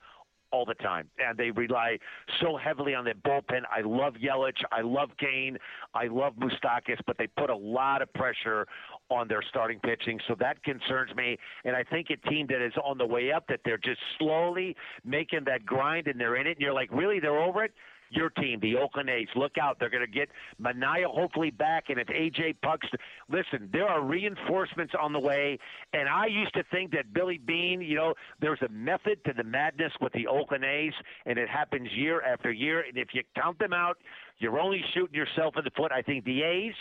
all 0.53 0.65
the 0.65 0.75
time, 0.75 1.09
and 1.19 1.37
they 1.37 1.51
rely 1.51 1.99
so 2.41 2.57
heavily 2.57 2.95
on 2.95 3.05
their 3.05 3.15
bullpen. 3.15 3.63
I 3.75 3.81
love 3.81 4.15
Yelich, 4.15 4.63
I 4.71 4.83
love 4.83 5.11
Cain, 5.19 5.59
I 5.95 6.07
love 6.07 6.35
Moustakas, 6.35 7.01
but 7.07 7.17
they 7.19 7.27
put 7.27 7.51
a 7.51 7.57
lot 7.57 8.03
of 8.03 8.13
pressure 8.13 8.67
on 9.13 9.29
their 9.29 9.43
starting 9.49 9.79
pitching, 9.81 10.21
so 10.29 10.35
that 10.39 10.63
concerns 10.65 11.15
me. 11.15 11.39
And 11.65 11.77
I 11.77 11.83
think 11.85 12.09
a 12.11 12.17
team 12.29 12.47
that 12.49 12.65
is 12.65 12.73
on 12.83 12.99
the 12.99 13.07
way 13.07 13.33
up, 13.33 13.47
that 13.49 13.61
they're 13.65 13.79
just 13.79 14.01
slowly 14.19 14.77
making 15.05 15.45
that 15.47 15.65
grind, 15.65 16.07
and 16.07 16.21
they're 16.21 16.37
in 16.37 16.47
it, 16.47 16.53
and 16.53 16.61
you're 16.61 16.73
like, 16.73 16.91
really, 16.93 17.21
they're 17.21 17.43
over 17.43 17.65
it 17.65 17.73
your 18.13 18.31
team, 18.31 18.61
the 18.61 18.77
Oakland 18.77 19.09
A's. 19.09 19.29
Look 19.35 19.59
out. 19.59 19.79
They're 19.81 19.91
going 19.91 20.05
to 20.05 20.11
get 20.11 20.29
Manaea 20.61 21.07
hopefully 21.07 21.51
back, 21.51 21.85
and 21.89 21.99
if 21.99 22.09
A.J. 22.11 22.55
Puk's. 22.63 22.89
Listen, 23.29 23.69
there 23.73 23.89
are 23.89 24.03
reinforcements 24.03 24.93
on 25.01 25.13
the 25.13 25.19
way, 25.19 25.59
and 25.93 26.09
I 26.09 26.27
used 26.27 26.55
to 26.55 26.63
think 26.71 26.93
that 26.93 27.13
Billy 27.13 27.39
Beane, 27.39 27.81
you 27.81 27.97
know, 27.97 28.15
there's 28.41 28.61
a 28.63 28.69
method 28.69 29.25
to 29.25 29.33
the 29.33 29.45
madness 29.45 29.93
with 30.01 30.13
the 30.13 30.27
Oakland 30.27 30.65
A's, 30.65 30.93
and 31.27 31.39
it 31.39 31.49
happens 31.49 31.89
year 31.93 32.23
after 32.23 32.53
year. 32.53 32.85
And 32.87 32.97
if 32.99 33.09
you 33.13 33.23
count 33.35 33.59
them 33.59 33.73
out, 33.73 33.99
you're 34.39 34.59
only 34.59 34.83
shooting 34.95 35.15
yourself 35.15 35.55
in 35.57 35.65
the 35.65 35.71
foot. 35.71 35.93
I 35.93 36.03
think 36.03 36.25
the 36.25 36.43
A's 36.43 36.75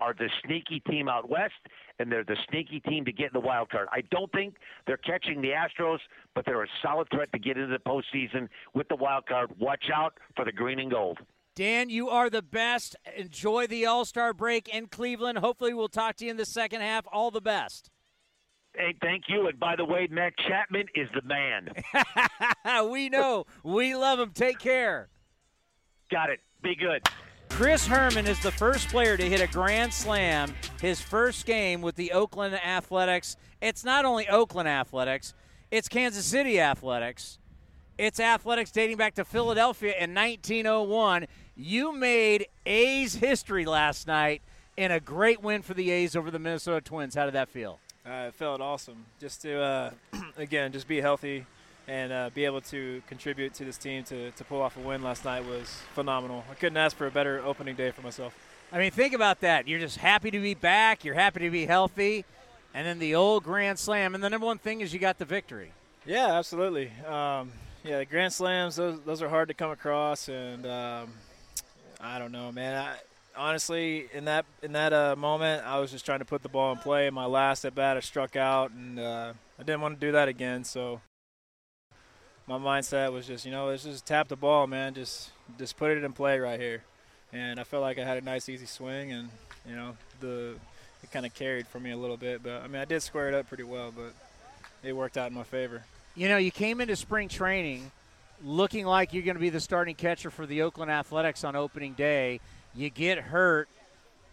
are 0.00 0.14
the 0.14 0.28
sneaky 0.44 0.80
team 0.88 1.08
out 1.08 1.28
west, 1.28 1.54
and 1.98 2.10
they're 2.10 2.24
the 2.24 2.36
sneaky 2.48 2.80
team 2.80 3.04
to 3.04 3.12
get 3.12 3.26
in 3.26 3.40
the 3.40 3.46
wild 3.46 3.70
card. 3.70 3.88
I 3.92 4.02
don't 4.10 4.30
think 4.32 4.54
they're 4.86 4.98
catching 4.98 5.40
the 5.40 5.50
Astros, 5.50 5.98
but 6.34 6.44
they're 6.44 6.62
a 6.62 6.68
solid 6.82 7.08
threat 7.10 7.30
to 7.32 7.38
get 7.38 7.56
into 7.56 7.76
the 7.76 7.78
postseason 7.78 8.48
with 8.74 8.88
the 8.88 8.96
wild 8.96 9.26
card. 9.26 9.50
Watch 9.58 9.84
out 9.94 10.14
for 10.36 10.44
the 10.44 10.52
green 10.52 10.78
and 10.78 10.90
gold. 10.90 11.18
Dan, 11.54 11.90
you 11.90 12.08
are 12.08 12.30
the 12.30 12.42
best. 12.42 12.94
Enjoy 13.16 13.66
the 13.66 13.84
All 13.84 14.04
Star 14.04 14.32
break 14.32 14.68
in 14.68 14.86
Cleveland. 14.86 15.38
Hopefully, 15.38 15.74
we'll 15.74 15.88
talk 15.88 16.16
to 16.18 16.24
you 16.24 16.30
in 16.30 16.36
the 16.36 16.46
second 16.46 16.82
half. 16.82 17.04
All 17.10 17.32
the 17.32 17.40
best. 17.40 17.90
Hey, 18.76 18.94
thank 19.02 19.24
you. 19.28 19.48
And 19.48 19.58
by 19.58 19.74
the 19.74 19.84
way, 19.84 20.06
Matt 20.08 20.34
Chapman 20.46 20.86
is 20.94 21.08
the 21.12 21.22
man. 21.22 21.70
we 22.90 23.08
know. 23.08 23.44
We 23.64 23.96
love 23.96 24.20
him. 24.20 24.30
Take 24.30 24.60
care. 24.60 25.08
Got 26.12 26.30
it. 26.30 26.38
Be 26.62 26.74
good. 26.74 27.06
Chris 27.50 27.86
Herrmann 27.86 28.26
is 28.26 28.40
the 28.42 28.50
first 28.50 28.88
player 28.88 29.16
to 29.16 29.24
hit 29.24 29.40
a 29.40 29.46
grand 29.46 29.94
slam 29.94 30.54
his 30.80 31.00
first 31.00 31.46
game 31.46 31.82
with 31.82 31.94
the 31.94 32.12
Oakland 32.12 32.54
Athletics. 32.54 33.36
It's 33.60 33.84
not 33.84 34.04
only 34.04 34.28
Oakland 34.28 34.68
Athletics, 34.68 35.34
it's 35.70 35.88
Kansas 35.88 36.24
City 36.24 36.60
Athletics. 36.60 37.38
It's 37.96 38.20
athletics 38.20 38.70
dating 38.70 38.96
back 38.96 39.14
to 39.16 39.24
Philadelphia 39.24 39.94
in 39.98 40.14
1901. 40.14 41.26
You 41.56 41.92
made 41.92 42.46
A's 42.64 43.14
history 43.14 43.64
last 43.64 44.06
night 44.06 44.42
in 44.76 44.92
a 44.92 45.00
great 45.00 45.42
win 45.42 45.62
for 45.62 45.74
the 45.74 45.90
A's 45.90 46.14
over 46.14 46.30
the 46.30 46.38
Minnesota 46.38 46.80
Twins. 46.80 47.14
How 47.16 47.24
did 47.24 47.34
that 47.34 47.48
feel? 47.48 47.80
Uh, 48.06 48.26
it 48.28 48.34
felt 48.34 48.60
awesome. 48.60 49.04
Just 49.20 49.42
to, 49.42 49.60
uh, 49.60 49.90
again, 50.36 50.70
just 50.70 50.86
be 50.86 51.00
healthy 51.00 51.44
and 51.88 52.12
uh, 52.12 52.30
be 52.34 52.44
able 52.44 52.60
to 52.60 53.02
contribute 53.06 53.54
to 53.54 53.64
this 53.64 53.78
team 53.78 54.04
to, 54.04 54.30
to 54.32 54.44
pull 54.44 54.60
off 54.60 54.76
a 54.76 54.80
win 54.80 55.02
last 55.02 55.24
night 55.24 55.44
was 55.44 55.80
phenomenal. 55.94 56.44
I 56.50 56.54
couldn't 56.54 56.76
ask 56.76 56.96
for 56.96 57.06
a 57.06 57.10
better 57.10 57.42
opening 57.44 57.74
day 57.74 57.90
for 57.90 58.02
myself. 58.02 58.34
I 58.70 58.78
mean, 58.78 58.90
think 58.90 59.14
about 59.14 59.40
that. 59.40 59.66
You're 59.66 59.80
just 59.80 59.96
happy 59.96 60.30
to 60.30 60.38
be 60.38 60.52
back. 60.52 61.02
You're 61.04 61.14
happy 61.14 61.40
to 61.40 61.50
be 61.50 61.64
healthy. 61.64 62.26
And 62.74 62.86
then 62.86 62.98
the 62.98 63.14
old 63.14 63.42
Grand 63.42 63.78
Slam. 63.78 64.14
And 64.14 64.22
the 64.22 64.28
number 64.28 64.46
one 64.46 64.58
thing 64.58 64.82
is 64.82 64.92
you 64.92 64.98
got 64.98 65.18
the 65.18 65.24
victory. 65.24 65.72
Yeah, 66.04 66.38
absolutely. 66.38 66.92
Um, 67.06 67.50
yeah, 67.82 67.98
the 67.98 68.04
Grand 68.04 68.34
Slams, 68.34 68.76
those, 68.76 69.00
those 69.00 69.22
are 69.22 69.28
hard 69.30 69.48
to 69.48 69.54
come 69.54 69.70
across. 69.70 70.28
And 70.28 70.66
um, 70.66 71.08
I 71.98 72.18
don't 72.18 72.32
know, 72.32 72.52
man. 72.52 72.76
I, 72.76 72.96
honestly, 73.34 74.08
in 74.12 74.26
that 74.26 74.44
in 74.62 74.72
that 74.72 74.92
uh, 74.92 75.16
moment, 75.16 75.64
I 75.64 75.78
was 75.78 75.90
just 75.90 76.04
trying 76.04 76.18
to 76.18 76.24
put 76.26 76.42
the 76.42 76.48
ball 76.50 76.72
in 76.72 76.78
play. 76.78 77.08
My 77.08 77.24
last 77.24 77.64
at 77.64 77.74
bat, 77.74 77.96
I 77.96 78.00
struck 78.00 78.36
out, 78.36 78.72
and 78.72 78.98
uh, 78.98 79.32
I 79.58 79.62
didn't 79.62 79.80
want 79.80 79.98
to 79.98 80.06
do 80.06 80.12
that 80.12 80.28
again. 80.28 80.64
So 80.64 81.00
my 82.48 82.58
mindset 82.58 83.12
was 83.12 83.26
just, 83.26 83.44
you 83.44 83.52
know, 83.52 83.66
let's 83.66 83.84
just 83.84 84.06
tap 84.06 84.28
the 84.28 84.36
ball, 84.36 84.66
man. 84.66 84.94
Just 84.94 85.30
just 85.58 85.76
put 85.76 85.90
it 85.90 86.02
in 86.02 86.12
play 86.12 86.38
right 86.38 86.58
here. 86.58 86.82
And 87.32 87.60
I 87.60 87.64
felt 87.64 87.82
like 87.82 87.98
I 87.98 88.04
had 88.04 88.16
a 88.16 88.22
nice, 88.22 88.48
easy 88.48 88.64
swing, 88.64 89.12
and 89.12 89.28
you 89.68 89.76
know, 89.76 89.96
the 90.20 90.54
it 91.02 91.10
kind 91.12 91.26
of 91.26 91.34
carried 91.34 91.66
for 91.68 91.78
me 91.78 91.90
a 91.90 91.96
little 91.96 92.16
bit. 92.16 92.42
But 92.42 92.62
I 92.62 92.66
mean, 92.66 92.80
I 92.80 92.86
did 92.86 93.02
square 93.02 93.28
it 93.28 93.34
up 93.34 93.48
pretty 93.48 93.64
well, 93.64 93.92
but 93.94 94.14
it 94.82 94.94
worked 94.94 95.18
out 95.18 95.28
in 95.28 95.36
my 95.36 95.42
favor. 95.42 95.84
You 96.16 96.28
know, 96.28 96.38
you 96.38 96.50
came 96.50 96.80
into 96.80 96.96
spring 96.96 97.28
training 97.28 97.90
looking 98.42 98.86
like 98.86 99.12
you're 99.12 99.24
going 99.24 99.36
to 99.36 99.40
be 99.40 99.50
the 99.50 99.60
starting 99.60 99.94
catcher 99.94 100.30
for 100.30 100.46
the 100.46 100.62
Oakland 100.62 100.90
Athletics 100.90 101.44
on 101.44 101.54
opening 101.54 101.92
day. 101.92 102.40
You 102.74 102.88
get 102.88 103.18
hurt. 103.18 103.68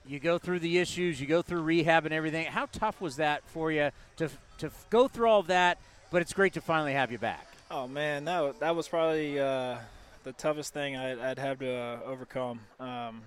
You 0.07 0.19
go 0.19 0.37
through 0.37 0.59
the 0.59 0.77
issues. 0.77 1.19
You 1.19 1.27
go 1.27 1.41
through 1.41 1.61
rehab 1.61 2.05
and 2.05 2.13
everything. 2.13 2.45
How 2.45 2.67
tough 2.71 3.01
was 3.01 3.17
that 3.17 3.43
for 3.49 3.71
you 3.71 3.91
to 4.17 4.29
to 4.59 4.71
go 4.89 5.09
through 5.09 5.27
all 5.27 5.41
of 5.41 5.47
that? 5.47 5.79
But 6.11 6.21
it's 6.21 6.31
great 6.31 6.53
to 6.53 6.61
finally 6.61 6.93
have 6.93 7.11
you 7.11 7.17
back. 7.17 7.54
Oh 7.77 7.89
man, 7.89 8.23
that 8.23 8.61
that 8.61 8.73
was 8.73 8.87
probably 8.87 9.37
uh, 9.37 9.75
the 10.23 10.31
toughest 10.31 10.73
thing 10.73 10.95
I'd, 10.95 11.19
I'd 11.19 11.39
have 11.39 11.59
to 11.59 11.69
uh, 11.69 11.99
overcome. 12.05 12.61
Um, 12.79 13.21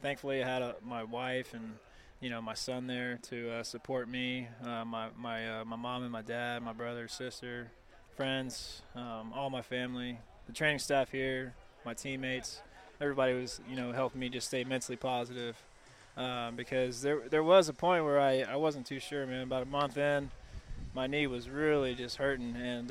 thankfully, 0.00 0.42
I 0.42 0.48
had 0.48 0.60
a, 0.60 0.74
my 0.84 1.04
wife 1.04 1.54
and 1.54 1.74
you 2.20 2.28
know 2.28 2.42
my 2.42 2.54
son 2.54 2.88
there 2.88 3.20
to 3.30 3.52
uh, 3.52 3.62
support 3.62 4.08
me, 4.08 4.48
uh, 4.64 4.84
my 4.84 5.06
my 5.16 5.60
uh, 5.60 5.64
my 5.64 5.76
mom 5.76 6.02
and 6.02 6.10
my 6.10 6.20
dad, 6.20 6.64
my 6.64 6.72
brother, 6.72 7.06
sister, 7.06 7.70
friends, 8.16 8.82
um, 8.96 9.32
all 9.36 9.50
my 9.50 9.62
family, 9.62 10.18
the 10.48 10.52
training 10.52 10.80
staff 10.80 11.12
here, 11.12 11.54
my 11.84 11.94
teammates. 11.94 12.60
Everybody 13.00 13.34
was 13.34 13.60
you 13.70 13.76
know 13.76 13.92
helping 13.92 14.20
me 14.20 14.30
just 14.30 14.48
stay 14.48 14.64
mentally 14.64 14.96
positive 14.96 15.62
um, 16.16 16.56
because 16.56 17.02
there 17.02 17.20
there 17.30 17.44
was 17.44 17.68
a 17.68 17.72
point 17.72 18.04
where 18.04 18.18
I, 18.18 18.40
I 18.40 18.56
wasn't 18.56 18.84
too 18.84 18.98
sure, 18.98 19.24
man. 19.28 19.42
About 19.42 19.62
a 19.62 19.66
month 19.66 19.96
in, 19.96 20.32
my 20.92 21.06
knee 21.06 21.28
was 21.28 21.48
really 21.48 21.94
just 21.94 22.16
hurting 22.16 22.56
and. 22.56 22.90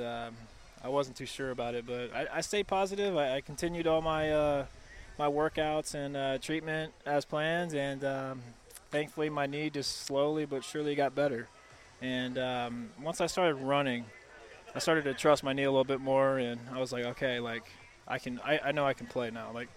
I 0.83 0.89
wasn't 0.89 1.17
too 1.17 1.25
sure 1.25 1.51
about 1.51 1.75
it, 1.75 1.85
but 1.85 2.13
I, 2.13 2.27
I 2.37 2.41
stayed 2.41 2.67
positive. 2.67 3.15
I, 3.15 3.35
I, 3.37 3.41
continued 3.41 3.85
all 3.87 4.01
my 4.01 4.31
uh, 4.31 4.65
my 5.19 5.27
workouts 5.27 5.93
and 5.93 6.17
uh, 6.17 6.37
treatment 6.39 6.93
as 7.05 7.23
planned, 7.23 7.73
and 7.73 8.03
um, 8.03 8.41
thankfully 8.89 9.29
my 9.29 9.45
knee 9.45 9.69
just 9.69 10.05
slowly 10.05 10.45
but 10.45 10.63
surely 10.63 10.95
got 10.95 11.13
better. 11.13 11.47
And 12.01 12.37
um, 12.39 12.89
once 13.01 13.21
I 13.21 13.27
started 13.27 13.55
running, 13.55 14.05
I 14.73 14.79
started 14.79 15.03
to 15.03 15.13
trust 15.13 15.43
my 15.43 15.53
knee 15.53 15.63
a 15.63 15.71
little 15.71 15.83
bit 15.83 16.01
more, 16.01 16.39
and 16.39 16.59
I 16.73 16.79
was 16.79 16.91
like, 16.91 17.05
okay, 17.05 17.39
like 17.39 17.63
I 18.07 18.17
can, 18.17 18.39
I, 18.43 18.59
I 18.65 18.71
know 18.71 18.85
I 18.85 18.93
can 18.93 19.05
play 19.05 19.29
now. 19.29 19.51
Like 19.53 19.69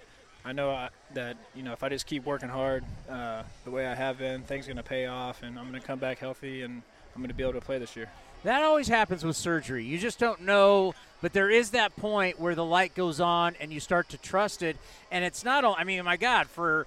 I 0.45 0.53
know 0.53 0.71
I, 0.71 0.89
that 1.13 1.37
you 1.55 1.63
know 1.63 1.73
if 1.73 1.83
I 1.83 1.91
just 1.91 2.07
keep 2.07 2.25
working 2.25 2.49
hard 2.49 2.85
uh, 3.11 3.43
the 3.65 3.71
way 3.71 3.87
I 3.87 3.95
have 3.95 4.19
been, 4.19 4.43
things 4.43 4.67
are 4.67 4.71
gonna 4.71 4.83
pay 4.83 5.07
off, 5.07 5.43
and 5.43 5.59
I'm 5.59 5.67
gonna 5.67 5.81
come 5.81 5.99
back 5.99 6.19
healthy, 6.19 6.63
and 6.63 6.83
I'm 7.15 7.23
gonna 7.23 7.35
be 7.35 7.43
able 7.43 7.55
to 7.55 7.61
play 7.61 7.79
this 7.79 7.95
year. 7.95 8.11
That 8.45 8.63
always 8.63 8.89
happens 8.89 9.25
with 9.25 9.37
surgery. 9.37 9.85
You 9.85 9.99
just 9.99 10.19
don't 10.19 10.43
know, 10.43 10.95
but 11.23 11.33
there 11.33 11.51
is 11.51 11.71
that 11.71 11.97
point 11.97 12.39
where 12.39 12.55
the 12.55 12.65
light 12.65 12.95
goes 12.95 13.19
on 13.19 13.57
and 13.59 13.73
you 13.73 13.81
start 13.81 14.11
to 14.11 14.19
trust 14.19 14.63
it. 14.63 14.77
And 15.11 15.25
it's 15.25 15.45
not 15.45 15.65
all. 15.65 15.75
I 15.79 15.85
mean, 15.85 16.05
my 16.05 16.19
God, 16.19 16.47
for 16.49 16.87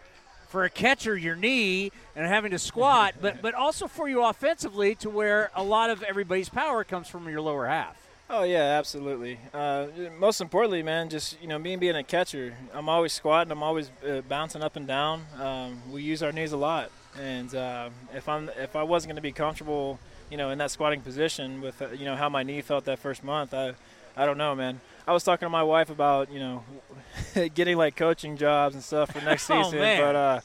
for 0.49 0.63
a 0.63 0.69
catcher, 0.69 1.17
your 1.17 1.35
knee 1.35 1.91
and 2.15 2.25
having 2.25 2.51
to 2.51 2.59
squat, 2.59 3.15
but 3.19 3.41
but 3.41 3.55
also 3.55 3.87
for 3.87 4.07
you 4.07 4.23
offensively, 4.23 4.93
to 4.95 5.09
where 5.09 5.49
a 5.55 5.63
lot 5.63 5.89
of 5.89 6.03
everybody's 6.03 6.47
power 6.47 6.83
comes 6.83 7.07
from 7.07 7.27
your 7.27 7.41
lower 7.41 7.65
half. 7.65 7.97
Oh 8.29 8.43
yeah, 8.43 8.77
absolutely. 8.77 9.39
Uh, 9.51 9.87
most 10.19 10.41
importantly, 10.41 10.83
man, 10.83 11.09
just 11.09 11.41
you 11.41 11.47
know, 11.47 11.57
me 11.57 11.75
being 11.75 11.95
a 11.95 12.03
catcher, 12.03 12.55
I'm 12.71 12.87
always 12.87 13.13
squatting. 13.13 13.51
I'm 13.51 13.63
always 13.63 13.89
uh, 14.07 14.21
bouncing 14.29 14.61
up 14.61 14.75
and 14.75 14.85
down. 14.85 15.25
Um, 15.39 15.81
we 15.91 16.03
use 16.03 16.21
our 16.21 16.31
knees 16.31 16.51
a 16.51 16.57
lot, 16.57 16.91
and 17.19 17.53
uh, 17.55 17.89
if 18.13 18.29
I'm 18.29 18.51
if 18.59 18.75
I 18.75 18.83
wasn't 18.83 19.09
going 19.09 19.15
to 19.15 19.21
be 19.23 19.31
comfortable 19.31 19.97
you 20.29 20.37
know, 20.37 20.49
in 20.49 20.57
that 20.57 20.71
squatting 20.71 21.01
position 21.01 21.61
with, 21.61 21.81
uh, 21.81 21.89
you 21.89 22.05
know, 22.05 22.15
how 22.15 22.29
my 22.29 22.43
knee 22.43 22.61
felt 22.61 22.85
that 22.85 22.99
first 22.99 23.23
month. 23.23 23.53
I, 23.53 23.73
I 24.15 24.25
don't 24.25 24.37
know, 24.37 24.55
man. 24.55 24.81
I 25.07 25.13
was 25.13 25.23
talking 25.23 25.45
to 25.45 25.49
my 25.49 25.63
wife 25.63 25.89
about, 25.89 26.31
you 26.31 26.39
know, 26.39 26.63
getting 27.53 27.77
like 27.77 27.95
coaching 27.95 28.35
jobs 28.35 28.75
and 28.75 28.83
stuff 28.83 29.11
for 29.11 29.21
next 29.23 29.49
oh, 29.51 29.63
season. 29.63 29.79
Man. 29.79 30.01
But, 30.01 30.15
uh, 30.15 30.39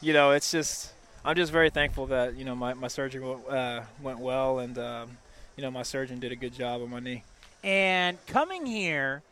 you 0.00 0.12
know, 0.12 0.32
it's 0.32 0.50
just, 0.50 0.92
I'm 1.24 1.36
just 1.36 1.52
very 1.52 1.70
thankful 1.70 2.06
that, 2.06 2.36
you 2.36 2.44
know, 2.44 2.54
my, 2.54 2.74
my 2.74 2.88
surgery 2.88 3.24
uh, 3.48 3.82
went 4.02 4.18
well 4.18 4.58
and, 4.58 4.78
um, 4.78 5.18
you 5.56 5.62
know, 5.62 5.70
my 5.70 5.82
surgeon 5.82 6.20
did 6.20 6.32
a 6.32 6.36
good 6.36 6.54
job 6.54 6.82
on 6.82 6.90
my 6.90 7.00
knee. 7.00 7.24
And 7.62 8.16
coming 8.26 8.66
here, 8.66 9.22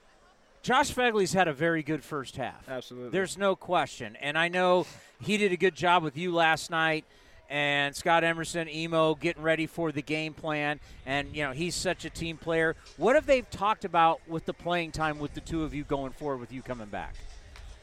Josh 0.62 0.92
Phegley's 0.92 1.32
had 1.32 1.46
a 1.46 1.52
very 1.52 1.82
good 1.84 2.02
first 2.02 2.36
half. 2.36 2.68
Absolutely. 2.68 3.11
There's 3.11 3.38
no 3.38 3.54
question. 3.54 4.16
And 4.20 4.36
I 4.36 4.48
know 4.48 4.86
he 5.20 5.36
did 5.36 5.52
a 5.52 5.57
good 5.57 5.76
job 5.76 6.02
with 6.02 6.16
you 6.16 6.34
last 6.34 6.70
night 6.70 7.04
and 7.49 7.94
Scott 7.94 8.24
Emerson, 8.24 8.68
Emo, 8.68 9.14
getting 9.14 9.42
ready 9.42 9.66
for 9.66 9.92
the 9.92 10.03
game 10.03 10.34
plan. 10.34 10.80
And, 11.05 11.34
you 11.34 11.44
know, 11.44 11.53
he's 11.53 11.74
such 11.74 12.05
a 12.05 12.11
team 12.11 12.36
player. 12.36 12.76
What 12.97 13.14
have 13.14 13.26
they 13.26 13.42
talked 13.42 13.84
about 13.84 14.20
with 14.28 14.47
the 14.47 14.53
playing 14.53 14.92
time 14.92 15.18
with 15.18 15.34
the 15.34 15.40
two 15.40 15.62
of 15.62 15.74
you 15.74 15.84
going 15.84 16.12
forward 16.12 16.38
with 16.38 16.53
you 16.53 16.62
coming 16.62 16.88
back? 16.88 17.14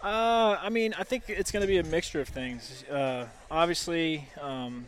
Uh, 0.02 0.58
I 0.62 0.70
mean, 0.70 0.94
I 1.00 1.04
think 1.04 1.24
it's 1.30 1.52
going 1.52 1.62
to 1.62 1.68
be 1.68 1.78
a 1.78 1.84
mixture 1.84 2.20
of 2.20 2.28
things. 2.28 2.84
Uh, 2.92 3.26
obviously, 3.50 4.28
um, 4.42 4.86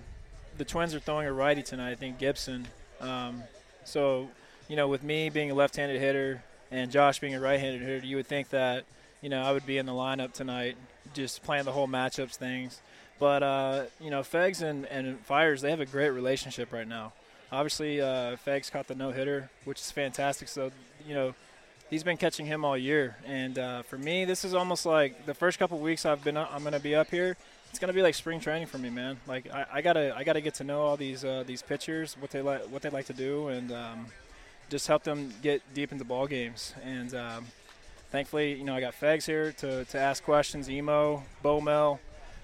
the 0.58 0.66
Twins 0.66 0.94
are 0.94 1.00
throwing 1.00 1.28
a 1.28 1.34
righty 1.34 1.64
tonight, 1.64 1.92
I 1.92 1.96
think 1.96 2.20
Gibson. 2.20 2.68
Um, 3.00 3.44
so, 3.86 4.30
you 4.68 4.76
know, 4.76 4.90
with 4.90 5.04
me 5.04 5.30
being 5.30 5.52
a 5.52 5.54
left 5.54 5.78
handed 5.78 6.02
hitter 6.02 6.44
and 6.70 6.92
Josh 6.92 7.20
being 7.20 7.34
a 7.34 7.40
right 7.40 7.60
handed 7.60 7.82
hitter, 7.82 8.06
you 8.06 8.18
would 8.18 8.28
think 8.28 8.50
that, 8.50 8.84
you 9.22 9.30
know, 9.30 9.42
I 9.42 9.54
would 9.54 9.66
be 9.66 9.78
in 9.78 9.86
the 9.86 9.94
lineup 9.94 10.34
tonight 10.34 10.76
just 11.14 11.44
playing 11.44 11.64
the 11.64 11.72
whole 11.72 11.88
matchups 11.88 12.36
things. 12.36 12.82
But 13.20 13.44
uh, 13.44 13.84
you 14.00 14.10
know, 14.10 14.22
Fegs 14.22 14.62
and, 14.62 14.86
and 14.88 15.20
Fiers 15.22 15.62
they 15.62 15.70
have 15.70 15.80
a 15.80 15.86
great 15.86 16.10
relationship 16.10 16.72
right 16.72 16.88
now. 16.88 17.14
Obviously, 17.52 18.02
uh, 18.02 18.36
Fegs 18.46 18.72
caught 18.72 18.88
the 18.88 18.96
no 18.96 19.12
hitter, 19.12 19.50
which 19.64 19.80
is 19.80 19.92
fantastic. 19.92 20.48
So 20.48 20.72
you 21.08 21.14
know, 21.14 21.34
he's 21.90 22.04
been 22.04 22.18
catching 22.18 22.46
him 22.46 22.66
all 22.66 22.78
year. 22.78 23.16
And 23.26 23.58
uh, 23.58 23.82
for 23.84 23.98
me, 23.98 24.26
this 24.26 24.44
is 24.44 24.54
almost 24.54 24.86
like 24.86 25.26
the 25.26 25.34
first 25.34 25.60
couple 25.60 25.80
weeks 25.80 26.06
I've 26.06 26.24
been 26.24 26.38
I'm 26.38 26.62
going 26.62 26.74
to 26.74 26.80
be 26.80 26.96
up 26.96 27.10
here. 27.10 27.38
It's 27.70 27.80
to 27.80 27.94
be 27.94 28.02
like 28.02 28.16
spring 28.16 28.40
training 28.40 28.68
for 28.68 28.78
me, 28.78 28.90
man. 28.90 29.18
Like 29.28 29.54
I, 29.54 29.66
I 29.74 29.82
gotta 29.82 30.16
I 30.16 30.24
gotta 30.24 30.40
get 30.40 30.56
to 30.56 30.64
know 30.64 30.82
all 30.82 30.96
these 30.96 31.26
uh, 31.26 31.44
these 31.46 31.62
pitchers, 31.62 32.16
what 32.20 32.32
they 32.32 32.42
like 32.42 32.62
what 32.70 32.82
they 32.82 32.90
like 32.90 33.06
to 33.08 33.14
do, 33.14 33.50
and 33.50 33.70
um, 33.72 34.06
just 34.70 34.88
help 34.88 35.04
them 35.04 35.34
get 35.42 35.62
deep 35.74 35.92
into 35.92 36.06
ball 36.06 36.26
games. 36.28 36.74
And 36.84 37.14
um, 37.14 37.46
thankfully, 38.12 38.54
you 38.54 38.64
know, 38.64 38.74
I 38.74 38.80
got 38.80 38.94
Fegs 38.94 39.26
here 39.26 39.52
to, 39.54 39.86
to 39.86 40.00
ask 40.00 40.24
questions. 40.24 40.70
Emo, 40.70 41.24
Bomel 41.44 42.00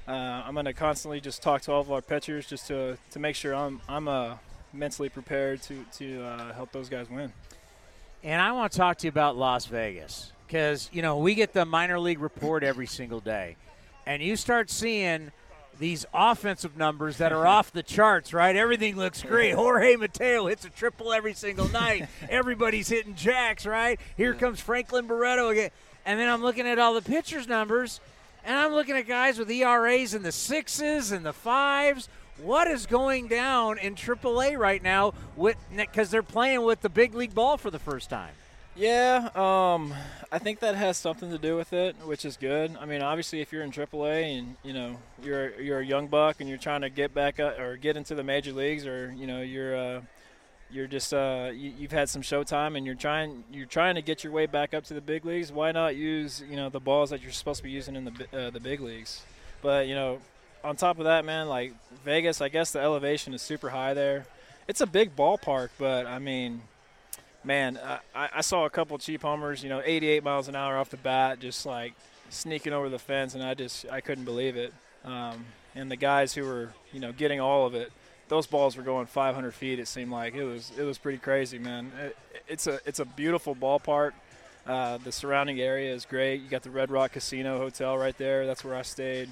uh, 0.07 0.11
I'm 0.11 0.53
going 0.53 0.65
to 0.65 0.73
constantly 0.73 1.21
just 1.21 1.41
talk 1.41 1.61
to 1.63 1.71
all 1.71 1.81
of 1.81 1.91
our 1.91 2.01
pitchers 2.01 2.47
just 2.47 2.67
to, 2.67 2.97
to 3.11 3.19
make 3.19 3.35
sure 3.35 3.53
I'm 3.53 3.81
I'm 3.87 4.07
uh, 4.07 4.35
mentally 4.73 5.09
prepared 5.09 5.61
to 5.63 5.85
to 5.97 6.23
uh, 6.23 6.53
help 6.53 6.71
those 6.71 6.89
guys 6.89 7.09
win. 7.09 7.31
And 8.23 8.41
I 8.41 8.51
want 8.51 8.71
to 8.71 8.77
talk 8.77 8.97
to 8.99 9.07
you 9.07 9.09
about 9.09 9.37
Las 9.37 9.65
Vegas 9.65 10.31
because 10.47 10.89
you 10.93 11.01
know 11.01 11.17
we 11.17 11.35
get 11.35 11.53
the 11.53 11.65
minor 11.65 11.99
league 11.99 12.19
report 12.19 12.63
every 12.63 12.87
single 12.87 13.19
day, 13.19 13.57
and 14.05 14.21
you 14.21 14.35
start 14.35 14.69
seeing 14.69 15.31
these 15.79 16.05
offensive 16.13 16.77
numbers 16.77 17.17
that 17.17 17.31
are 17.31 17.47
off 17.47 17.71
the 17.71 17.81
charts, 17.81 18.33
right? 18.33 18.55
Everything 18.55 18.95
looks 18.95 19.23
great. 19.23 19.53
Jorge 19.55 19.95
Mateo 19.95 20.45
hits 20.45 20.63
a 20.63 20.69
triple 20.69 21.11
every 21.11 21.33
single 21.33 21.67
night. 21.69 22.07
Everybody's 22.29 22.87
hitting 22.87 23.15
jacks, 23.15 23.65
right? 23.65 23.99
Here 24.15 24.35
comes 24.35 24.59
Franklin 24.59 25.07
Barreto 25.07 25.49
again. 25.49 25.71
And 26.05 26.19
then 26.19 26.29
I'm 26.29 26.43
looking 26.43 26.67
at 26.67 26.77
all 26.77 26.93
the 26.93 27.01
pitchers' 27.01 27.47
numbers, 27.47 27.99
and 28.43 28.57
I'm 28.57 28.71
looking 28.71 28.95
at 28.95 29.07
guys 29.07 29.37
with 29.37 29.49
ERAs 29.49 30.13
in 30.13 30.23
the 30.23 30.31
sixes 30.31 31.11
and 31.11 31.25
the 31.25 31.33
fives. 31.33 32.09
What 32.41 32.67
is 32.67 32.85
going 32.85 33.27
down 33.27 33.77
in 33.77 33.95
AAA 33.95 34.57
right 34.57 34.81
now? 34.81 35.13
With 35.35 35.57
Because 35.75 36.09
they're 36.09 36.23
playing 36.23 36.63
with 36.63 36.81
the 36.81 36.89
big 36.89 37.13
league 37.13 37.35
ball 37.35 37.57
for 37.57 37.69
the 37.69 37.79
first 37.79 38.09
time. 38.09 38.33
Yeah, 38.75 39.29
um, 39.35 39.93
I 40.31 40.39
think 40.39 40.59
that 40.61 40.75
has 40.75 40.95
something 40.95 41.29
to 41.29 41.37
do 41.37 41.57
with 41.57 41.73
it, 41.73 41.95
which 42.05 42.23
is 42.23 42.37
good. 42.37 42.77
I 42.79 42.85
mean, 42.85 43.01
obviously, 43.01 43.41
if 43.41 43.51
you're 43.51 43.63
in 43.63 43.71
AAA 43.71 44.39
and 44.39 44.55
you 44.63 44.71
know 44.73 44.97
you're 45.21 45.59
you're 45.59 45.79
a 45.79 45.85
young 45.85 46.07
buck 46.07 46.37
and 46.39 46.47
you're 46.47 46.57
trying 46.57 46.81
to 46.81 46.89
get 46.89 47.13
back 47.13 47.39
up 47.39 47.59
or 47.59 47.75
get 47.75 47.97
into 47.97 48.15
the 48.15 48.23
major 48.23 48.53
leagues, 48.53 48.87
or 48.87 49.13
you 49.15 49.27
know 49.27 49.41
you're 49.41 49.75
uh, 49.75 50.01
you're 50.71 50.87
just 50.87 51.13
uh, 51.13 51.51
you, 51.53 51.73
have 51.83 51.91
had 51.91 52.09
some 52.09 52.21
showtime 52.21 52.77
and 52.77 52.85
you're 52.85 52.95
trying 52.95 53.43
you're 53.51 53.65
trying 53.65 53.95
to 53.95 54.01
get 54.01 54.23
your 54.23 54.33
way 54.33 54.45
back 54.45 54.73
up 54.73 54.83
to 54.85 54.93
the 54.93 55.01
big 55.01 55.25
leagues. 55.25 55.51
Why 55.51 55.71
not 55.71 55.95
use 55.95 56.43
you 56.49 56.55
know 56.55 56.69
the 56.69 56.79
balls 56.79 57.09
that 57.09 57.21
you're 57.21 57.31
supposed 57.31 57.57
to 57.57 57.63
be 57.63 57.71
using 57.71 57.95
in 57.95 58.05
the 58.05 58.27
uh, 58.33 58.49
the 58.49 58.59
big 58.59 58.81
leagues? 58.81 59.21
But 59.61 59.87
you 59.87 59.95
know, 59.95 60.19
on 60.63 60.75
top 60.75 60.99
of 60.99 61.05
that, 61.05 61.25
man, 61.25 61.47
like 61.47 61.73
Vegas, 62.03 62.41
I 62.41 62.49
guess 62.49 62.71
the 62.71 62.79
elevation 62.79 63.33
is 63.33 63.41
super 63.41 63.69
high 63.69 63.93
there. 63.93 64.25
It's 64.67 64.81
a 64.81 64.87
big 64.87 65.15
ballpark, 65.15 65.69
but 65.77 66.05
I 66.05 66.19
mean, 66.19 66.61
man, 67.43 67.79
I, 68.15 68.29
I 68.35 68.41
saw 68.41 68.65
a 68.65 68.69
couple 68.69 68.97
cheap 68.97 69.21
homers, 69.21 69.63
you 69.63 69.69
know, 69.69 69.81
88 69.83 70.23
miles 70.23 70.47
an 70.47 70.55
hour 70.55 70.77
off 70.77 70.89
the 70.89 70.97
bat, 70.97 71.39
just 71.39 71.65
like 71.65 71.93
sneaking 72.29 72.73
over 72.73 72.89
the 72.89 72.99
fence, 72.99 73.33
and 73.35 73.43
I 73.43 73.53
just 73.53 73.85
I 73.91 74.01
couldn't 74.01 74.25
believe 74.25 74.55
it. 74.55 74.73
Um, 75.03 75.45
and 75.75 75.89
the 75.89 75.95
guys 75.95 76.33
who 76.33 76.43
were 76.43 76.69
you 76.91 76.99
know 76.99 77.11
getting 77.11 77.39
all 77.39 77.65
of 77.65 77.75
it 77.75 77.91
those 78.31 78.47
balls 78.47 78.77
were 78.77 78.83
going 78.83 79.07
500 79.07 79.53
feet. 79.53 79.77
It 79.77 79.89
seemed 79.89 80.09
like 80.09 80.35
it 80.35 80.45
was 80.45 80.71
it 80.77 80.83
was 80.83 80.97
pretty 80.97 81.17
crazy, 81.17 81.59
man. 81.59 81.91
It, 81.99 82.17
it's 82.47 82.65
a 82.65 82.79
it's 82.85 82.99
a 82.99 83.05
beautiful 83.05 83.53
ballpark. 83.53 84.13
Uh, 84.65 84.99
the 84.99 85.11
surrounding 85.11 85.59
area 85.59 85.93
is 85.93 86.05
great. 86.05 86.41
You 86.41 86.47
got 86.47 86.63
the 86.63 86.69
Red 86.69 86.91
Rock 86.91 87.11
Casino 87.11 87.57
Hotel 87.57 87.97
right 87.97 88.17
there. 88.17 88.47
That's 88.47 88.63
where 88.63 88.75
I 88.75 88.83
stayed. 88.83 89.29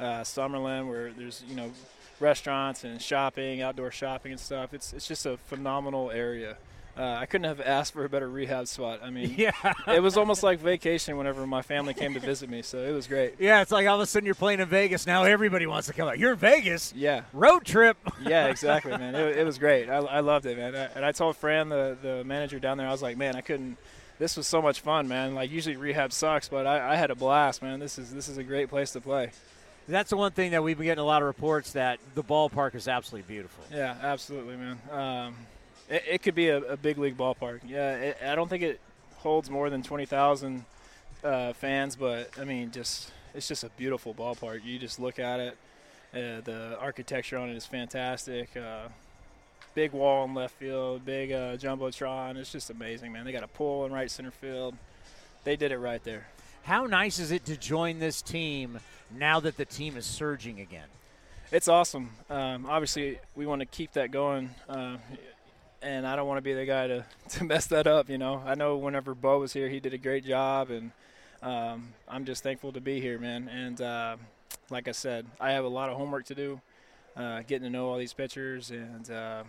Uh, 0.00 0.22
Summerlin, 0.22 0.88
where 0.88 1.12
there's 1.12 1.44
you 1.48 1.54
know 1.54 1.70
restaurants 2.18 2.82
and 2.82 3.00
shopping, 3.00 3.62
outdoor 3.62 3.92
shopping 3.92 4.32
and 4.32 4.40
stuff. 4.40 4.74
It's 4.74 4.92
it's 4.92 5.06
just 5.06 5.26
a 5.26 5.36
phenomenal 5.36 6.10
area. 6.10 6.56
Uh, 6.96 7.02
I 7.20 7.26
couldn't 7.26 7.46
have 7.46 7.60
asked 7.60 7.92
for 7.92 8.04
a 8.04 8.08
better 8.08 8.28
rehab 8.28 8.66
spot. 8.66 9.00
I 9.02 9.10
mean, 9.10 9.34
yeah, 9.38 9.52
it 9.86 10.02
was 10.02 10.16
almost 10.16 10.42
like 10.42 10.58
vacation 10.58 11.16
whenever 11.16 11.46
my 11.46 11.62
family 11.62 11.94
came 11.94 12.14
to 12.14 12.20
visit 12.20 12.50
me. 12.50 12.62
So 12.62 12.78
it 12.78 12.92
was 12.92 13.06
great. 13.06 13.34
Yeah, 13.38 13.62
it's 13.62 13.70
like 13.70 13.86
all 13.86 13.96
of 13.96 14.00
a 14.00 14.06
sudden 14.06 14.26
you're 14.26 14.34
playing 14.34 14.60
in 14.60 14.68
Vegas. 14.68 15.06
Now 15.06 15.24
everybody 15.24 15.66
wants 15.66 15.86
to 15.86 15.92
come 15.92 16.08
out. 16.08 16.18
You're 16.18 16.32
in 16.32 16.38
Vegas. 16.38 16.92
Yeah, 16.94 17.22
road 17.32 17.64
trip. 17.64 17.96
yeah, 18.22 18.46
exactly, 18.48 18.92
man. 18.96 19.14
It, 19.14 19.38
it 19.38 19.44
was 19.44 19.58
great. 19.58 19.88
I, 19.88 19.96
I, 19.96 20.20
loved 20.20 20.46
it, 20.46 20.56
man. 20.58 20.74
and 20.74 21.04
I 21.04 21.12
told 21.12 21.36
Fran, 21.36 21.68
the 21.68 21.96
the 22.00 22.24
manager 22.24 22.58
down 22.58 22.78
there, 22.78 22.86
I 22.86 22.92
was 22.92 23.02
like, 23.02 23.16
man, 23.16 23.36
I 23.36 23.40
couldn't. 23.40 23.76
This 24.18 24.36
was 24.36 24.46
so 24.46 24.60
much 24.60 24.80
fun, 24.80 25.08
man. 25.08 25.34
Like 25.34 25.50
usually 25.50 25.76
rehab 25.76 26.12
sucks, 26.12 26.48
but 26.48 26.66
I, 26.66 26.92
I 26.92 26.96
had 26.96 27.10
a 27.10 27.14
blast, 27.14 27.62
man. 27.62 27.80
This 27.80 27.98
is 27.98 28.12
this 28.12 28.28
is 28.28 28.36
a 28.36 28.44
great 28.44 28.68
place 28.68 28.90
to 28.92 29.00
play. 29.00 29.30
That's 29.88 30.10
the 30.10 30.16
one 30.16 30.30
thing 30.32 30.52
that 30.52 30.62
we've 30.62 30.76
been 30.76 30.86
getting 30.86 31.02
a 31.02 31.06
lot 31.06 31.22
of 31.22 31.26
reports 31.26 31.72
that 31.72 31.98
the 32.14 32.22
ballpark 32.22 32.74
is 32.74 32.86
absolutely 32.86 33.32
beautiful. 33.32 33.64
Yeah, 33.72 33.96
absolutely, 34.02 34.56
man. 34.56 34.78
Um, 34.92 35.34
it, 35.90 36.04
it 36.08 36.22
could 36.22 36.34
be 36.34 36.48
a, 36.48 36.58
a, 36.58 36.76
big 36.76 36.96
league 36.96 37.18
ballpark. 37.18 37.60
Yeah, 37.66 37.94
it, 37.96 38.18
I 38.24 38.34
don't 38.34 38.48
think 38.48 38.62
it 38.62 38.80
holds 39.16 39.50
more 39.50 39.68
than 39.68 39.82
20,000 39.82 40.64
uh, 41.22 41.52
fans, 41.52 41.96
but 41.96 42.30
I 42.40 42.44
mean, 42.44 42.70
just 42.70 43.12
it's 43.34 43.48
just 43.48 43.64
a 43.64 43.70
beautiful 43.70 44.14
ballpark. 44.14 44.64
You 44.64 44.78
just 44.78 44.98
look 44.98 45.18
at 45.18 45.40
it. 45.40 45.58
Uh, 46.12 46.40
the 46.42 46.76
architecture 46.80 47.36
on 47.36 47.50
it 47.50 47.56
is 47.56 47.66
fantastic. 47.66 48.56
Uh, 48.56 48.88
big 49.74 49.92
wall 49.92 50.24
in 50.24 50.34
left 50.34 50.54
field, 50.54 51.04
big 51.04 51.30
uh, 51.30 51.56
jumbotron. 51.56 52.36
It's 52.36 52.50
just 52.50 52.70
amazing, 52.70 53.12
man. 53.12 53.24
They 53.24 53.32
got 53.32 53.44
a 53.44 53.48
pool 53.48 53.84
in 53.84 53.92
right 53.92 54.10
center 54.10 54.30
field. 54.30 54.74
They 55.44 55.56
did 55.56 55.72
it 55.72 55.78
right 55.78 56.02
there. 56.02 56.26
How 56.64 56.86
nice 56.86 57.18
is 57.18 57.30
it 57.30 57.44
to 57.46 57.56
join 57.56 57.98
this 57.98 58.20
team 58.22 58.80
now 59.16 59.40
that 59.40 59.56
the 59.56 59.64
team 59.64 59.96
is 59.96 60.04
surging 60.04 60.60
again? 60.60 60.88
It's 61.52 61.68
awesome. 61.68 62.10
Um, 62.28 62.66
obviously, 62.68 63.18
we 63.34 63.46
want 63.46 63.60
to 63.60 63.66
keep 63.66 63.92
that 63.92 64.10
going, 64.10 64.50
uh, 64.68 64.98
and 65.82 66.06
I 66.06 66.16
don't 66.16 66.26
want 66.26 66.38
to 66.38 66.42
be 66.42 66.52
the 66.52 66.64
guy 66.64 66.86
to, 66.86 67.04
to 67.30 67.44
mess 67.44 67.66
that 67.68 67.86
up. 67.86 68.08
You 68.08 68.18
know, 68.18 68.42
I 68.44 68.54
know 68.54 68.76
whenever 68.76 69.14
Bo 69.14 69.40
was 69.40 69.52
here, 69.52 69.68
he 69.68 69.80
did 69.80 69.94
a 69.94 69.98
great 69.98 70.24
job, 70.24 70.70
and 70.70 70.92
um, 71.42 71.94
I'm 72.08 72.24
just 72.24 72.42
thankful 72.42 72.72
to 72.72 72.80
be 72.80 73.00
here, 73.00 73.18
man. 73.18 73.48
And 73.48 73.80
uh, 73.80 74.16
like 74.70 74.88
I 74.88 74.92
said, 74.92 75.26
I 75.40 75.52
have 75.52 75.64
a 75.64 75.68
lot 75.68 75.88
of 75.88 75.96
homework 75.96 76.26
to 76.26 76.34
do, 76.34 76.60
uh, 77.16 77.42
getting 77.46 77.64
to 77.64 77.70
know 77.70 77.88
all 77.88 77.98
these 77.98 78.12
pitchers, 78.12 78.70
and 78.70 79.10
uh, 79.10 79.44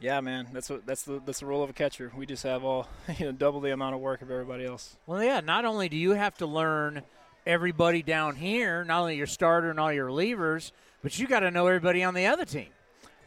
yeah, 0.00 0.20
man, 0.20 0.48
that's 0.52 0.68
what 0.68 0.84
that's 0.84 1.04
the 1.04 1.22
that's 1.24 1.40
the 1.40 1.46
role 1.46 1.62
of 1.62 1.70
a 1.70 1.72
catcher. 1.72 2.10
We 2.16 2.26
just 2.26 2.42
have 2.42 2.64
all 2.64 2.88
you 3.18 3.26
know 3.26 3.32
double 3.32 3.60
the 3.60 3.72
amount 3.72 3.94
of 3.94 4.00
work 4.00 4.20
of 4.22 4.30
everybody 4.30 4.64
else. 4.64 4.96
Well, 5.06 5.22
yeah. 5.22 5.40
Not 5.40 5.64
only 5.64 5.88
do 5.88 5.96
you 5.96 6.10
have 6.12 6.36
to 6.38 6.46
learn 6.46 7.02
everybody 7.46 8.02
down 8.02 8.36
here, 8.36 8.84
not 8.84 9.00
only 9.00 9.16
your 9.16 9.26
starter 9.26 9.70
and 9.70 9.78
all 9.78 9.92
your 9.92 10.08
relievers, 10.08 10.72
but 11.02 11.18
you 11.18 11.26
got 11.26 11.40
to 11.40 11.50
know 11.50 11.66
everybody 11.66 12.02
on 12.02 12.14
the 12.14 12.26
other 12.26 12.44
team. 12.44 12.68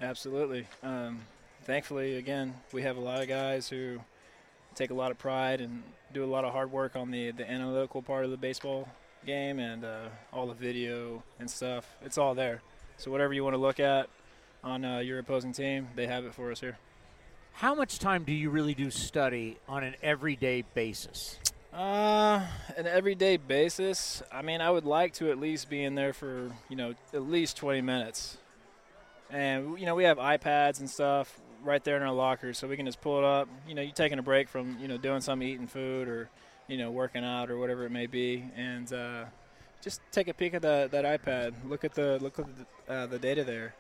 Absolutely. 0.02 0.68
Um, 0.84 1.22
thankfully, 1.66 2.16
again, 2.16 2.54
we 2.72 2.84
have 2.84 2.96
a 2.98 3.02
lot 3.02 3.22
of 3.22 3.28
guys 3.28 3.68
who 3.68 4.00
take 4.76 4.92
a 4.92 4.94
lot 4.94 5.12
of 5.12 5.18
pride 5.18 5.62
and 5.62 5.84
do 6.14 6.24
a 6.24 6.26
lot 6.26 6.46
of 6.46 6.54
hard 6.54 6.72
work 6.72 6.96
on 6.96 7.12
the 7.12 7.32
the 7.32 7.50
analytical 7.50 8.02
part 8.02 8.26
of 8.26 8.32
the 8.32 8.38
baseball 8.38 8.88
game 9.26 9.60
and 9.60 9.84
uh, 9.84 10.08
all 10.32 10.48
the 10.48 10.54
video 10.54 11.24
and 11.40 11.50
stuff. 11.50 11.98
It's 12.04 12.18
all 12.18 12.36
there. 12.36 12.62
So 12.98 13.12
whatever 13.12 13.34
you 13.34 13.44
want 13.44 13.56
to 13.56 13.62
look 13.62 13.80
at 13.80 14.08
on 14.64 14.86
uh, 14.86 15.00
your 15.00 15.20
opposing 15.20 15.52
team, 15.52 15.88
they 15.96 16.08
have 16.08 16.26
it 16.26 16.34
for 16.34 16.52
us 16.52 16.60
here. 16.60 16.78
How 17.54 17.74
much 17.74 18.00
time 18.00 18.24
do 18.24 18.34
you 18.34 18.50
really 18.50 18.74
do 18.74 18.92
study 18.92 19.58
on 19.68 19.84
an 19.84 19.96
everyday 20.04 20.64
basis? 20.74 21.40
Uh, 21.74 22.46
an 22.78 22.86
everyday 22.86 23.38
basis. 23.38 24.22
I 24.32 24.42
mean, 24.42 24.62
I 24.62 24.70
would 24.70 24.86
like 24.86 25.14
to 25.16 25.32
at 25.32 25.40
least 25.40 25.70
be 25.70 25.84
in 25.84 25.96
there 25.96 26.14
for 26.14 26.52
you 26.70 26.76
know 26.76 26.94
at 27.14 27.24
least 27.24 27.58
20 27.58 27.82
minutes. 27.82 28.38
And 29.30 29.80
you 29.80 29.86
know, 29.86 29.96
we 29.96 30.04
have 30.04 30.18
iPads 30.18 30.80
and 30.80 30.90
stuff 30.90 31.40
right 31.66 31.84
there 31.84 31.98
in 31.98 32.04
our 32.04 32.14
lockers, 32.14 32.58
so 32.58 32.68
we 32.68 32.78
can 32.78 32.86
just 32.86 33.02
pull 33.02 33.18
it 33.18 33.26
up. 33.26 33.50
You 33.68 33.76
know, 33.76 33.82
you're 33.82 33.94
taking 33.94 34.20
a 34.20 34.24
break 34.24 34.48
from 34.48 34.78
you 34.80 34.88
know 34.88 34.98
doing 34.98 35.22
something, 35.22 35.48
eating 35.48 35.68
food, 35.68 36.08
or 36.08 36.30
you 36.68 36.78
know 36.78 36.92
working 36.92 37.24
out 37.24 37.50
or 37.50 37.58
whatever 37.58 37.86
it 37.86 37.92
may 37.92 38.08
be, 38.08 38.46
and 38.56 38.92
uh, 38.94 39.26
just 39.82 40.02
take 40.12 40.28
a 40.28 40.34
peek 40.34 40.54
at 40.54 40.62
that 40.62 40.92
that 40.92 41.06
iPad. 41.06 41.54
Look 41.68 41.84
at 41.84 41.94
the 41.94 42.20
look 42.22 42.40
at 42.40 42.46
the, 42.56 42.94
uh, 42.94 43.06
the 43.08 43.20
data 43.20 43.44
there 43.44 43.74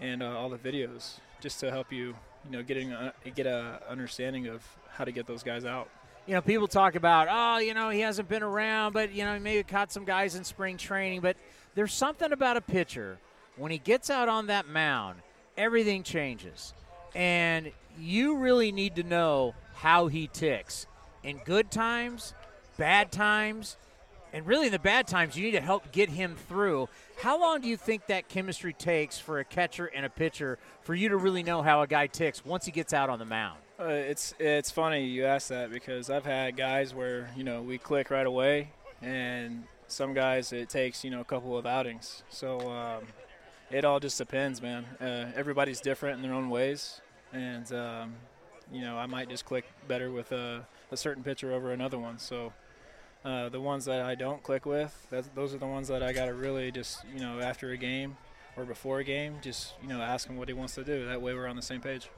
and 0.00 0.22
uh, 0.22 0.38
all 0.38 0.48
the 0.48 0.58
videos 0.58 1.18
just 1.40 1.60
to 1.60 1.70
help 1.70 1.92
you, 1.92 2.14
you 2.44 2.50
know, 2.50 2.62
getting 2.62 2.92
a, 2.92 3.12
get 3.34 3.46
a 3.46 3.80
understanding 3.88 4.46
of 4.48 4.64
how 4.90 5.04
to 5.04 5.12
get 5.12 5.26
those 5.26 5.42
guys 5.42 5.64
out. 5.64 5.88
You 6.26 6.34
know, 6.34 6.42
people 6.42 6.68
talk 6.68 6.94
about, 6.94 7.28
oh, 7.30 7.58
you 7.58 7.72
know, 7.74 7.88
he 7.90 8.00
hasn't 8.00 8.28
been 8.28 8.42
around, 8.42 8.92
but 8.92 9.12
you 9.12 9.24
know, 9.24 9.34
he 9.34 9.40
maybe 9.40 9.62
caught 9.62 9.90
some 9.92 10.04
guys 10.04 10.34
in 10.34 10.44
spring 10.44 10.76
training. 10.76 11.20
But 11.20 11.36
there's 11.74 11.92
something 11.92 12.32
about 12.32 12.56
a 12.56 12.60
pitcher 12.60 13.18
when 13.56 13.72
he 13.72 13.78
gets 13.78 14.10
out 14.10 14.28
on 14.28 14.46
that 14.46 14.68
mound, 14.68 15.20
everything 15.56 16.02
changes, 16.02 16.74
and 17.18 17.72
you 18.00 18.36
really 18.36 18.70
need 18.70 18.94
to 18.94 19.02
know 19.02 19.54
how 19.74 20.06
he 20.06 20.28
ticks 20.28 20.86
in 21.24 21.38
good 21.38 21.68
times, 21.68 22.32
bad 22.76 23.10
times, 23.10 23.76
and 24.32 24.46
really 24.46 24.66
in 24.66 24.72
the 24.72 24.78
bad 24.78 25.08
times, 25.08 25.36
you 25.36 25.44
need 25.44 25.52
to 25.52 25.60
help 25.60 25.90
get 25.90 26.10
him 26.10 26.36
through. 26.48 26.88
How 27.20 27.40
long 27.40 27.60
do 27.60 27.66
you 27.66 27.76
think 27.76 28.06
that 28.06 28.28
chemistry 28.28 28.72
takes 28.72 29.18
for 29.18 29.40
a 29.40 29.44
catcher 29.44 29.86
and 29.86 30.06
a 30.06 30.08
pitcher 30.08 30.58
for 30.82 30.94
you 30.94 31.08
to 31.08 31.16
really 31.16 31.42
know 31.42 31.60
how 31.60 31.82
a 31.82 31.88
guy 31.88 32.06
ticks 32.06 32.44
once 32.44 32.66
he 32.66 32.70
gets 32.70 32.92
out 32.92 33.10
on 33.10 33.18
the 33.18 33.24
mound? 33.24 33.58
Uh, 33.80 33.86
it's 33.86 34.34
it's 34.38 34.70
funny 34.70 35.04
you 35.04 35.24
ask 35.24 35.48
that 35.48 35.72
because 35.72 36.10
I've 36.10 36.24
had 36.24 36.56
guys 36.56 36.94
where 36.94 37.30
you 37.36 37.42
know 37.42 37.62
we 37.62 37.78
click 37.78 38.10
right 38.10 38.26
away, 38.26 38.70
and 39.02 39.64
some 39.88 40.14
guys 40.14 40.52
it 40.52 40.68
takes 40.68 41.04
you 41.04 41.10
know 41.10 41.20
a 41.20 41.24
couple 41.24 41.58
of 41.58 41.66
outings. 41.66 42.22
So 42.28 42.70
um, 42.70 43.04
it 43.70 43.84
all 43.84 43.98
just 43.98 44.18
depends, 44.18 44.62
man. 44.62 44.84
Uh, 45.00 45.30
everybody's 45.34 45.80
different 45.80 46.16
in 46.16 46.22
their 46.22 46.34
own 46.34 46.48
ways, 46.50 47.00
and 47.32 47.72
um, 47.72 48.14
you 48.72 48.80
know 48.80 48.96
I 48.96 49.06
might 49.06 49.28
just 49.28 49.44
click 49.44 49.64
better 49.86 50.10
with 50.10 50.32
a, 50.32 50.66
a 50.90 50.96
certain 50.96 51.22
pitcher 51.22 51.52
over 51.52 51.72
another 51.72 51.98
one. 51.98 52.18
So 52.18 52.52
uh, 53.24 53.48
the 53.48 53.60
ones 53.60 53.84
that 53.86 54.00
I 54.00 54.14
don't 54.14 54.42
click 54.42 54.64
with, 54.64 55.06
those 55.34 55.54
are 55.54 55.58
the 55.58 55.66
ones 55.66 55.88
that 55.88 56.02
I 56.02 56.12
got 56.12 56.26
to 56.26 56.34
really 56.34 56.70
just, 56.70 57.04
you 57.12 57.20
know, 57.20 57.40
after 57.40 57.70
a 57.72 57.76
game 57.76 58.16
or 58.56 58.64
before 58.64 59.00
a 59.00 59.04
game, 59.04 59.36
just, 59.42 59.74
you 59.82 59.88
know, 59.88 60.00
ask 60.00 60.28
him 60.28 60.36
what 60.36 60.48
he 60.48 60.54
wants 60.54 60.74
to 60.76 60.84
do. 60.84 61.06
That 61.06 61.20
way 61.20 61.34
we're 61.34 61.46
on 61.46 61.56
the 61.56 61.62
same 61.62 61.80
page. 61.80 62.08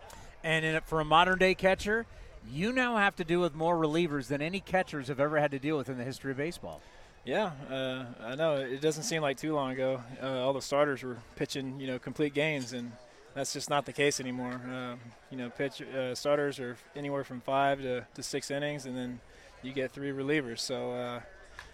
And 0.45 0.65
in, 0.65 0.81
for 0.83 1.01
a 1.01 1.05
modern 1.05 1.39
day 1.39 1.55
catcher, 1.55 2.07
you 2.51 2.73
now 2.73 2.97
have 2.97 3.17
to 3.17 3.25
deal 3.25 3.41
with 3.41 3.55
more 3.55 3.77
relievers 3.77 4.29
than 4.29 4.41
any 4.41 4.61
catchers 4.61 5.09
have 5.09 5.21
ever 5.21 5.39
had 5.39 5.51
to 5.51 5.59
deal 5.59 5.77
with 5.77 5.89
in 5.89 5.99
the 5.99 6.05
history 6.05 6.31
of 6.31 6.37
baseball. 6.37 6.81
Yeah, 7.25 7.51
uh, 7.71 8.05
I 8.23 8.35
know. 8.35 8.57
It 8.57 8.81
doesn't 8.81 9.03
seem 9.03 9.21
like 9.21 9.37
too 9.37 9.55
long 9.55 9.73
ago. 9.73 10.03
Uh, 10.23 10.41
all 10.41 10.55
the 10.55 10.63
starters 10.63 11.03
were 11.03 11.19
pitching, 11.37 11.79
you 11.79 11.87
know, 11.87 11.99
complete 11.99 12.33
games, 12.33 12.73
and 12.73 12.93
that's 13.35 13.53
just 13.53 13.71
not 13.71 13.87
the 13.87 13.93
case 13.93 14.21
anymore. 14.21 14.61
Uh, 14.71 14.97
you 15.31 15.37
know, 15.37 15.51
pitch 15.51 15.83
uh, 15.83 16.15
starters 16.15 16.59
are 16.59 16.77
anywhere 16.97 17.25
from 17.25 17.41
five 17.41 17.81
to, 17.83 18.07
to 18.15 18.23
six 18.23 18.51
innings, 18.51 18.87
and 18.87 18.97
then 18.97 19.21
you 19.63 19.73
get 19.73 19.93
three 19.93 20.11
relievers. 20.11 20.61
So, 20.61 20.93
uh, 20.93 21.21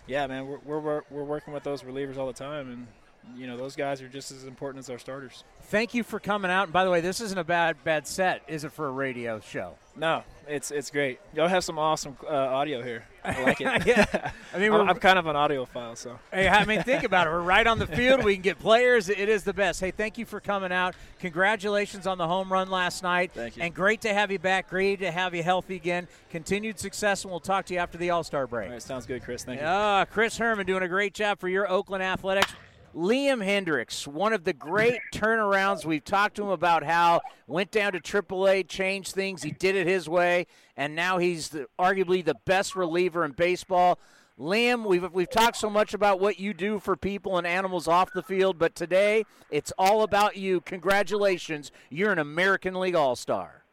yeah, 0.07 0.27
man, 0.27 0.47
we're, 0.47 0.79
we're, 0.79 1.03
we're 1.11 1.25
working 1.25 1.55
with 1.55 1.63
those 1.65 1.83
relievers 1.83 2.17
all 2.17 2.27
the 2.27 2.33
time, 2.33 2.71
and 2.71 2.87
you 3.35 3.47
know 3.47 3.57
those 3.57 3.77
guys 3.77 4.01
are 4.03 4.09
just 4.09 4.31
as 4.31 4.45
important 4.45 4.85
as 4.85 4.91
our 4.91 4.99
starters. 4.99 5.45
Thank 5.63 5.95
you 5.95 6.03
for 6.03 6.21
coming 6.21 6.51
out. 6.51 6.65
And 6.65 6.73
by 6.73 6.85
the 6.85 6.91
way, 6.91 7.01
this 7.01 7.21
isn't 7.21 7.39
a 7.39 7.45
bad 7.45 7.83
bad 7.85 8.07
set, 8.07 8.43
is 8.49 8.65
it, 8.65 8.73
for 8.73 8.87
a 8.87 8.91
radio 8.91 9.41
show? 9.41 9.75
No, 9.97 10.23
it's 10.47 10.71
it's 10.71 10.91
great. 10.91 11.19
Y'all 11.35 11.49
have 11.49 11.65
some 11.65 11.79
awesome 11.79 12.17
uh, 12.25 12.35
audio 12.35 12.83
here. 12.83 13.05
I 13.25 13.43
like 13.43 13.61
it. 13.61 13.67
yeah, 13.87 14.31
I 14.55 14.59
mean, 14.59 14.73
I'm, 14.73 14.89
I'm 14.89 14.99
kind 14.99 15.19
of 15.19 15.27
an 15.27 15.35
audiophile, 15.35 15.97
so. 15.97 16.19
Hey, 16.33 16.49
I 16.49 16.65
mean, 16.65 16.83
think 16.83 17.03
about 17.03 17.27
it. 17.27 17.31
We're 17.31 17.41
right 17.41 17.67
on 17.67 17.79
the 17.79 17.87
field. 17.87 18.25
We 18.25 18.35
can 18.35 18.43
get 18.43 18.59
players. 18.59 19.09
It 19.09 19.29
is 19.29 19.43
the 19.43 19.53
best. 19.53 19.81
Hey, 19.81 19.91
thank 19.91 20.19
you 20.19 20.25
for 20.25 20.39
coming 20.39 20.71
out. 20.71 20.95
Congratulations 21.19 22.07
on 22.07 22.19
the 22.19 22.27
home 22.27 22.53
run 22.53 22.71
last 22.71 23.03
night. 23.03 23.33
Thank 23.33 23.57
you. 23.57 23.63
And 23.63 23.75
great 23.75 24.03
to 24.03 24.15
have 24.15 24.31
you 24.31 24.39
back. 24.39 24.69
Great 24.69 25.01
to 25.01 25.11
have 25.11 25.35
you 25.35 25.43
healthy 25.43 25.77
again. 25.77 26.07
Continued 26.31 26.79
success, 26.79 27.25
and 27.25 27.31
we'll 27.31 27.41
talk 27.41 27.67
to 27.67 27.75
you 27.75 27.81
after 27.81 27.99
the 27.99 28.11
All 28.11 28.23
Star 28.23 28.47
break. 28.47 28.67
All 28.67 28.73
right, 28.75 28.83
sounds 28.83 29.07
good, 29.07 29.23
Chris. 29.23 29.45
Thank 29.45 29.61
you. 29.61 29.67
Ah, 29.67 30.05
Chris 30.05 30.39
Herrmann 30.39 30.67
doing 30.67 30.83
a 30.83 30.89
great 30.89 31.15
job 31.15 31.41
for 31.41 31.49
your 31.49 31.69
Oakland 31.69 32.03
Athletics. 32.03 32.53
Liam 32.97 33.45
Hendriks, 33.45 34.07
one 34.07 34.33
of 34.33 34.45
the 34.45 34.55
great 34.55 35.01
turnarounds. 35.13 35.85
We've 35.85 36.03
talked 36.03 36.37
to 36.37 36.45
him 36.45 36.49
about 36.49 36.83
how 36.83 37.21
went 37.47 37.71
down 37.71 37.93
to 37.93 38.01
AAA, 38.01 38.69
changed 38.69 39.13
things. 39.13 39.43
He 39.43 39.51
did 39.51 39.77
it 39.77 39.87
his 39.87 40.09
way, 40.09 40.47
and 40.79 40.95
now 40.95 41.19
he's 41.19 41.51
the, 41.51 41.67
arguably 41.79 42.25
the 42.25 42.37
best 42.47 42.75
reliever 42.75 43.23
in 43.23 43.33
baseball. 43.33 43.99
Liam, 44.41 44.87
we've 44.87 45.13
we've 45.13 45.29
talked 45.29 45.59
so 45.59 45.69
much 45.69 45.93
about 45.93 46.21
what 46.21 46.41
you 46.41 46.55
do 46.55 46.79
for 46.79 46.97
people 46.97 47.37
and 47.37 47.47
animals 47.47 47.87
off 47.87 48.15
the 48.15 48.23
field, 48.23 48.59
but 48.59 48.75
today 48.75 49.27
it's 49.51 49.75
all 49.77 50.03
about 50.03 50.39
you. 50.39 50.63
Congratulations, 50.63 51.73
you're 51.91 52.13
an 52.13 52.19
American 52.19 52.81
League 52.81 52.95
All 52.95 53.15
Star. 53.15 53.66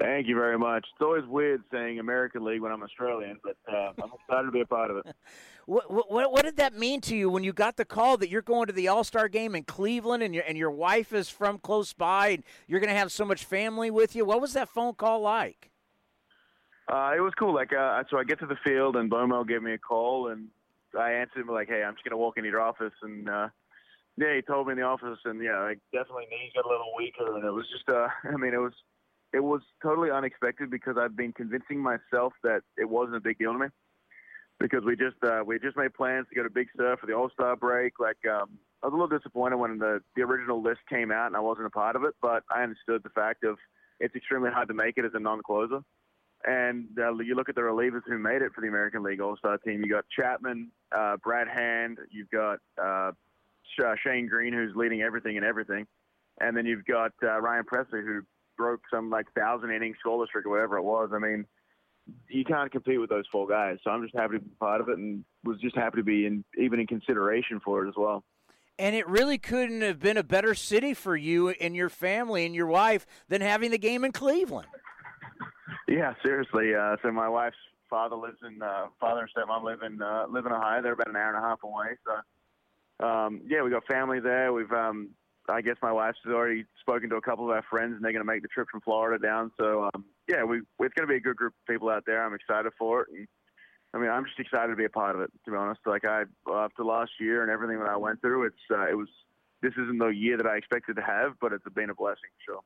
Thank 0.00 0.28
you 0.28 0.34
very 0.34 0.58
much. 0.58 0.86
It's 0.94 1.02
always 1.02 1.26
weird 1.26 1.62
saying 1.70 1.98
American 1.98 2.42
League 2.42 2.62
when 2.62 2.72
I'm 2.72 2.82
Australian, 2.82 3.36
but 3.44 3.56
uh, 3.70 3.92
I'm 4.02 4.10
excited 4.18 4.46
to 4.46 4.50
be 4.50 4.62
a 4.62 4.66
part 4.66 4.90
of 4.90 4.98
it. 4.98 5.06
What, 5.66 6.10
what, 6.10 6.32
what 6.32 6.42
did 6.42 6.56
that 6.56 6.76
mean 6.76 7.00
to 7.02 7.14
you 7.14 7.30
when 7.30 7.44
you 7.44 7.52
got 7.52 7.76
the 7.76 7.84
call 7.84 8.16
that 8.16 8.28
you're 8.28 8.42
going 8.42 8.66
to 8.66 8.72
the 8.72 8.88
All 8.88 9.04
Star 9.04 9.28
game 9.28 9.54
in 9.54 9.62
Cleveland 9.62 10.20
and 10.20 10.34
your 10.34 10.42
and 10.42 10.58
your 10.58 10.70
wife 10.72 11.12
is 11.12 11.28
from 11.28 11.58
close 11.58 11.92
by 11.92 12.28
and 12.28 12.42
you're 12.66 12.80
going 12.80 12.92
to 12.92 12.98
have 12.98 13.12
so 13.12 13.24
much 13.24 13.44
family 13.44 13.88
with 13.88 14.16
you? 14.16 14.24
What 14.24 14.40
was 14.40 14.54
that 14.54 14.68
phone 14.68 14.94
call 14.94 15.20
like? 15.20 15.70
Uh, 16.92 17.12
it 17.16 17.20
was 17.20 17.32
cool. 17.38 17.54
Like, 17.54 17.72
uh, 17.72 18.02
so 18.10 18.18
I 18.18 18.24
get 18.24 18.40
to 18.40 18.46
the 18.46 18.56
field 18.64 18.96
and 18.96 19.08
Bomel 19.08 19.46
gave 19.46 19.62
me 19.62 19.74
a 19.74 19.78
call 19.78 20.28
and 20.28 20.48
I 20.98 21.12
answered 21.12 21.42
him 21.42 21.48
like, 21.48 21.68
"Hey, 21.68 21.84
I'm 21.84 21.94
just 21.94 22.02
going 22.02 22.12
to 22.12 22.16
walk 22.16 22.36
into 22.36 22.50
your 22.50 22.62
office." 22.62 22.94
And 23.02 23.28
uh, 23.28 23.48
yeah, 24.16 24.34
he 24.34 24.42
told 24.42 24.66
me 24.66 24.72
in 24.72 24.78
the 24.78 24.84
office, 24.84 25.18
and 25.24 25.40
yeah, 25.42 25.60
like 25.60 25.78
definitely 25.92 26.26
knees 26.30 26.52
got 26.54 26.66
a 26.66 26.68
little 26.68 26.92
weaker, 26.96 27.36
and 27.36 27.44
it 27.44 27.52
was 27.52 27.66
just, 27.70 27.88
uh, 27.88 28.08
I 28.24 28.36
mean, 28.36 28.54
it 28.54 28.60
was 28.60 28.74
it 29.32 29.40
was 29.40 29.60
totally 29.82 30.10
unexpected 30.10 30.70
because 30.70 30.96
I've 30.98 31.16
been 31.16 31.32
convincing 31.32 31.78
myself 31.78 32.32
that 32.42 32.62
it 32.76 32.88
wasn't 32.88 33.16
a 33.16 33.20
big 33.20 33.38
deal 33.38 33.52
to 33.52 33.58
me 33.58 33.66
because 34.58 34.84
we 34.84 34.94
just 34.94 35.16
uh, 35.24 35.42
we 35.44 35.58
just 35.58 35.76
made 35.76 35.94
plans 35.94 36.26
to 36.28 36.34
go 36.34 36.42
to 36.42 36.50
Big 36.50 36.68
Sur 36.76 36.96
for 36.96 37.06
the 37.06 37.14
All 37.14 37.30
Star 37.30 37.56
break. 37.56 37.94
Like 37.98 38.18
um, 38.30 38.58
I 38.82 38.86
was 38.86 38.92
a 38.92 38.96
little 38.96 39.18
disappointed 39.18 39.56
when 39.56 39.78
the 39.78 40.00
the 40.14 40.22
original 40.22 40.62
list 40.62 40.80
came 40.88 41.10
out 41.10 41.28
and 41.28 41.36
I 41.36 41.40
wasn't 41.40 41.66
a 41.66 41.70
part 41.70 41.96
of 41.96 42.04
it, 42.04 42.14
but 42.20 42.44
I 42.54 42.62
understood 42.62 43.02
the 43.02 43.10
fact 43.10 43.44
of 43.44 43.56
it's 43.98 44.14
extremely 44.14 44.50
hard 44.50 44.68
to 44.68 44.74
make 44.74 44.98
it 44.98 45.04
as 45.04 45.12
a 45.14 45.20
non-closer. 45.20 45.80
And 46.46 46.86
uh, 46.98 47.14
you 47.18 47.34
look 47.34 47.50
at 47.50 47.54
the 47.54 47.60
relievers 47.60 48.02
who 48.06 48.18
made 48.18 48.40
it 48.40 48.52
for 48.54 48.62
the 48.62 48.68
American 48.68 49.02
League 49.02 49.20
All 49.20 49.36
Star 49.36 49.58
team. 49.58 49.82
You 49.84 49.90
got 49.90 50.04
Chapman, 50.08 50.70
uh, 50.90 51.16
Brad 51.22 51.48
Hand. 51.48 51.98
You've 52.10 52.30
got 52.30 52.58
uh, 52.82 53.12
Shane 54.02 54.26
Greene, 54.26 54.52
who's 54.52 54.74
leading 54.74 55.02
everything 55.02 55.36
and 55.36 55.44
everything, 55.44 55.86
and 56.40 56.56
then 56.56 56.66
you've 56.66 56.84
got 56.84 57.12
uh, 57.22 57.40
Ryan 57.40 57.64
Pressly, 57.64 58.04
who 58.04 58.22
broke 58.60 58.82
some 58.92 59.08
like 59.08 59.26
thousand 59.32 59.70
inning 59.70 59.94
scoreless 60.04 60.26
streak 60.26 60.44
or 60.44 60.50
whatever 60.50 60.76
it 60.76 60.82
was. 60.82 61.10
I 61.14 61.18
mean 61.18 61.46
you 62.28 62.44
can't 62.44 62.70
compete 62.70 63.00
with 63.00 63.10
those 63.10 63.24
four 63.30 63.46
guys. 63.46 63.78
So 63.82 63.90
I'm 63.90 64.02
just 64.02 64.14
happy 64.14 64.34
to 64.34 64.40
be 64.40 64.50
part 64.58 64.80
of 64.80 64.88
it, 64.88 64.98
and 64.98 65.24
was 65.44 65.58
just 65.60 65.76
happy 65.76 65.98
to 65.98 66.04
be 66.04 66.26
in 66.26 66.44
even 66.58 66.80
in 66.80 66.86
consideration 66.86 67.60
for 67.64 67.84
it 67.84 67.88
as 67.88 67.94
well. 67.96 68.24
And 68.78 68.94
it 68.96 69.06
really 69.08 69.38
couldn't 69.38 69.82
have 69.82 70.00
been 70.00 70.16
a 70.16 70.22
better 70.22 70.54
city 70.54 70.94
for 70.94 71.16
you 71.16 71.50
and 71.50 71.76
your 71.76 71.90
family 71.90 72.46
and 72.46 72.54
your 72.54 72.66
wife 72.66 73.06
than 73.28 73.42
having 73.42 73.70
the 73.70 73.78
game 73.78 74.04
in 74.04 74.12
Cleveland. 74.12 74.68
Yeah, 75.86 76.14
seriously. 76.24 76.74
Uh, 76.74 76.96
so 77.02 77.10
my 77.12 77.28
wife's 77.28 77.56
father 77.90 78.16
lives 78.16 78.38
in 78.46 78.62
uh, 78.62 78.86
father 79.00 79.20
and 79.22 79.30
stepmom 79.36 79.64
live 79.64 79.82
in 79.82 80.00
uh, 80.00 80.26
live 80.30 80.46
in 80.46 80.52
Ohio. 80.52 80.82
They're 80.82 80.92
about 80.92 81.08
an 81.08 81.16
hour 81.16 81.34
and 81.34 81.44
a 81.44 81.48
half 81.48 81.62
away. 81.62 81.96
So 82.06 83.06
um, 83.06 83.40
yeah, 83.46 83.62
we 83.62 83.70
got 83.70 83.84
family 83.86 84.20
there. 84.20 84.52
We've 84.52 84.72
um, 84.72 85.10
I 85.50 85.60
guess 85.60 85.76
my 85.82 85.92
wife's 85.92 86.18
already 86.26 86.64
spoken 86.80 87.10
to 87.10 87.16
a 87.16 87.20
couple 87.20 87.44
of 87.44 87.50
our 87.50 87.64
friends, 87.68 87.94
and 87.94 88.04
they're 88.04 88.12
going 88.12 88.24
to 88.24 88.32
make 88.32 88.42
the 88.42 88.48
trip 88.48 88.68
from 88.70 88.80
Florida 88.80 89.24
down. 89.24 89.50
So 89.58 89.88
um, 89.94 90.04
yeah, 90.28 90.44
we 90.44 90.58
it's 90.58 90.94
going 90.94 91.06
to 91.06 91.06
be 91.06 91.16
a 91.16 91.20
good 91.20 91.36
group 91.36 91.54
of 91.54 91.72
people 91.72 91.88
out 91.88 92.04
there. 92.06 92.24
I'm 92.24 92.34
excited 92.34 92.72
for 92.78 93.02
it. 93.02 93.08
And, 93.10 93.28
I 93.92 93.98
mean, 93.98 94.10
I'm 94.10 94.24
just 94.24 94.38
excited 94.38 94.68
to 94.68 94.76
be 94.76 94.84
a 94.84 94.90
part 94.90 95.16
of 95.16 95.22
it. 95.22 95.30
To 95.44 95.50
be 95.50 95.56
honest, 95.56 95.80
like 95.86 96.04
I 96.04 96.24
after 96.52 96.84
last 96.84 97.12
year 97.18 97.42
and 97.42 97.50
everything 97.50 97.78
that 97.80 97.88
I 97.88 97.96
went 97.96 98.20
through, 98.20 98.46
it's 98.46 98.56
uh, 98.70 98.88
it 98.88 98.94
was 98.94 99.08
this 99.62 99.72
isn't 99.72 99.98
the 99.98 100.08
year 100.08 100.36
that 100.36 100.46
I 100.46 100.56
expected 100.56 100.96
to 100.96 101.02
have, 101.02 101.32
but 101.40 101.52
it's 101.52 101.64
been 101.74 101.90
a 101.90 101.94
blessing 101.94 102.30
sure. 102.44 102.60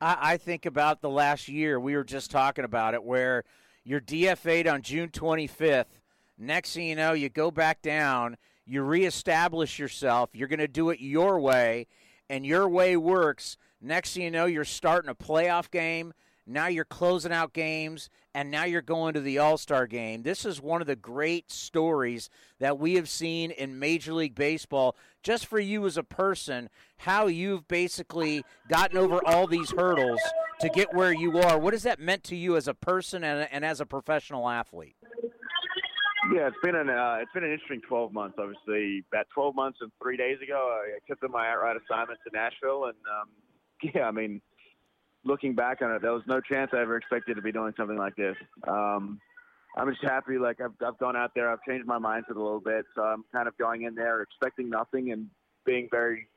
I, 0.00 0.32
I 0.32 0.36
think 0.36 0.66
about 0.66 1.00
the 1.00 1.10
last 1.10 1.48
year. 1.48 1.78
We 1.78 1.96
were 1.96 2.04
just 2.04 2.30
talking 2.30 2.64
about 2.64 2.94
it, 2.94 3.04
where 3.04 3.44
you're 3.84 4.00
DFA'd 4.00 4.66
on 4.66 4.82
June 4.82 5.10
25th. 5.10 5.86
Next 6.38 6.74
thing 6.74 6.86
you 6.86 6.96
know, 6.96 7.12
you 7.12 7.28
go 7.28 7.50
back 7.50 7.82
down. 7.82 8.36
You 8.66 8.82
reestablish 8.82 9.78
yourself. 9.78 10.30
You're 10.32 10.48
going 10.48 10.60
to 10.60 10.68
do 10.68 10.90
it 10.90 11.00
your 11.00 11.40
way, 11.40 11.86
and 12.30 12.46
your 12.46 12.68
way 12.68 12.96
works. 12.96 13.58
Next 13.82 14.14
thing 14.14 14.22
you 14.22 14.30
know, 14.30 14.46
you're 14.46 14.64
starting 14.64 15.10
a 15.10 15.14
playoff 15.14 15.70
game. 15.70 16.14
Now 16.46 16.68
you're 16.68 16.84
closing 16.84 17.32
out 17.32 17.52
games, 17.52 18.08
and 18.34 18.50
now 18.50 18.64
you're 18.64 18.82
going 18.82 19.14
to 19.14 19.20
the 19.20 19.38
All 19.38 19.58
Star 19.58 19.86
game. 19.86 20.22
This 20.22 20.44
is 20.44 20.60
one 20.60 20.80
of 20.80 20.86
the 20.86 20.96
great 20.96 21.50
stories 21.50 22.30
that 22.58 22.78
we 22.78 22.94
have 22.94 23.08
seen 23.08 23.50
in 23.50 23.78
Major 23.78 24.14
League 24.14 24.34
Baseball. 24.34 24.96
Just 25.22 25.46
for 25.46 25.58
you 25.58 25.86
as 25.86 25.96
a 25.96 26.02
person, 26.02 26.70
how 26.98 27.26
you've 27.26 27.68
basically 27.68 28.42
gotten 28.68 28.96
over 28.96 29.20
all 29.26 29.46
these 29.46 29.70
hurdles 29.72 30.20
to 30.60 30.68
get 30.70 30.94
where 30.94 31.12
you 31.12 31.38
are. 31.38 31.58
What 31.58 31.74
has 31.74 31.82
that 31.82 32.00
meant 32.00 32.24
to 32.24 32.36
you 32.36 32.56
as 32.56 32.68
a 32.68 32.74
person 32.74 33.22
and, 33.22 33.48
and 33.52 33.64
as 33.64 33.80
a 33.80 33.86
professional 33.86 34.48
athlete? 34.48 34.96
Yeah, 36.32 36.46
it's 36.46 36.56
been 36.62 36.76
an 36.76 36.88
uh, 36.88 37.18
it's 37.20 37.32
been 37.32 37.44
an 37.44 37.52
interesting 37.52 37.80
12 37.88 38.12
months. 38.12 38.36
Obviously, 38.38 39.04
about 39.12 39.26
12 39.34 39.54
months 39.54 39.78
and 39.80 39.90
three 40.00 40.16
days 40.16 40.38
ago, 40.42 40.80
I 40.80 40.96
accepted 40.96 41.30
my 41.30 41.48
outright 41.48 41.76
assignment 41.76 42.18
to 42.26 42.32
Nashville, 42.32 42.84
and 42.84 42.96
um, 43.10 43.28
yeah, 43.94 44.06
I 44.06 44.10
mean, 44.10 44.40
looking 45.24 45.54
back 45.54 45.82
on 45.82 45.90
it, 45.92 46.02
there 46.02 46.12
was 46.12 46.22
no 46.26 46.40
chance 46.40 46.70
I 46.72 46.80
ever 46.80 46.96
expected 46.96 47.34
to 47.34 47.42
be 47.42 47.52
doing 47.52 47.72
something 47.76 47.96
like 47.96 48.14
this. 48.16 48.36
Um, 48.68 49.18
I'm 49.76 49.90
just 49.90 50.04
happy. 50.04 50.38
Like 50.38 50.60
I've 50.60 50.74
I've 50.86 50.98
gone 50.98 51.16
out 51.16 51.32
there, 51.34 51.50
I've 51.50 51.62
changed 51.66 51.86
my 51.86 51.98
mindset 51.98 52.36
a 52.36 52.42
little 52.42 52.60
bit, 52.60 52.84
so 52.94 53.02
I'm 53.02 53.24
kind 53.32 53.48
of 53.48 53.56
going 53.58 53.82
in 53.82 53.94
there 53.94 54.22
expecting 54.22 54.68
nothing 54.70 55.12
and 55.12 55.26
being 55.64 55.88
very 55.90 56.28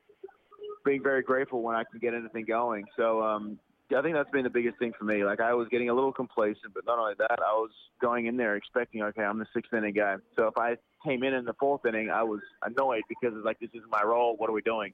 being 0.85 1.03
very 1.03 1.21
grateful 1.21 1.61
when 1.61 1.75
I 1.75 1.83
can 1.89 1.99
get 1.99 2.13
anything 2.13 2.45
going. 2.45 2.85
So 2.97 3.23
um, 3.23 3.59
I 3.95 4.01
think 4.01 4.15
that's 4.15 4.29
been 4.31 4.43
the 4.43 4.49
biggest 4.49 4.77
thing 4.79 4.93
for 4.97 5.05
me. 5.05 5.23
Like 5.23 5.39
I 5.39 5.53
was 5.53 5.67
getting 5.69 5.89
a 5.89 5.93
little 5.93 6.11
complacent, 6.11 6.73
but 6.73 6.85
not 6.85 6.99
only 6.99 7.13
that, 7.17 7.39
I 7.39 7.53
was 7.53 7.71
going 8.01 8.27
in 8.27 8.37
there 8.37 8.55
expecting, 8.55 9.01
okay, 9.03 9.23
I'm 9.23 9.39
the 9.39 9.45
sixth 9.53 9.73
inning 9.73 9.93
guy. 9.93 10.15
So 10.37 10.47
if 10.47 10.57
I 10.57 10.77
came 11.05 11.23
in 11.23 11.33
in 11.33 11.45
the 11.45 11.53
fourth 11.59 11.85
inning, 11.85 12.09
I 12.09 12.23
was 12.23 12.41
annoyed 12.63 13.03
because 13.09 13.35
it's 13.35 13.45
like 13.45 13.59
this 13.59 13.69
is 13.73 13.81
my 13.89 14.03
role. 14.03 14.35
What 14.37 14.49
are 14.49 14.53
we 14.53 14.61
doing? 14.61 14.93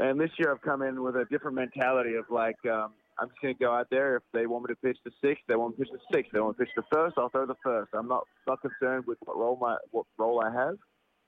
And 0.00 0.20
this 0.20 0.30
year 0.38 0.52
I've 0.52 0.62
come 0.62 0.82
in 0.82 1.02
with 1.02 1.16
a 1.16 1.24
different 1.30 1.56
mentality 1.56 2.14
of 2.14 2.24
like 2.30 2.56
um, 2.66 2.92
I'm 3.18 3.28
just 3.28 3.40
going 3.40 3.54
to 3.54 3.60
go 3.60 3.74
out 3.74 3.88
there. 3.90 4.16
If 4.16 4.22
they 4.32 4.46
want 4.46 4.64
me 4.64 4.74
to 4.74 4.80
pitch 4.80 4.98
the 5.04 5.12
sixth, 5.22 5.44
they 5.48 5.56
want 5.56 5.78
me 5.78 5.84
to 5.84 5.90
pitch 5.90 6.00
the 6.00 6.16
sixth. 6.16 6.32
They 6.32 6.40
want 6.40 6.56
to 6.56 6.64
pitch 6.64 6.72
the 6.74 6.82
first, 6.90 7.16
I'll 7.18 7.28
throw 7.28 7.46
the 7.46 7.56
first. 7.62 7.90
I'm 7.94 8.08
not 8.08 8.26
not 8.46 8.60
concerned 8.60 9.04
with 9.06 9.18
what 9.24 9.36
role 9.36 9.58
my 9.60 9.76
what 9.90 10.06
role 10.18 10.42
I 10.42 10.52
have. 10.52 10.76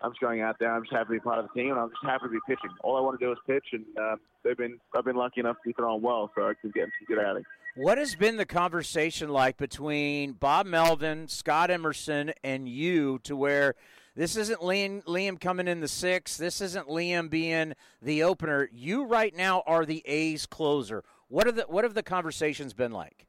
I'm 0.05 0.11
just 0.11 0.20
going 0.20 0.42
out 0.42 0.57
there. 0.61 0.70
I'm 0.70 0.82
just 0.82 0.92
happy 0.92 1.07
to 1.07 1.12
be 1.12 1.20
part 1.20 1.38
of 1.38 1.46
the 1.48 1.59
team, 1.59 1.70
and 1.70 1.80
I'm 1.80 1.88
just 1.88 2.05
happy 2.05 2.26
to 2.26 2.30
be 2.30 2.38
pitching. 2.46 2.68
All 2.82 2.94
I 2.98 3.00
want 3.00 3.18
to 3.18 3.24
do 3.24 3.32
is 3.32 3.38
pitch, 3.46 3.64
and 3.72 3.84
uh, 3.98 4.16
they've 4.44 4.57
been 4.57 4.78
I've 4.94 5.05
been 5.05 5.16
lucky 5.16 5.40
enough 5.40 5.57
to 5.57 5.68
be 5.68 5.72
throwing 5.72 6.02
well, 6.02 6.30
so 6.36 6.42
I 6.42 6.52
can 6.61 6.70
get 6.72 6.84
some 6.84 7.16
good 7.16 7.24
outing. 7.24 7.44
What 7.76 7.96
has 7.96 8.14
been 8.14 8.36
the 8.36 8.44
conversation 8.44 9.30
like 9.30 9.57
between 9.57 10.32
Bob 10.32 10.66
Melvin, 10.66 11.26
Scott 11.26 11.70
Emerson, 11.70 12.32
and 12.44 12.68
you 12.68 13.18
to 13.20 13.34
where 13.34 13.76
this 14.14 14.36
isn't 14.36 14.61
Liam, 14.61 15.02
Liam 15.05 15.40
coming 15.40 15.66
in 15.68 15.80
the 15.80 15.88
sixth, 15.88 16.36
this 16.36 16.61
isn't 16.61 16.86
Liam 16.86 17.30
being 17.30 17.72
the 18.02 18.24
opener. 18.24 18.68
You 18.72 19.07
right 19.07 19.34
now 19.34 19.62
are 19.66 19.86
the 19.86 20.02
A's 20.05 20.44
closer. 20.44 21.02
What 21.28 21.48
are 21.48 21.52
the 21.52 21.62
what 21.62 21.82
have 21.82 21.94
the 21.94 22.02
conversations 22.02 22.74
been 22.74 22.92
like? 22.92 23.26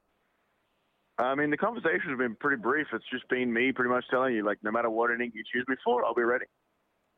I 1.18 1.34
mean, 1.36 1.50
the 1.50 1.58
conversation 1.58 2.10
has 2.10 2.18
been 2.18 2.36
pretty 2.36 2.62
brief. 2.62 2.88
It's 2.92 3.06
just 3.10 3.30
been 3.30 3.54
me 3.54 3.72
pretty 3.72 3.90
much 3.90 4.04
telling 4.12 4.36
you, 4.36 4.46
like, 4.46 4.58
no 4.64 4.72
matter 4.72 4.90
what 4.90 5.12
inning 5.12 5.32
you 5.34 5.44
choose 5.50 5.66
me 5.70 5.76
for, 5.82 6.04
I'll 6.04 6.14
be 6.14 6.24
ready. 6.24 6.46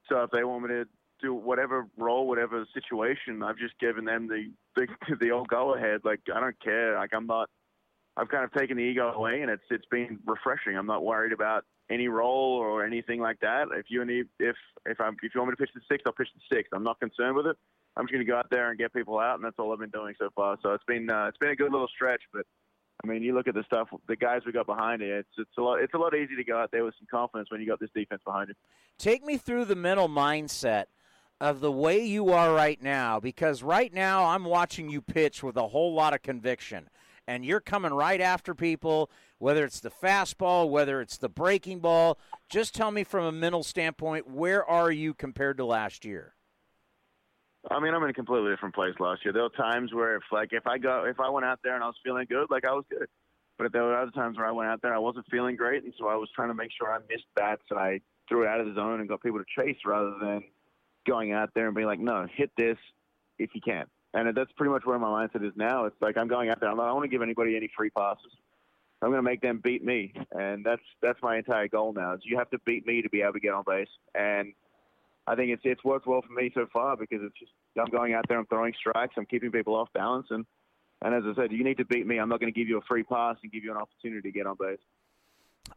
So 0.09 0.23
if 0.23 0.31
they 0.31 0.43
want 0.43 0.63
me 0.63 0.69
to 0.69 0.85
do 1.21 1.33
whatever 1.33 1.87
role, 1.97 2.27
whatever 2.27 2.65
situation, 2.73 3.41
I've 3.43 3.57
just 3.57 3.77
given 3.79 4.05
them 4.05 4.27
the 4.27 4.51
the, 4.75 4.87
the 5.19 5.31
old 5.31 5.47
go 5.47 5.75
ahead. 5.75 6.01
Like, 6.03 6.21
I 6.33 6.39
don't 6.39 6.59
care. 6.59 6.95
Like, 6.95 7.11
I'm 7.13 7.27
not. 7.27 7.49
I've 8.15 8.29
kind 8.29 8.43
of 8.43 8.51
taken 8.53 8.77
the 8.77 8.83
ego 8.83 9.11
away, 9.11 9.41
and 9.41 9.51
it's 9.51 9.63
it's 9.69 9.85
been 9.91 10.19
refreshing. 10.25 10.75
I'm 10.75 10.87
not 10.87 11.03
worried 11.03 11.33
about 11.33 11.65
any 11.89 12.07
role 12.07 12.57
or 12.57 12.85
anything 12.85 13.21
like 13.21 13.39
that. 13.41 13.67
If 13.73 13.85
you 13.89 14.03
need, 14.05 14.25
if 14.39 14.55
if 14.85 14.99
I'm 14.99 15.15
if 15.21 15.35
you 15.35 15.41
want 15.41 15.49
me 15.49 15.55
to 15.55 15.61
pitch 15.61 15.73
the 15.75 15.81
sixth, 15.89 16.07
I'll 16.07 16.13
pitch 16.13 16.29
the 16.33 16.55
sixth. 16.55 16.71
I'm 16.73 16.83
not 16.83 16.99
concerned 16.99 17.35
with 17.35 17.45
it. 17.45 17.57
I'm 17.95 18.05
just 18.05 18.13
going 18.13 18.25
to 18.25 18.31
go 18.31 18.37
out 18.37 18.47
there 18.51 18.69
and 18.69 18.77
get 18.77 18.93
people 18.93 19.19
out, 19.19 19.35
and 19.35 19.43
that's 19.43 19.55
all 19.57 19.71
I've 19.71 19.79
been 19.79 19.89
doing 19.89 20.13
so 20.19 20.29
far. 20.35 20.57
So 20.61 20.73
it's 20.73 20.83
been 20.85 21.09
uh, 21.09 21.27
it's 21.27 21.37
been 21.37 21.49
a 21.49 21.55
good 21.55 21.71
little 21.71 21.87
stretch, 21.87 22.21
but 22.33 22.45
I 23.03 23.07
mean, 23.07 23.21
you 23.21 23.35
look 23.35 23.47
at 23.47 23.53
the 23.53 23.63
stuff, 23.63 23.89
the 24.07 24.15
guys 24.15 24.41
we 24.45 24.51
got 24.51 24.65
behind 24.65 25.01
it. 25.01 25.09
It's 25.09 25.29
it's 25.37 25.57
a 25.57 25.61
lot. 25.61 25.81
It's 25.81 25.93
a 25.93 25.97
lot 25.97 26.15
easier 26.15 26.37
to 26.37 26.43
go 26.43 26.57
out 26.57 26.71
there 26.71 26.83
with 26.83 26.95
some 26.97 27.07
confidence 27.09 27.51
when 27.51 27.61
you 27.61 27.67
got 27.67 27.79
this 27.79 27.91
defense 27.95 28.21
behind 28.25 28.49
you. 28.49 28.55
Take 28.97 29.23
me 29.23 29.37
through 29.37 29.65
the 29.65 29.75
mental 29.75 30.09
mindset 30.09 30.85
of 31.39 31.59
the 31.59 31.71
way 31.71 32.03
you 32.03 32.31
are 32.31 32.53
right 32.53 32.81
now, 32.81 33.19
because 33.19 33.61
right 33.61 33.93
now 33.93 34.25
I'm 34.25 34.43
watching 34.43 34.89
you 34.89 35.01
pitch 35.01 35.43
with 35.43 35.55
a 35.57 35.67
whole 35.67 35.93
lot 35.93 36.15
of 36.15 36.23
conviction, 36.23 36.89
and 37.27 37.45
you're 37.45 37.59
coming 37.59 37.93
right 37.93 38.21
after 38.21 38.55
people. 38.55 39.11
Whether 39.39 39.65
it's 39.65 39.79
the 39.79 39.91
fastball, 39.91 40.67
whether 40.67 40.99
it's 40.99 41.17
the 41.17 41.29
breaking 41.29 41.79
ball, 41.79 42.17
just 42.49 42.73
tell 42.73 42.89
me 42.89 43.03
from 43.03 43.25
a 43.25 43.31
mental 43.31 43.61
standpoint, 43.61 44.27
where 44.27 44.65
are 44.65 44.91
you 44.91 45.13
compared 45.13 45.57
to 45.57 45.65
last 45.65 46.03
year? 46.03 46.33
I 47.69 47.79
mean, 47.79 47.93
I'm 47.93 48.03
in 48.03 48.09
a 48.09 48.13
completely 48.13 48.51
different 48.51 48.75
place 48.75 48.93
last 48.99 49.25
year. 49.25 49.33
There 49.33 49.43
were 49.43 49.49
times 49.49 49.93
where 49.93 50.15
if 50.15 50.23
like 50.31 50.49
if 50.51 50.65
I 50.67 50.77
go 50.77 51.05
if 51.05 51.19
I 51.19 51.29
went 51.29 51.45
out 51.45 51.59
there 51.63 51.75
and 51.75 51.83
I 51.83 51.87
was 51.87 51.95
feeling 52.03 52.25
good, 52.29 52.47
like 52.49 52.65
I 52.65 52.73
was 52.73 52.85
good. 52.89 53.07
But 53.57 53.73
there 53.73 53.83
were 53.83 53.97
other 53.97 54.11
times 54.11 54.37
where 54.37 54.45
I 54.45 54.51
went 54.51 54.69
out 54.69 54.81
there 54.81 54.91
and 54.91 54.95
I 54.95 54.99
wasn't 54.99 55.25
feeling 55.31 55.55
great, 55.55 55.83
and 55.83 55.93
so 55.99 56.07
I 56.07 56.15
was 56.15 56.29
trying 56.35 56.49
to 56.49 56.53
make 56.53 56.69
sure 56.77 56.91
I 56.91 56.99
missed 57.09 57.25
bats 57.35 57.63
and 57.69 57.79
I 57.79 58.01
threw 58.29 58.43
it 58.43 58.47
out 58.47 58.59
of 58.59 58.67
the 58.67 58.75
zone 58.75 58.99
and 58.99 59.09
got 59.09 59.21
people 59.21 59.39
to 59.39 59.45
chase 59.57 59.77
rather 59.85 60.13
than 60.21 60.43
going 61.07 61.31
out 61.31 61.49
there 61.55 61.65
and 61.65 61.75
being 61.75 61.87
like, 61.87 61.99
no, 61.99 62.27
hit 62.31 62.51
this 62.57 62.77
if 63.39 63.49
you 63.53 63.61
can. 63.61 63.85
And 64.13 64.35
that's 64.35 64.51
pretty 64.53 64.71
much 64.71 64.85
where 64.85 64.99
my 64.99 65.07
mindset 65.07 65.45
is 65.45 65.53
now. 65.55 65.85
It's 65.85 65.95
like 66.01 66.17
I'm 66.17 66.27
going 66.27 66.49
out 66.49 66.59
there. 66.59 66.69
I'm 66.69 66.77
not, 66.77 66.83
I 66.83 66.87
don't 66.87 66.97
want 66.97 67.05
to 67.05 67.09
give 67.09 67.21
anybody 67.21 67.55
any 67.55 67.69
free 67.75 67.89
passes. 67.89 68.31
I'm 69.01 69.09
going 69.09 69.19
to 69.19 69.29
make 69.29 69.41
them 69.41 69.61
beat 69.63 69.83
me, 69.83 70.13
and 70.31 70.65
that's 70.65 70.81
that's 71.01 71.21
my 71.21 71.37
entire 71.37 71.67
goal 71.67 71.93
now. 71.93 72.13
Is 72.13 72.21
you 72.23 72.37
have 72.37 72.49
to 72.51 72.59
beat 72.65 72.87
me 72.87 73.01
to 73.01 73.09
be 73.09 73.21
able 73.21 73.33
to 73.33 73.39
get 73.39 73.53
on 73.53 73.63
base, 73.65 73.89
and 74.15 74.53
I 75.27 75.35
think 75.35 75.51
it's 75.51 75.61
it's 75.65 75.83
worked 75.83 76.07
well 76.07 76.21
for 76.21 76.33
me 76.33 76.51
so 76.55 76.67
far 76.71 76.95
because 76.95 77.19
it's 77.21 77.37
just 77.37 77.51
I'm 77.77 77.91
going 77.91 78.13
out 78.13 78.25
there, 78.27 78.39
I'm 78.39 78.45
throwing 78.45 78.73
strikes, 78.79 79.15
I'm 79.17 79.25
keeping 79.25 79.51
people 79.51 79.75
off 79.75 79.89
balance, 79.93 80.27
and 80.29 80.45
and 81.01 81.13
as 81.13 81.23
I 81.25 81.35
said, 81.35 81.51
you 81.51 81.63
need 81.63 81.77
to 81.77 81.85
beat 81.85 82.07
me. 82.07 82.17
I'm 82.17 82.29
not 82.29 82.39
going 82.39 82.51
to 82.51 82.57
give 82.57 82.67
you 82.67 82.77
a 82.77 82.81
free 82.81 83.03
pass 83.03 83.35
and 83.43 83.51
give 83.51 83.63
you 83.63 83.71
an 83.71 83.77
opportunity 83.77 84.21
to 84.21 84.31
get 84.31 84.47
on 84.47 84.55
base. 84.59 84.79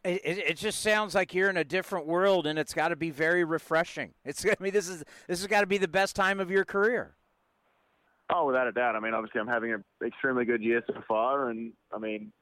It, 0.05 0.21
it, 0.25 0.39
it 0.39 0.57
just 0.57 0.81
sounds 0.81 1.15
like 1.15 1.35
you're 1.35 1.51
in 1.51 1.57
a 1.57 1.65
different 1.65 2.07
world, 2.07 2.47
and 2.47 2.59
it's 2.59 2.73
got 2.73 2.89
to 2.89 2.97
be 2.97 3.11
very 3.11 3.45
refreshing. 3.45 4.15
It's 4.25 4.47
I 4.47 4.55
mean, 4.61 4.73
this 4.73 4.89
is 4.89 5.05
this 5.27 5.41
has 5.41 5.47
got 5.47 5.61
to 5.63 5.67
be 5.67 5.79
the 5.79 5.89
best 5.89 6.15
time 6.15 6.41
of 6.41 6.51
your 6.51 6.65
career. 6.65 7.17
Oh, 8.33 8.47
without 8.47 8.69
a 8.69 8.73
doubt. 8.73 8.95
I 8.95 9.01
mean, 9.01 9.13
obviously, 9.13 9.41
I'm 9.41 9.49
having 9.49 9.73
an 9.73 9.85
extremely 10.05 10.45
good 10.45 10.63
year 10.63 10.83
so 10.87 11.03
far, 11.09 11.51
and 11.51 11.73
I 11.93 11.99
mean, 11.99 12.33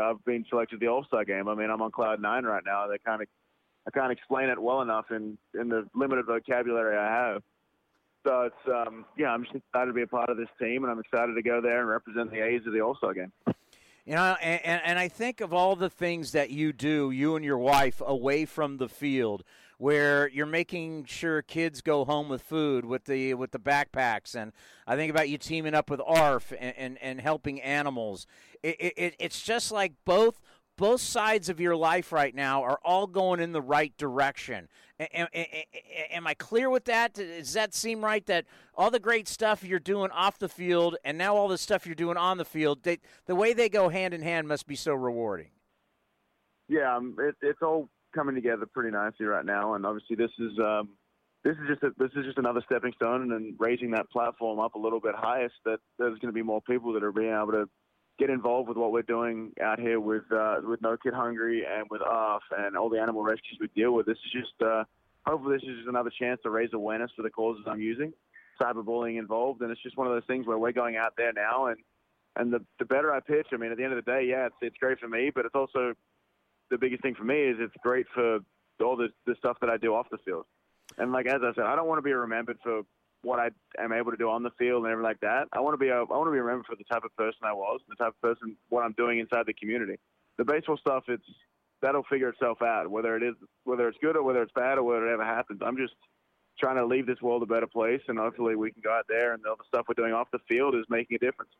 I've 0.00 0.24
been 0.24 0.44
selected 0.48 0.76
to 0.76 0.86
the 0.86 0.86
All 0.86 1.04
Star 1.04 1.24
game. 1.24 1.48
I 1.48 1.54
mean, 1.56 1.70
I'm 1.70 1.82
on 1.82 1.90
cloud 1.90 2.22
nine 2.22 2.44
right 2.44 2.62
now. 2.64 2.86
They 2.86 2.98
kind 2.98 3.20
of 3.20 3.28
I 3.86 3.90
can't 3.90 4.12
explain 4.12 4.48
it 4.48 4.60
well 4.60 4.82
enough 4.82 5.06
in 5.10 5.38
in 5.58 5.68
the 5.68 5.88
limited 5.94 6.26
vocabulary 6.26 6.96
I 6.96 7.06
have. 7.06 7.42
So 8.26 8.42
it's 8.42 8.88
um, 8.88 9.04
yeah, 9.16 9.28
I'm 9.28 9.44
just 9.44 9.54
excited 9.54 9.86
to 9.86 9.92
be 9.92 10.02
a 10.02 10.06
part 10.06 10.28
of 10.28 10.36
this 10.36 10.48
team, 10.60 10.82
and 10.82 10.90
I'm 10.90 10.98
excited 10.98 11.34
to 11.34 11.42
go 11.42 11.60
there 11.60 11.80
and 11.80 11.88
represent 11.88 12.30
the 12.30 12.44
A's 12.44 12.66
of 12.66 12.72
the 12.72 12.80
All 12.80 12.96
Star 12.96 13.14
game. 13.14 13.32
You 14.04 14.14
know, 14.14 14.36
and, 14.40 14.80
and 14.84 14.98
I 15.00 15.08
think 15.08 15.40
of 15.40 15.52
all 15.52 15.74
the 15.74 15.90
things 15.90 16.30
that 16.30 16.50
you 16.50 16.72
do, 16.72 17.10
you 17.10 17.34
and 17.34 17.44
your 17.44 17.58
wife, 17.58 18.00
away 18.04 18.44
from 18.44 18.76
the 18.76 18.88
field, 18.88 19.42
where 19.78 20.28
you're 20.28 20.46
making 20.46 21.06
sure 21.06 21.42
kids 21.42 21.80
go 21.80 22.04
home 22.04 22.28
with 22.28 22.42
food 22.42 22.84
with 22.84 23.04
the 23.04 23.34
with 23.34 23.50
the 23.50 23.58
backpacks, 23.58 24.34
and 24.34 24.52
I 24.86 24.96
think 24.96 25.10
about 25.10 25.28
you 25.28 25.38
teaming 25.38 25.74
up 25.74 25.90
with 25.90 26.00
ARF 26.00 26.52
and 26.58 26.74
and, 26.76 26.98
and 27.02 27.20
helping 27.20 27.60
animals. 27.60 28.26
It, 28.62 28.94
it, 28.96 29.16
it's 29.18 29.42
just 29.42 29.70
like 29.70 29.92
both 30.04 30.40
both 30.76 31.00
sides 31.00 31.48
of 31.48 31.60
your 31.60 31.74
life 31.74 32.12
right 32.12 32.34
now 32.34 32.62
are 32.62 32.78
all 32.84 33.06
going 33.06 33.40
in 33.40 33.52
the 33.52 33.62
right 33.62 33.96
direction. 33.96 34.68
Am, 34.98 35.26
am, 36.10 36.26
I 36.26 36.34
clear 36.34 36.70
with 36.70 36.84
that? 36.86 37.14
Does 37.14 37.52
that 37.52 37.74
seem 37.74 38.04
right? 38.04 38.24
That 38.26 38.46
all 38.74 38.90
the 38.90 39.00
great 39.00 39.28
stuff 39.28 39.62
you're 39.64 39.78
doing 39.78 40.10
off 40.10 40.38
the 40.38 40.48
field 40.48 40.96
and 41.04 41.18
now 41.18 41.36
all 41.36 41.48
the 41.48 41.58
stuff 41.58 41.86
you're 41.86 41.94
doing 41.94 42.16
on 42.16 42.38
the 42.38 42.44
field, 42.44 42.82
they, 42.82 42.98
the 43.26 43.34
way 43.34 43.52
they 43.52 43.68
go 43.68 43.88
hand 43.88 44.14
in 44.14 44.22
hand 44.22 44.48
must 44.48 44.66
be 44.66 44.76
so 44.76 44.94
rewarding. 44.94 45.50
yeah, 46.68 46.96
um, 46.96 47.16
it, 47.18 47.34
it's 47.42 47.62
all 47.62 47.88
coming 48.14 48.34
together 48.34 48.66
pretty 48.66 48.90
nicely 48.90 49.26
right 49.26 49.44
now, 49.44 49.74
and 49.74 49.84
obviously 49.84 50.16
this 50.16 50.30
is 50.38 50.58
um, 50.58 50.90
this 51.44 51.54
is 51.56 51.68
just 51.68 51.82
a, 51.82 51.90
this 51.98 52.10
is 52.16 52.24
just 52.24 52.38
another 52.38 52.62
stepping 52.64 52.92
stone, 52.94 53.32
and 53.32 53.54
raising 53.58 53.90
that 53.92 54.10
platform 54.10 54.58
up 54.58 54.74
a 54.74 54.78
little 54.78 55.00
bit 55.00 55.14
higher, 55.14 55.48
so 55.48 55.70
that 55.72 55.80
there's 55.98 56.18
going 56.18 56.32
to 56.32 56.32
be 56.32 56.42
more 56.42 56.62
people 56.62 56.92
that 56.94 57.04
are 57.04 57.12
being 57.12 57.34
able 57.34 57.52
to 57.52 57.68
get 58.18 58.30
involved 58.30 58.68
with 58.68 58.76
what 58.76 58.92
we're 58.92 59.02
doing 59.02 59.52
out 59.62 59.78
here 59.78 60.00
with 60.00 60.24
uh, 60.32 60.56
with 60.62 60.80
No 60.82 60.96
Kid 60.96 61.14
Hungry 61.14 61.64
and 61.66 61.86
with 61.90 62.02
ARF 62.02 62.42
and 62.56 62.76
all 62.76 62.88
the 62.88 63.00
animal 63.00 63.22
rescues 63.22 63.58
we 63.60 63.68
deal 63.68 63.92
with. 63.92 64.06
This 64.06 64.18
is 64.24 64.32
just 64.32 64.62
uh, 64.62 64.84
hopefully 65.26 65.56
this 65.56 65.68
is 65.68 65.76
just 65.76 65.88
another 65.88 66.10
chance 66.18 66.40
to 66.42 66.50
raise 66.50 66.70
awareness 66.72 67.10
for 67.16 67.22
the 67.22 67.30
causes 67.30 67.64
I'm 67.66 67.80
using. 67.80 68.12
Cyberbullying 68.60 69.18
involved, 69.18 69.60
and 69.60 69.70
it's 69.70 69.82
just 69.82 69.98
one 69.98 70.06
of 70.06 70.14
those 70.14 70.24
things 70.26 70.46
where 70.46 70.58
we're 70.58 70.72
going 70.72 70.96
out 70.96 71.12
there 71.16 71.32
now, 71.32 71.66
and 71.66 71.78
and 72.36 72.52
the 72.52 72.64
the 72.78 72.84
better 72.84 73.12
I 73.12 73.20
pitch, 73.20 73.48
I 73.52 73.56
mean, 73.56 73.70
at 73.70 73.76
the 73.76 73.84
end 73.84 73.92
of 73.92 74.02
the 74.02 74.10
day, 74.10 74.26
yeah, 74.28 74.46
it's 74.46 74.56
it's 74.62 74.76
great 74.78 74.98
for 74.98 75.08
me, 75.08 75.30
but 75.34 75.44
it's 75.44 75.54
also 75.54 75.94
the 76.70 76.78
biggest 76.78 77.02
thing 77.02 77.14
for 77.14 77.24
me 77.24 77.40
is 77.42 77.56
it's 77.60 77.74
great 77.82 78.06
for 78.14 78.38
all 78.82 78.96
the 78.96 79.08
the 79.26 79.34
stuff 79.38 79.58
that 79.60 79.70
I 79.70 79.76
do 79.76 79.94
off 79.94 80.06
the 80.10 80.18
field. 80.18 80.46
And 80.98 81.12
like 81.12 81.26
as 81.26 81.40
I 81.42 81.52
said, 81.54 81.64
I 81.64 81.76
don't 81.76 81.86
want 81.86 81.98
to 81.98 82.02
be 82.02 82.12
remembered 82.12 82.58
for 82.62 82.82
what 83.22 83.38
I 83.40 83.50
am 83.82 83.92
able 83.92 84.10
to 84.10 84.16
do 84.16 84.30
on 84.30 84.42
the 84.42 84.50
field 84.58 84.84
and 84.84 84.92
everything 84.92 85.08
like 85.08 85.20
that. 85.20 85.48
I 85.52 85.60
want 85.60 85.74
to 85.74 85.78
be 85.78 85.88
a, 85.88 85.96
I 85.96 86.02
want 86.02 86.28
to 86.28 86.32
be 86.32 86.38
remembered 86.38 86.66
for 86.66 86.76
the 86.76 86.84
type 86.84 87.04
of 87.04 87.14
person 87.16 87.40
I 87.42 87.52
was, 87.52 87.80
the 87.88 87.96
type 87.96 88.14
of 88.14 88.20
person 88.20 88.56
what 88.68 88.84
I'm 88.84 88.92
doing 88.92 89.18
inside 89.18 89.46
the 89.46 89.54
community. 89.54 89.98
The 90.38 90.44
baseball 90.44 90.76
stuff, 90.76 91.04
it's 91.08 91.24
that'll 91.82 92.04
figure 92.04 92.28
itself 92.28 92.62
out, 92.62 92.90
whether 92.90 93.16
it 93.16 93.22
is 93.22 93.34
whether 93.64 93.88
it's 93.88 93.98
good 94.00 94.16
or 94.16 94.22
whether 94.22 94.42
it's 94.42 94.52
bad 94.52 94.78
or 94.78 94.84
whether 94.84 95.08
it 95.08 95.12
ever 95.12 95.24
happens. 95.24 95.60
I'm 95.64 95.76
just 95.76 95.94
trying 96.58 96.76
to 96.76 96.86
leave 96.86 97.06
this 97.06 97.20
world 97.20 97.42
a 97.42 97.46
better 97.46 97.66
place, 97.66 98.00
and 98.08 98.18
hopefully 98.18 98.56
we 98.56 98.70
can 98.70 98.82
go 98.82 98.92
out 98.92 99.06
there 99.08 99.34
and 99.34 99.44
all 99.46 99.56
the 99.56 99.64
stuff 99.68 99.86
we're 99.88 99.94
doing 99.94 100.12
off 100.12 100.28
the 100.32 100.38
field 100.48 100.74
is 100.74 100.84
making 100.88 101.16
a 101.16 101.18
difference. 101.18 101.50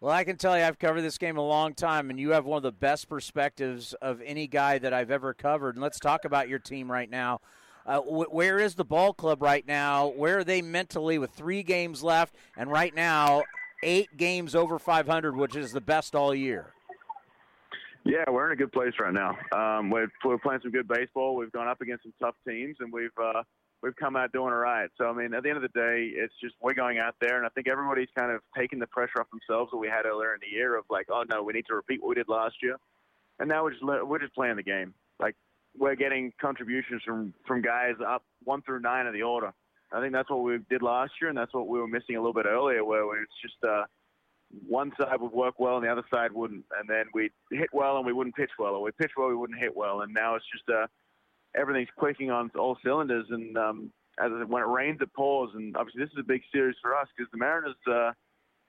Well, 0.00 0.12
I 0.12 0.24
can 0.24 0.36
tell 0.36 0.58
you, 0.58 0.64
I've 0.64 0.78
covered 0.78 1.02
this 1.02 1.18
game 1.18 1.38
a 1.38 1.46
long 1.46 1.74
time, 1.74 2.10
and 2.10 2.18
you 2.18 2.30
have 2.30 2.44
one 2.44 2.58
of 2.58 2.62
the 2.62 2.72
best 2.72 3.08
perspectives 3.08 3.94
of 4.02 4.20
any 4.22 4.46
guy 4.46 4.78
that 4.78 4.92
I've 4.92 5.10
ever 5.10 5.32
covered. 5.32 5.76
And 5.76 5.82
let's 5.82 6.00
talk 6.00 6.24
about 6.24 6.48
your 6.48 6.58
team 6.58 6.90
right 6.90 7.08
now. 7.08 7.40
Uh, 7.86 8.00
where 8.00 8.58
is 8.58 8.74
the 8.74 8.84
ball 8.84 9.12
club 9.12 9.42
right 9.42 9.66
now? 9.66 10.06
Where 10.08 10.38
are 10.38 10.44
they 10.44 10.62
mentally 10.62 11.18
with 11.18 11.30
three 11.32 11.62
games 11.62 12.02
left? 12.02 12.34
And 12.56 12.70
right 12.70 12.94
now, 12.94 13.42
eight 13.82 14.16
games 14.16 14.54
over 14.54 14.78
500, 14.78 15.36
which 15.36 15.54
is 15.54 15.72
the 15.72 15.82
best 15.82 16.14
all 16.14 16.34
year. 16.34 16.72
Yeah, 18.04 18.24
we're 18.30 18.46
in 18.46 18.52
a 18.52 18.56
good 18.56 18.72
place 18.72 18.92
right 18.98 19.12
now. 19.12 19.36
Um, 19.52 19.90
we're, 19.90 20.08
we're 20.24 20.38
playing 20.38 20.60
some 20.62 20.72
good 20.72 20.88
baseball. 20.88 21.36
We've 21.36 21.52
gone 21.52 21.68
up 21.68 21.80
against 21.80 22.04
some 22.04 22.12
tough 22.20 22.34
teams, 22.46 22.76
and 22.80 22.92
we've 22.92 23.16
uh, 23.22 23.42
we've 23.82 23.96
come 23.96 24.14
out 24.14 24.30
doing 24.32 24.52
all 24.52 24.58
right. 24.58 24.90
So 24.98 25.06
I 25.06 25.12
mean, 25.12 25.32
at 25.32 25.42
the 25.42 25.48
end 25.48 25.56
of 25.56 25.62
the 25.62 25.68
day, 25.68 26.10
it's 26.14 26.34
just 26.40 26.54
we're 26.60 26.74
going 26.74 26.98
out 26.98 27.14
there, 27.20 27.38
and 27.38 27.46
I 27.46 27.48
think 27.50 27.66
everybody's 27.66 28.10
kind 28.16 28.30
of 28.30 28.42
taking 28.56 28.78
the 28.78 28.86
pressure 28.86 29.20
off 29.20 29.26
themselves 29.30 29.70
that 29.70 29.78
we 29.78 29.88
had 29.88 30.04
earlier 30.04 30.34
in 30.34 30.40
the 30.40 30.54
year 30.54 30.76
of 30.76 30.84
like, 30.90 31.06
oh 31.10 31.24
no, 31.30 31.42
we 31.42 31.54
need 31.54 31.64
to 31.68 31.74
repeat 31.74 32.02
what 32.02 32.10
we 32.10 32.14
did 32.14 32.28
last 32.28 32.56
year, 32.62 32.76
and 33.38 33.48
now 33.48 33.62
we're 33.62 33.72
just 33.72 33.82
we're 33.82 34.18
just 34.18 34.34
playing 34.34 34.56
the 34.56 34.62
game. 34.62 34.92
We're 35.76 35.96
getting 35.96 36.32
contributions 36.40 37.02
from 37.04 37.34
from 37.46 37.62
guys 37.62 37.94
up 38.06 38.22
one 38.44 38.62
through 38.62 38.80
nine 38.80 39.06
of 39.06 39.12
the 39.12 39.22
order. 39.22 39.52
I 39.92 40.00
think 40.00 40.12
that's 40.12 40.30
what 40.30 40.42
we 40.42 40.58
did 40.70 40.82
last 40.82 41.12
year, 41.20 41.28
and 41.28 41.38
that's 41.38 41.54
what 41.54 41.68
we 41.68 41.78
were 41.78 41.86
missing 41.86 42.16
a 42.16 42.20
little 42.20 42.32
bit 42.32 42.46
earlier, 42.46 42.84
where 42.84 43.22
it's 43.22 43.32
just 43.42 43.56
uh, 43.62 43.84
one 44.66 44.92
side 45.00 45.20
would 45.20 45.32
work 45.32 45.58
well 45.58 45.76
and 45.76 45.84
the 45.84 45.90
other 45.90 46.04
side 46.12 46.32
wouldn't, 46.32 46.64
and 46.78 46.88
then 46.88 47.04
we'd 47.12 47.32
hit 47.50 47.68
well 47.72 47.96
and 47.96 48.06
we 48.06 48.12
wouldn't 48.12 48.34
pitch 48.34 48.50
well, 48.58 48.74
or 48.74 48.82
we 48.82 48.90
pitch 48.92 49.12
well 49.16 49.28
we 49.28 49.36
wouldn't 49.36 49.58
hit 49.58 49.76
well, 49.76 50.00
and 50.00 50.12
now 50.12 50.34
it's 50.34 50.44
just 50.52 50.64
uh, 50.68 50.86
everything's 51.56 51.88
clicking 51.98 52.30
on 52.30 52.50
all 52.58 52.76
cylinders. 52.84 53.26
And 53.30 53.56
um, 53.56 53.92
as 54.18 54.30
I 54.34 54.40
said, 54.40 54.48
when 54.48 54.62
it 54.62 54.68
rains, 54.68 54.98
it 55.00 55.12
pours, 55.14 55.50
and 55.54 55.76
obviously 55.76 56.02
this 56.02 56.12
is 56.12 56.18
a 56.20 56.24
big 56.24 56.42
series 56.52 56.76
for 56.82 56.94
us 56.96 57.08
because 57.16 57.30
the 57.32 57.38
Mariners. 57.38 57.76
Uh, 57.86 58.12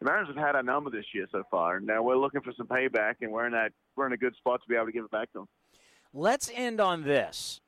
the 0.02 0.06
Mariners 0.06 0.36
have 0.36 0.46
had 0.46 0.56
our 0.56 0.64
number 0.64 0.90
this 0.90 1.06
year 1.14 1.26
so 1.32 1.44
far. 1.50 1.78
And 1.78 1.88
now 1.88 2.04
we're 2.04 2.18
looking 2.18 2.42
for 2.42 2.52
some 2.58 2.68
payback, 2.68 3.16
and 3.22 3.32
we're 3.32 3.46
in 3.46 3.54
that 3.54 3.72
we're 3.96 4.08
in 4.08 4.14
a 4.14 4.18
good 4.18 4.36
spot 4.36 4.62
to 4.62 4.68
be 4.68 4.76
able 4.76 4.88
to 4.88 4.92
give 4.92 5.06
it 5.06 5.12
back 5.12 5.32
to 5.32 5.40
them. 5.40 5.48
Let's 6.18 6.50
end 6.56 6.80
on 6.80 7.04
this. 7.04 7.60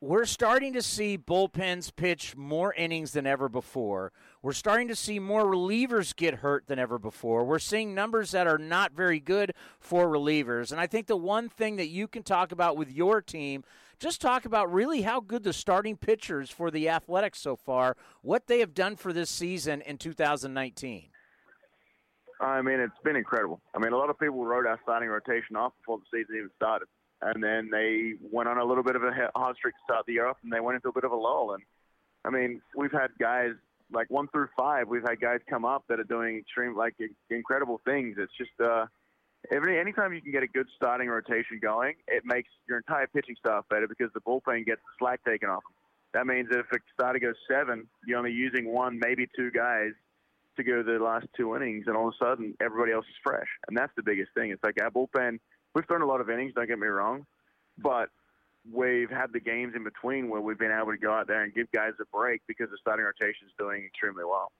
We're 0.00 0.24
starting 0.24 0.72
to 0.74 0.82
see 0.82 1.18
bullpens 1.18 1.90
pitch 1.96 2.36
more 2.36 2.72
innings 2.72 3.10
than 3.10 3.26
ever 3.26 3.48
before. 3.48 4.12
We're 4.40 4.52
starting 4.52 4.86
to 4.86 4.94
see 4.94 5.18
more 5.18 5.44
relievers 5.44 6.14
get 6.14 6.34
hurt 6.34 6.68
than 6.68 6.78
ever 6.78 6.96
before. 6.96 7.44
We're 7.44 7.58
seeing 7.58 7.92
numbers 7.92 8.30
that 8.30 8.46
are 8.46 8.56
not 8.56 8.92
very 8.92 9.18
good 9.18 9.52
for 9.80 10.06
relievers. 10.06 10.70
And 10.70 10.80
I 10.80 10.86
think 10.86 11.08
the 11.08 11.16
one 11.16 11.48
thing 11.48 11.74
that 11.74 11.88
you 11.88 12.06
can 12.06 12.22
talk 12.22 12.52
about 12.52 12.76
with 12.76 12.92
your 12.92 13.20
team, 13.20 13.64
just 13.98 14.20
talk 14.20 14.44
about 14.44 14.72
really 14.72 15.02
how 15.02 15.18
good 15.18 15.42
the 15.42 15.52
starting 15.52 15.96
pitchers 15.96 16.50
for 16.50 16.70
the 16.70 16.88
Athletics 16.88 17.40
so 17.40 17.56
far, 17.56 17.96
what 18.22 18.46
they 18.46 18.60
have 18.60 18.74
done 18.74 18.94
for 18.94 19.12
this 19.12 19.28
season 19.28 19.80
in 19.80 19.98
2019. 19.98 21.08
I 22.40 22.62
mean, 22.62 22.78
it's 22.78 22.94
been 23.02 23.16
incredible. 23.16 23.60
I 23.74 23.80
mean, 23.80 23.92
a 23.92 23.96
lot 23.96 24.08
of 24.08 24.16
people 24.20 24.44
wrote 24.44 24.68
our 24.68 24.78
starting 24.84 25.08
rotation 25.08 25.56
off 25.56 25.72
before 25.80 25.98
the 25.98 26.04
season 26.16 26.36
even 26.36 26.50
started 26.54 26.86
and 27.22 27.42
then 27.42 27.70
they 27.70 28.14
went 28.20 28.48
on 28.48 28.58
a 28.58 28.64
little 28.64 28.84
bit 28.84 28.96
of 28.96 29.02
a 29.02 29.12
hot 29.34 29.56
streak 29.56 29.74
to 29.74 29.80
start 29.84 30.06
the 30.06 30.14
year 30.14 30.26
off, 30.26 30.36
and 30.42 30.52
they 30.52 30.60
went 30.60 30.76
into 30.76 30.88
a 30.88 30.92
bit 30.92 31.04
of 31.04 31.12
a 31.12 31.16
lull. 31.16 31.54
And 31.54 31.62
I 32.24 32.30
mean, 32.30 32.60
we've 32.76 32.92
had 32.92 33.08
guys 33.18 33.52
like 33.92 34.10
one 34.10 34.28
through 34.28 34.48
five. 34.56 34.88
We've 34.88 35.06
had 35.06 35.20
guys 35.20 35.40
come 35.48 35.64
up 35.64 35.84
that 35.88 36.00
are 36.00 36.04
doing 36.04 36.38
extreme, 36.38 36.76
like 36.76 36.94
incredible 37.30 37.80
things. 37.84 38.16
It's 38.18 38.32
just 38.36 38.50
uh, 38.60 38.86
every 39.50 39.78
anytime 39.78 40.12
you 40.12 40.20
can 40.20 40.32
get 40.32 40.42
a 40.42 40.48
good 40.48 40.66
starting 40.76 41.08
rotation 41.08 41.58
going, 41.62 41.94
it 42.08 42.24
makes 42.24 42.48
your 42.68 42.78
entire 42.78 43.06
pitching 43.06 43.36
staff 43.38 43.64
better 43.70 43.86
because 43.88 44.10
the 44.14 44.20
bullpen 44.20 44.66
gets 44.66 44.80
the 44.80 44.92
slack 44.98 45.20
taken 45.24 45.48
off. 45.48 45.62
That 46.14 46.26
means 46.26 46.48
that 46.50 46.60
if 46.60 46.72
a 46.72 46.78
starter 46.94 47.18
goes 47.18 47.34
seven, 47.50 47.86
you're 48.06 48.18
only 48.18 48.32
using 48.32 48.72
one, 48.72 48.98
maybe 48.98 49.28
two 49.36 49.50
guys 49.50 49.92
to 50.56 50.64
go 50.64 50.82
the 50.82 50.98
last 50.98 51.26
two 51.36 51.54
innings, 51.54 51.84
and 51.86 51.96
all 51.96 52.08
of 52.08 52.14
a 52.20 52.24
sudden 52.24 52.54
everybody 52.60 52.92
else 52.92 53.04
is 53.06 53.14
fresh. 53.22 53.48
And 53.68 53.76
that's 53.76 53.92
the 53.96 54.02
biggest 54.02 54.30
thing. 54.34 54.50
It's 54.50 54.62
like 54.62 54.80
our 54.82 54.90
bullpen 54.90 55.38
we've 55.76 55.86
thrown 55.86 56.00
a 56.00 56.06
lot 56.06 56.22
of 56.22 56.30
innings. 56.30 56.54
Don't 56.54 56.66
get 56.66 56.78
me 56.78 56.86
wrong, 56.86 57.26
but 57.76 58.08
we've 58.72 59.10
had 59.10 59.30
the 59.32 59.38
games 59.38 59.74
in 59.76 59.84
between 59.84 60.30
where 60.30 60.40
we've 60.40 60.58
been 60.58 60.72
able 60.72 60.90
to 60.90 60.98
go 60.98 61.12
out 61.12 61.26
there 61.28 61.42
and 61.42 61.54
give 61.54 61.70
guys 61.70 61.92
a 62.00 62.04
break 62.06 62.40
because 62.48 62.70
the 62.70 62.78
starting 62.80 63.04
rotation 63.04 63.46
is 63.46 63.52
doing 63.58 63.84
extremely 63.84 64.24
well. 64.24 64.50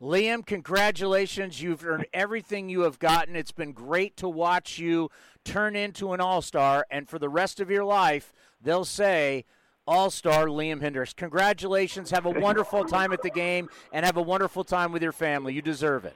Liam, 0.00 0.46
congratulations. 0.46 1.60
You've 1.60 1.84
earned 1.84 2.06
everything 2.14 2.68
you 2.68 2.82
have 2.82 3.00
gotten. 3.00 3.34
It's 3.34 3.50
been 3.50 3.72
great 3.72 4.16
to 4.18 4.28
watch 4.28 4.78
you 4.78 5.10
turn 5.42 5.74
into 5.74 6.12
an 6.12 6.20
all 6.20 6.42
star. 6.42 6.86
And 6.90 7.08
for 7.08 7.18
the 7.18 7.30
rest 7.30 7.58
of 7.60 7.70
your 7.70 7.84
life, 7.84 8.32
they'll 8.62 8.84
say, 8.84 9.46
All 9.86 10.10
Star 10.10 10.46
Liam 10.46 10.80
Hendriks. 10.80 11.16
Congratulations. 11.16 12.10
Have 12.10 12.26
a 12.26 12.30
wonderful 12.40 12.84
time 12.84 13.12
at 13.12 13.22
the 13.22 13.30
game 13.30 13.68
and 13.90 14.04
have 14.04 14.18
a 14.18 14.22
wonderful 14.22 14.64
time 14.64 14.92
with 14.92 15.02
your 15.02 15.12
family. 15.12 15.54
You 15.54 15.62
deserve 15.62 16.04
it. 16.04 16.14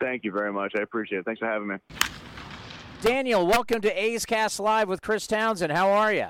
Thank 0.00 0.24
you 0.24 0.32
very 0.32 0.52
much. 0.52 0.72
I 0.76 0.82
appreciate 0.82 1.20
it. 1.20 1.24
Thanks 1.24 1.38
for 1.38 1.46
having 1.46 1.68
me. 1.68 1.76
Daniel, 3.02 3.46
welcome 3.46 3.80
to 3.82 4.02
A's 4.02 4.24
Cast 4.24 4.58
Live 4.58 4.88
with 4.88 5.02
Chris 5.02 5.26
Townsend. 5.26 5.70
How 5.70 5.90
are 5.90 6.12
you? 6.12 6.28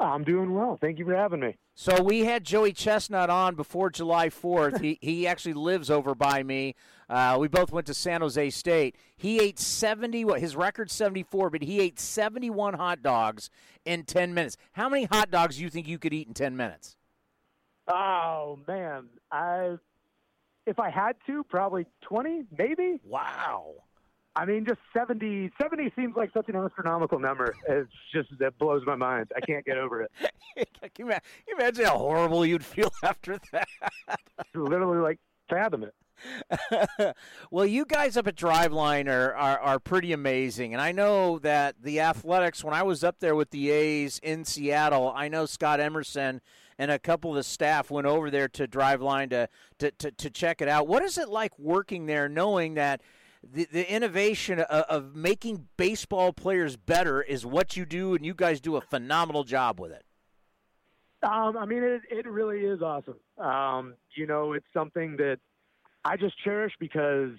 I'm 0.00 0.24
doing 0.24 0.54
well. 0.54 0.78
Thank 0.80 0.98
you 0.98 1.04
for 1.04 1.14
having 1.14 1.40
me. 1.40 1.56
So 1.74 2.02
we 2.02 2.20
had 2.20 2.44
Joey 2.44 2.72
Chestnut 2.72 3.28
on 3.28 3.56
before 3.56 3.90
July 3.90 4.28
4th. 4.28 4.80
he 4.80 4.98
he 5.00 5.26
actually 5.26 5.54
lives 5.54 5.90
over 5.90 6.14
by 6.14 6.42
me. 6.42 6.74
Uh, 7.08 7.36
we 7.40 7.48
both 7.48 7.72
went 7.72 7.86
to 7.88 7.94
San 7.94 8.20
Jose 8.20 8.50
State. 8.50 8.96
He 9.16 9.40
ate 9.40 9.58
70. 9.58 10.24
What 10.24 10.40
his 10.40 10.54
record's 10.54 10.92
74, 10.92 11.50
but 11.50 11.62
he 11.62 11.80
ate 11.80 11.98
71 11.98 12.74
hot 12.74 13.02
dogs 13.02 13.50
in 13.84 14.04
10 14.04 14.32
minutes. 14.32 14.56
How 14.72 14.88
many 14.88 15.04
hot 15.04 15.30
dogs 15.30 15.56
do 15.56 15.62
you 15.62 15.70
think 15.70 15.88
you 15.88 15.98
could 15.98 16.12
eat 16.12 16.28
in 16.28 16.34
10 16.34 16.56
minutes? 16.56 16.96
Oh 17.88 18.60
man, 18.66 19.08
I 19.30 19.76
if 20.66 20.78
I 20.78 20.90
had 20.90 21.16
to, 21.26 21.44
probably 21.44 21.86
20, 22.02 22.44
maybe. 22.56 23.00
Wow. 23.04 23.83
I 24.36 24.44
mean, 24.44 24.64
just 24.66 24.80
70, 24.92 25.52
70 25.60 25.92
seems 25.96 26.16
like 26.16 26.32
such 26.32 26.48
an 26.48 26.56
astronomical 26.56 27.20
number. 27.20 27.54
It's 27.68 27.90
just, 28.12 28.30
that 28.40 28.58
blows 28.58 28.82
my 28.84 28.96
mind. 28.96 29.30
I 29.36 29.40
can't 29.40 29.64
get 29.64 29.78
over 29.78 30.02
it. 30.02 30.10
Can 30.94 31.06
you 31.06 31.12
imagine 31.56 31.84
how 31.84 31.98
horrible 31.98 32.44
you'd 32.44 32.64
feel 32.64 32.90
after 33.04 33.38
that? 33.52 33.68
Literally, 34.54 34.98
like, 34.98 35.20
fathom 35.48 35.84
it. 35.84 37.14
well, 37.50 37.66
you 37.66 37.84
guys 37.84 38.16
up 38.16 38.26
at 38.26 38.34
Driveline 38.34 39.08
are, 39.08 39.34
are, 39.34 39.58
are 39.58 39.78
pretty 39.78 40.12
amazing. 40.12 40.72
And 40.72 40.80
I 40.82 40.90
know 40.90 41.38
that 41.40 41.76
the 41.82 42.00
Athletics, 42.00 42.64
when 42.64 42.74
I 42.74 42.82
was 42.82 43.04
up 43.04 43.20
there 43.20 43.36
with 43.36 43.50
the 43.50 43.70
A's 43.70 44.18
in 44.20 44.44
Seattle, 44.44 45.12
I 45.14 45.28
know 45.28 45.46
Scott 45.46 45.78
Emerson 45.78 46.40
and 46.76 46.90
a 46.90 46.98
couple 46.98 47.30
of 47.30 47.36
the 47.36 47.44
staff 47.44 47.88
went 47.88 48.06
over 48.08 48.30
there 48.30 48.48
to 48.48 48.66
Driveline 48.66 49.30
to, 49.30 49.48
to, 49.78 49.92
to, 49.92 50.10
to 50.10 50.30
check 50.30 50.60
it 50.60 50.66
out. 50.66 50.88
What 50.88 51.04
is 51.04 51.18
it 51.18 51.28
like 51.28 51.56
working 51.56 52.06
there 52.06 52.28
knowing 52.28 52.74
that– 52.74 53.00
the, 53.52 53.66
the 53.70 53.92
innovation 53.92 54.60
of, 54.60 54.84
of 54.84 55.14
making 55.14 55.68
baseball 55.76 56.32
players 56.32 56.76
better 56.76 57.22
is 57.22 57.44
what 57.44 57.76
you 57.76 57.84
do, 57.84 58.14
and 58.14 58.24
you 58.24 58.34
guys 58.34 58.60
do 58.60 58.76
a 58.76 58.80
phenomenal 58.80 59.44
job 59.44 59.80
with 59.80 59.92
it. 59.92 60.04
Um, 61.22 61.56
I 61.56 61.64
mean, 61.64 61.82
it, 61.82 62.02
it 62.10 62.26
really 62.26 62.60
is 62.60 62.82
awesome. 62.82 63.16
Um, 63.38 63.94
you 64.14 64.26
know, 64.26 64.52
it's 64.52 64.66
something 64.74 65.16
that 65.16 65.38
I 66.04 66.16
just 66.16 66.34
cherish 66.44 66.74
because, 66.78 67.30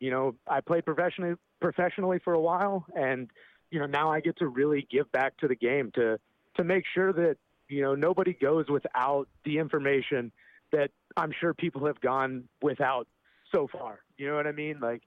you 0.00 0.10
know, 0.10 0.34
I 0.48 0.60
played 0.60 0.84
professionally 0.86 1.34
professionally 1.60 2.18
for 2.22 2.32
a 2.34 2.40
while 2.40 2.84
and, 2.94 3.30
you 3.70 3.78
know, 3.78 3.86
now 3.86 4.10
I 4.10 4.20
get 4.20 4.38
to 4.38 4.46
really 4.46 4.86
give 4.90 5.10
back 5.12 5.36
to 5.38 5.48
the 5.48 5.54
game 5.54 5.90
to, 5.94 6.18
to 6.56 6.64
make 6.64 6.84
sure 6.94 7.12
that, 7.12 7.36
you 7.68 7.82
know, 7.82 7.94
nobody 7.94 8.34
goes 8.34 8.68
without 8.68 9.28
the 9.44 9.58
information 9.58 10.30
that 10.72 10.90
I'm 11.16 11.32
sure 11.38 11.54
people 11.54 11.86
have 11.86 12.00
gone 12.00 12.44
without 12.62 13.08
so 13.50 13.66
far. 13.66 14.00
You 14.16 14.28
know 14.28 14.36
what 14.36 14.46
I 14.46 14.52
mean? 14.52 14.78
Like, 14.80 15.02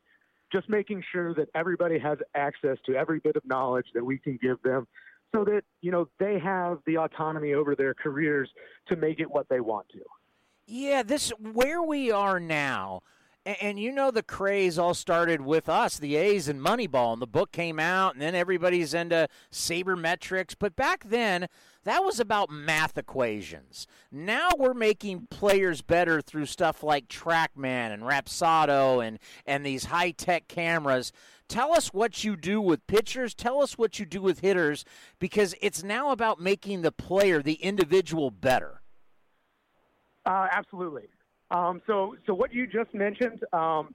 just 0.52 0.70
making 0.70 1.04
sure 1.12 1.34
that 1.34 1.50
everybody 1.56 2.00
has 2.00 2.18
access 2.36 2.78
to 2.86 2.96
every 2.96 3.20
bit 3.20 3.36
of 3.36 3.46
knowledge 3.46 3.88
that 3.94 4.06
we 4.06 4.18
can 4.18 4.38
give 4.42 4.62
them 4.64 4.88
so 5.36 5.44
that, 5.44 5.64
you 5.82 5.92
know, 5.92 6.08
they 6.20 6.40
have 6.40 6.80
the 6.86 6.98
autonomy 6.98 7.54
over 7.54 7.76
their 7.76 7.94
careers 7.94 8.50
to 8.88 8.96
make 8.96 9.20
it 9.20 9.30
what 9.30 9.48
they 9.50 9.60
want 9.60 9.88
to. 9.90 10.00
Yeah, 10.68 11.04
this 11.04 11.30
where 11.40 11.82
we 11.82 12.12
are 12.12 12.40
now. 12.40 13.02
And, 13.48 13.58
and 13.62 13.80
you 13.80 13.94
know 13.94 14.12
the 14.12 14.22
craze 14.22 14.78
all 14.78 14.94
started 14.94 15.40
with 15.40 15.70
us, 15.70 15.98
the 15.98 16.18
A's 16.18 16.50
and 16.50 16.60
Moneyball, 16.60 17.14
and 17.14 17.22
the 17.22 17.26
book 17.26 17.54
came 17.54 17.80
out, 17.80 18.14
and 18.14 18.22
then 18.22 18.36
everybody's 18.36 18.94
into 18.94 19.30
sabermetrics. 19.52 20.54
But 20.60 20.76
back 20.76 21.06
then, 21.06 21.48
that 21.86 22.04
was 22.04 22.20
about 22.20 22.50
math 22.50 22.98
equations. 22.98 23.88
Now 24.12 24.50
we're 24.58 24.74
making 24.74 25.28
players 25.30 25.82
better 25.82 26.22
through 26.22 26.48
stuff 26.48 26.84
like 26.84 27.08
TrackMan 27.08 27.94
and 27.94 28.04
Rapsodo 28.04 29.06
and 29.06 29.18
and 29.46 29.66
these 29.66 29.86
high 29.86 30.12
tech 30.12 30.50
cameras. 30.50 31.14
Tell 31.48 31.72
us 31.72 31.94
what 31.94 32.26
you 32.26 32.36
do 32.36 32.60
with 32.60 32.86
pitchers. 32.88 33.34
Tell 33.34 33.62
us 33.62 33.78
what 33.78 33.98
you 33.98 34.06
do 34.06 34.22
with 34.22 34.42
hitters, 34.42 34.84
because 35.20 35.56
it's 35.62 35.82
now 35.82 36.12
about 36.12 36.42
making 36.42 36.82
the 36.82 36.92
player, 36.92 37.42
the 37.42 37.54
individual, 37.54 38.30
better. 38.30 38.82
Uh, 40.26 40.48
absolutely. 40.52 41.08
Um, 41.52 41.82
so, 41.88 42.16
so 42.26 42.34
what 42.34 42.54
you 42.54 42.68
just 42.68 42.94
mentioned, 42.94 43.44
um, 43.54 43.94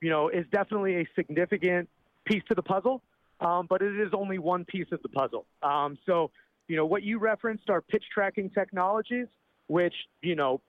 you 0.00 0.10
know, 0.10 0.28
is 0.28 0.46
definitely 0.52 0.96
a 0.96 1.08
significant 1.16 1.88
piece 2.24 2.42
to 2.48 2.54
the 2.54 2.62
puzzle, 2.62 3.02
um, 3.40 3.66
but 3.68 3.82
it 3.82 3.98
is 3.98 4.12
only 4.12 4.38
one 4.38 4.64
piece 4.64 4.86
of 4.92 5.02
the 5.02 5.08
puzzle. 5.08 5.46
Um, 5.62 5.98
so, 6.06 6.30
you 6.68 6.76
know, 6.76 6.86
what 6.86 7.02
you 7.02 7.18
referenced 7.18 7.68
are 7.68 7.80
pitch 7.80 8.04
tracking 8.12 8.50
technologies, 8.50 9.26
which 9.66 9.94
you 10.22 10.34
know 10.34 10.60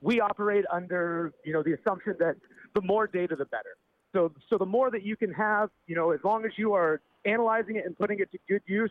we 0.00 0.20
operate 0.20 0.64
under, 0.72 1.32
you 1.44 1.52
know, 1.52 1.62
the 1.62 1.74
assumption 1.74 2.14
that 2.18 2.36
the 2.74 2.80
more 2.82 3.06
data, 3.06 3.36
the 3.36 3.44
better. 3.44 3.76
So, 4.12 4.32
so 4.48 4.58
the 4.58 4.66
more 4.66 4.90
that 4.90 5.02
you 5.02 5.16
can 5.16 5.32
have, 5.32 5.70
you 5.86 5.94
know, 5.94 6.10
as 6.10 6.20
long 6.24 6.44
as 6.44 6.52
you 6.56 6.72
are 6.72 7.00
analyzing 7.24 7.76
it 7.76 7.86
and 7.86 7.96
putting 7.96 8.18
it 8.18 8.30
to 8.32 8.38
good 8.48 8.62
use, 8.66 8.90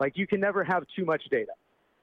like 0.00 0.16
you 0.16 0.26
can 0.26 0.40
never 0.40 0.64
have 0.64 0.84
too 0.96 1.04
much 1.04 1.22
data. 1.30 1.52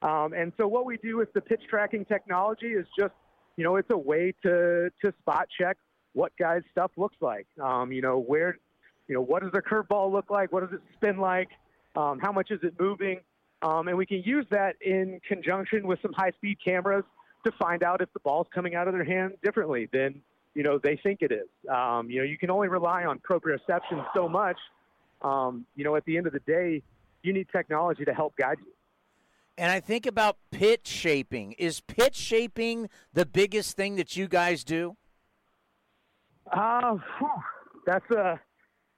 Um, 0.02 0.32
and 0.32 0.52
so 0.56 0.68
what 0.68 0.84
we 0.84 0.96
do 0.98 1.16
with 1.16 1.32
the 1.32 1.40
pitch 1.40 1.62
tracking 1.68 2.04
technology 2.04 2.68
is 2.68 2.86
just 2.98 3.14
you 3.56 3.64
know, 3.64 3.76
it's 3.76 3.90
a 3.90 3.96
way 3.96 4.34
to 4.42 4.90
to 5.02 5.14
spot 5.20 5.48
check 5.58 5.76
what 6.12 6.32
guys' 6.38 6.62
stuff 6.70 6.92
looks 6.96 7.16
like. 7.20 7.46
Um, 7.62 7.92
you 7.92 8.02
know, 8.02 8.18
where, 8.18 8.58
you 9.08 9.14
know, 9.14 9.20
what 9.20 9.42
does 9.42 9.52
a 9.54 9.60
curveball 9.60 10.10
look 10.12 10.30
like? 10.30 10.52
What 10.52 10.60
does 10.60 10.72
it 10.72 10.82
spin 10.96 11.18
like? 11.18 11.48
Um, 11.96 12.18
how 12.20 12.32
much 12.32 12.50
is 12.50 12.60
it 12.62 12.74
moving? 12.78 13.20
Um, 13.62 13.88
and 13.88 13.96
we 13.96 14.06
can 14.06 14.22
use 14.24 14.46
that 14.50 14.76
in 14.80 15.20
conjunction 15.26 15.86
with 15.86 16.00
some 16.02 16.12
high-speed 16.12 16.58
cameras 16.64 17.04
to 17.44 17.52
find 17.52 17.82
out 17.82 18.00
if 18.00 18.12
the 18.12 18.20
ball's 18.20 18.46
coming 18.54 18.74
out 18.74 18.88
of 18.88 18.94
their 18.94 19.04
hand 19.04 19.34
differently 19.42 19.88
than 19.92 20.20
you 20.54 20.62
know 20.62 20.78
they 20.78 20.96
think 20.96 21.20
it 21.22 21.32
is. 21.32 21.48
Um, 21.68 22.10
you 22.10 22.18
know, 22.18 22.24
you 22.24 22.38
can 22.38 22.50
only 22.50 22.68
rely 22.68 23.04
on 23.04 23.18
proprioception 23.18 24.04
so 24.14 24.28
much. 24.28 24.58
Um, 25.22 25.66
you 25.74 25.84
know, 25.84 25.96
at 25.96 26.04
the 26.04 26.16
end 26.16 26.26
of 26.26 26.32
the 26.32 26.40
day, 26.40 26.82
you 27.22 27.32
need 27.32 27.48
technology 27.50 28.04
to 28.04 28.12
help 28.12 28.36
guide 28.36 28.58
you. 28.64 28.73
And 29.56 29.70
I 29.70 29.80
think 29.80 30.06
about 30.06 30.38
pitch 30.50 30.86
shaping. 30.86 31.52
Is 31.52 31.80
pitch 31.80 32.16
shaping 32.16 32.88
the 33.12 33.24
biggest 33.24 33.76
thing 33.76 33.96
that 33.96 34.16
you 34.16 34.26
guys 34.26 34.64
do? 34.64 34.96
Uh, 36.52 36.96
that's 37.86 38.10
a, 38.10 38.40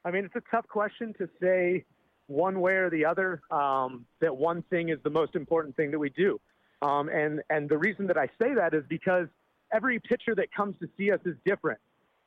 I 0.04 0.10
mean, 0.10 0.24
it's 0.24 0.36
a 0.36 0.42
tough 0.50 0.66
question 0.66 1.14
to 1.18 1.28
say 1.40 1.84
one 2.26 2.60
way 2.60 2.72
or 2.72 2.90
the 2.90 3.04
other. 3.04 3.42
Um, 3.50 4.06
that 4.20 4.34
one 4.34 4.62
thing 4.70 4.88
is 4.88 4.98
the 5.04 5.10
most 5.10 5.34
important 5.34 5.76
thing 5.76 5.90
that 5.90 5.98
we 5.98 6.10
do, 6.10 6.40
um, 6.82 7.08
and 7.08 7.40
and 7.50 7.68
the 7.68 7.78
reason 7.78 8.06
that 8.08 8.16
I 8.16 8.26
say 8.40 8.54
that 8.54 8.74
is 8.74 8.82
because 8.88 9.28
every 9.72 10.00
pitcher 10.00 10.34
that 10.34 10.52
comes 10.52 10.76
to 10.80 10.88
see 10.96 11.12
us 11.12 11.20
is 11.24 11.36
different, 11.44 11.78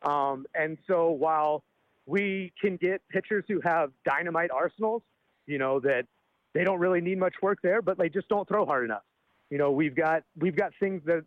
um, 0.03 0.45
and 0.55 0.77
so 0.87 1.11
while 1.11 1.63
we 2.05 2.53
can 2.61 2.77
get 2.77 3.01
pitchers 3.09 3.43
who 3.47 3.59
have 3.61 3.91
dynamite 4.05 4.51
arsenals, 4.51 5.01
you 5.45 5.57
know 5.57 5.79
that 5.81 6.05
they 6.53 6.63
don't 6.63 6.79
really 6.79 7.01
need 7.01 7.19
much 7.19 7.35
work 7.41 7.59
there, 7.61 7.81
but 7.81 7.97
they 7.97 8.09
just 8.09 8.27
don't 8.27 8.47
throw 8.47 8.65
hard 8.65 8.85
enough. 8.85 9.03
You 9.49 9.57
know, 9.57 9.71
we've 9.71 9.95
got 9.95 10.23
we've 10.37 10.55
got 10.55 10.71
things 10.79 11.01
that 11.05 11.23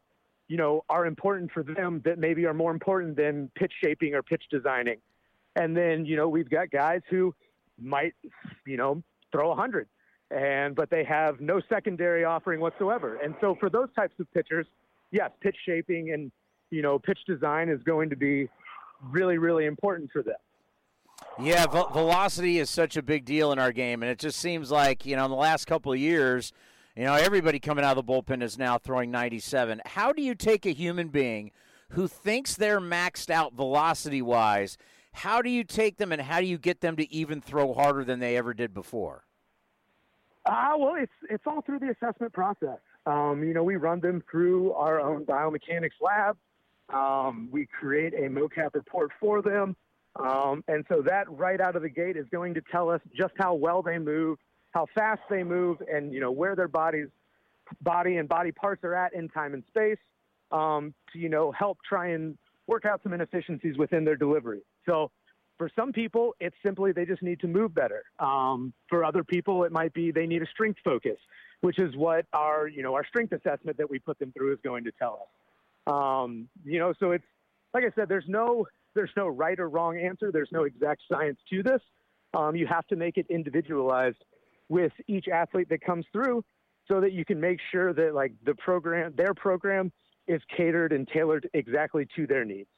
you 0.49 0.57
know 0.57 0.85
are 0.89 1.07
important 1.07 1.51
for 1.53 1.63
them 1.63 2.03
that 2.05 2.19
maybe 2.19 2.47
are 2.47 2.55
more 2.55 2.71
important 2.71 3.17
than 3.17 3.51
pitch 3.55 3.73
shaping 3.83 4.15
or 4.15 4.23
pitch 4.23 4.45
designing. 4.51 4.99
And 5.57 5.77
then 5.77 6.05
you 6.07 6.17
know 6.17 6.29
we've 6.29 6.49
got 6.49 6.71
guys 6.71 7.01
who 7.11 7.35
might 7.81 8.15
you 8.67 8.77
know 8.77 9.03
throw 9.33 9.51
a 9.53 9.57
hundred, 9.57 9.89
and 10.31 10.75
but 10.75 10.91
they 10.91 11.05
have 11.05 11.41
no 11.41 11.61
secondary 11.69 12.25
offering 12.25 12.61
whatsoever. 12.61 13.17
And 13.17 13.35
so 13.41 13.57
for 13.59 13.71
those 13.71 13.89
types 13.97 14.15
of 14.21 14.33
pitchers, 14.33 14.67
yes, 15.11 15.31
pitch 15.41 15.57
shaping 15.67 16.13
and 16.13 16.31
you 16.71 16.83
know 16.83 16.99
pitch 16.99 17.19
design 17.27 17.69
is 17.69 17.83
going 17.83 18.11
to 18.11 18.17
be 18.17 18.49
really 19.11 19.39
really 19.39 19.67
important 19.67 20.11
for 20.13 20.23
them. 20.23 20.37
Yeah, 21.39 21.67
ve- 21.67 21.93
velocity 21.93 22.59
is 22.59 22.71
such 22.71 22.97
a 22.97 23.03
big 23.03 23.25
deal 23.25 23.53
in 23.53 23.59
our 23.59 23.73
game, 23.73 24.03
and 24.03 24.11
it 24.11 24.19
just 24.19 24.39
seems 24.39 24.71
like 24.71 25.07
you 25.07 25.17
know 25.17 25.25
in 25.25 25.31
the 25.31 25.37
last 25.37 25.67
couple 25.67 25.93
of 25.93 25.99
years, 25.99 26.53
you 26.97 27.05
know 27.05 27.15
everybody 27.15 27.59
coming 27.59 27.85
out 27.85 27.97
of 27.97 28.07
the 28.07 28.13
bullpen 28.13 28.43
is 28.43 28.59
now 28.59 28.79
throwing 28.79 29.11
97. 29.11 29.81
How 29.87 30.13
do 30.13 30.23
you 30.23 30.35
take 30.35 30.67
a 30.67 30.73
human 30.73 31.09
being 31.09 31.51
who 31.91 32.07
thinks 32.07 32.55
they're 32.55 32.81
maxed 32.81 33.31
out 33.31 33.55
velocity 33.55 34.23
wise? 34.23 34.77
How 35.13 35.43
do 35.43 35.51
you 35.51 35.65
take 35.65 35.99
them, 35.99 36.13
and 36.13 36.23
how 36.23 36.41
do 36.41 36.47
you 36.47 36.59
get 36.59 36.81
them 36.81 36.97
to 36.97 37.13
even 37.13 37.41
throw 37.41 37.75
harder 37.75 38.05
than 38.05 38.21
they 38.21 38.37
ever 38.37 38.55
did 38.55 38.73
before? 38.73 39.25
Uh, 40.47 40.73
well, 40.79 40.95
it's 40.97 41.13
it's 41.31 41.45
all 41.47 41.63
through 41.63 41.79
the 41.79 41.91
assessment 41.91 42.33
process. 42.33 42.79
Um, 43.07 43.43
you 43.45 43.55
know, 43.55 43.65
we 43.65 43.77
run 43.77 44.01
them 44.01 44.23
through 44.31 44.73
our 44.73 45.01
own 45.01 45.25
biomechanics 45.25 46.01
lab. 46.01 46.37
Um, 46.93 47.49
we 47.51 47.67
create 47.67 48.15
a 48.15 48.29
mocap 48.29 48.75
report 48.75 49.11
for 49.19 49.43
them. 49.43 49.77
Um, 50.17 50.63
and 50.69 50.85
so 50.89 51.03
that 51.03 51.31
right 51.31 51.61
out 51.61 51.77
of 51.77 51.83
the 51.83 51.89
gate 51.89 52.17
is 52.17 52.27
going 52.31 52.55
to 52.55 52.63
tell 52.71 52.91
us 52.91 53.01
just 53.17 53.33
how 53.39 53.55
well 53.55 53.83
they 53.83 53.99
move, 53.99 54.39
how 54.73 54.87
fast 54.95 55.23
they 55.31 55.43
move, 55.43 55.79
and 55.91 56.13
you 56.13 56.21
know 56.21 56.31
where 56.31 56.55
their 56.55 56.69
bodies, 56.69 57.09
body 57.81 58.17
and 58.17 58.29
body 58.29 58.53
parts 58.53 58.85
are 58.85 58.95
at 58.95 59.15
in 59.15 59.29
time 59.29 59.55
and 59.55 59.63
space, 59.69 59.99
um, 60.51 60.95
to 61.13 61.19
you 61.19 61.29
know 61.29 61.51
help 61.53 61.79
try 61.89 62.09
and 62.09 62.37
work 62.67 62.85
out 62.85 63.01
some 63.03 63.13
inefficiencies 63.13 63.77
within 63.79 64.05
their 64.05 64.17
delivery. 64.17 64.61
So 64.87 65.11
for 65.59 65.71
some 65.77 65.93
people, 65.93 66.35
it's 66.41 66.57
simply 66.65 66.93
they 66.93 67.05
just 67.05 67.23
need 67.23 67.41
to 67.41 67.47
move 67.47 67.75
better. 67.75 68.05
Um, 68.19 68.73
for 68.89 69.05
other 69.05 69.25
people, 69.25 69.65
it 69.65 69.73
might 69.73 69.95
be 69.95 70.11
they 70.11 70.27
need 70.27 70.43
a 70.43 70.47
strength 70.47 70.81
focus, 70.85 71.19
which 71.63 71.79
is 71.79 71.97
what 71.97 72.27
our 72.35 72.69
you 72.69 72.83
know 72.83 72.95
our 72.95 73.07
strength 73.07 73.33
assessment 73.33 73.79
that 73.79 73.89
we 73.89 73.99
put 73.99 74.19
them 74.19 74.33
through 74.37 74.53
is 74.53 74.59
going 74.63 74.85
to 74.85 74.93
tell 74.93 75.21
us. 75.23 75.95
Um, 75.95 76.49
you 76.65 76.79
know, 76.79 76.93
so 77.01 77.13
it's 77.13 77.25
like 77.73 77.85
I 77.85 77.91
said, 77.95 78.09
there's 78.09 78.29
no 78.29 78.67
there's 78.95 79.11
no 79.17 79.29
right 79.29 79.59
or 79.59 79.69
wrong 79.69 79.99
answer. 79.99 80.31
There's 80.33 80.51
no 80.53 80.65
exact 80.65 81.03
science 81.11 81.39
to 81.51 81.63
this. 81.63 81.81
Um, 82.35 82.57
you 82.57 82.67
have 82.67 82.87
to 82.89 82.97
make 82.97 83.17
it 83.17 83.27
individualized 83.29 84.25
with 84.69 84.93
each 85.07 85.29
athlete 85.29 85.69
that 85.69 85.83
comes 85.83 86.07
through, 86.13 86.45
so 86.89 87.01
that 87.01 87.13
you 87.13 87.25
can 87.25 87.41
make 87.41 87.59
sure 87.71 87.93
that 87.93 88.15
like 88.15 88.33
the 88.45 88.55
program, 88.55 89.13
their 89.17 89.35
program, 89.35 89.93
is 90.27 90.41
catered 90.57 90.93
and 90.93 91.07
tailored 91.09 91.49
exactly 91.53 92.07
to 92.17 92.27
their 92.27 92.45
needs. 92.45 92.69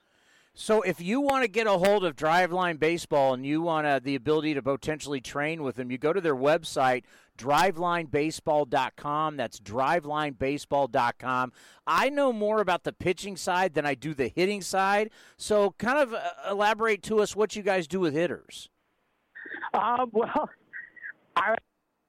So, 0.57 0.83
if 0.83 1.01
you 1.01 1.21
want 1.21 1.43
to 1.43 1.49
get 1.49 1.67
a 1.67 1.73
hold 1.73 2.05
of 2.05 2.15
Driveline 2.15 2.79
Baseball 2.79 3.35
and 3.35 3.45
you 3.45 3.61
want 3.61 3.89
uh, 3.89 3.99
the 3.99 4.15
ability 4.15 4.55
to 4.55 4.63
potentially 4.63 5.21
train 5.21 5.65
with 5.65 5.75
them, 5.75 5.91
you 5.91 5.99
go 5.99 6.13
to 6.13 6.21
their 6.21 6.37
website, 6.37 7.03
drivelinebaseball.com. 7.37 9.37
That's 9.37 9.59
drivelinebaseball.com. 9.59 11.53
I 11.89 12.09
know 12.09 12.33
more 12.33 12.61
about 12.61 12.85
the 12.85 12.93
pitching 12.93 13.37
side 13.37 13.75
than 13.75 13.85
I 13.85 13.95
do 13.95 14.15
the 14.15 14.29
hitting 14.29 14.63
side. 14.63 15.11
So, 15.37 15.73
kind 15.73 15.99
of 15.99 16.15
uh, 16.15 16.21
elaborate 16.49 17.03
to 17.05 17.19
us 17.19 17.35
what 17.35 17.57
you 17.57 17.65
guys 17.65 17.89
do 17.89 17.99
with 17.99 18.15
hitters. 18.15 18.69
Uh, 19.73 20.07
well, 20.13 20.49
I 21.35 21.57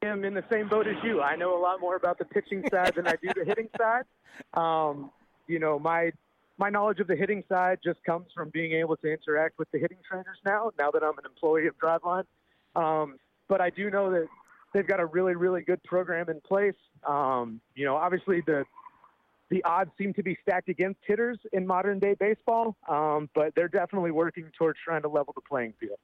am 0.03 0.23
in 0.23 0.35
the 0.35 0.43
same 0.51 0.69
boat 0.69 0.85
as 0.85 0.97
you. 1.03 1.19
I 1.19 1.35
know 1.35 1.59
a 1.59 1.61
lot 1.61 1.81
more 1.81 1.95
about 1.95 2.19
the 2.19 2.25
pitching 2.25 2.63
side 2.69 2.93
than 2.95 3.07
I 3.07 3.15
do 3.23 3.29
the 3.35 3.45
hitting 3.45 3.69
side. 3.77 4.03
Um, 4.53 5.11
you 5.47 5.59
know, 5.59 5.79
my 5.79 6.11
my 6.57 6.69
knowledge 6.69 6.99
of 6.99 7.07
the 7.07 7.15
hitting 7.15 7.43
side 7.49 7.79
just 7.83 8.03
comes 8.03 8.27
from 8.33 8.49
being 8.49 8.73
able 8.73 8.95
to 8.97 9.11
interact 9.11 9.59
with 9.59 9.69
the 9.71 9.79
hitting 9.79 9.97
trainers 10.09 10.37
now. 10.45 10.71
Now 10.77 10.91
that 10.91 11.03
I'm 11.03 11.17
an 11.17 11.25
employee 11.25 11.67
of 11.67 11.77
Driveline, 11.77 12.25
um, 12.75 13.17
but 13.47 13.61
I 13.61 13.69
do 13.69 13.89
know 13.89 14.11
that 14.11 14.27
they've 14.73 14.87
got 14.87 14.99
a 14.99 15.05
really, 15.05 15.35
really 15.35 15.61
good 15.61 15.83
program 15.83 16.29
in 16.29 16.41
place. 16.41 16.75
Um, 17.07 17.61
you 17.75 17.85
know, 17.85 17.95
obviously 17.95 18.41
the 18.45 18.63
the 19.51 19.63
odds 19.63 19.91
seem 19.97 20.11
to 20.15 20.23
be 20.23 20.35
stacked 20.41 20.69
against 20.69 20.99
hitters 21.05 21.37
in 21.53 21.67
modern 21.67 21.99
day 21.99 22.15
baseball, 22.19 22.75
um, 22.89 23.29
but 23.35 23.53
they're 23.55 23.67
definitely 23.67 24.09
working 24.11 24.49
towards 24.57 24.79
trying 24.83 25.03
to 25.03 25.07
level 25.07 25.33
the 25.35 25.41
playing 25.41 25.73
field. 25.79 25.99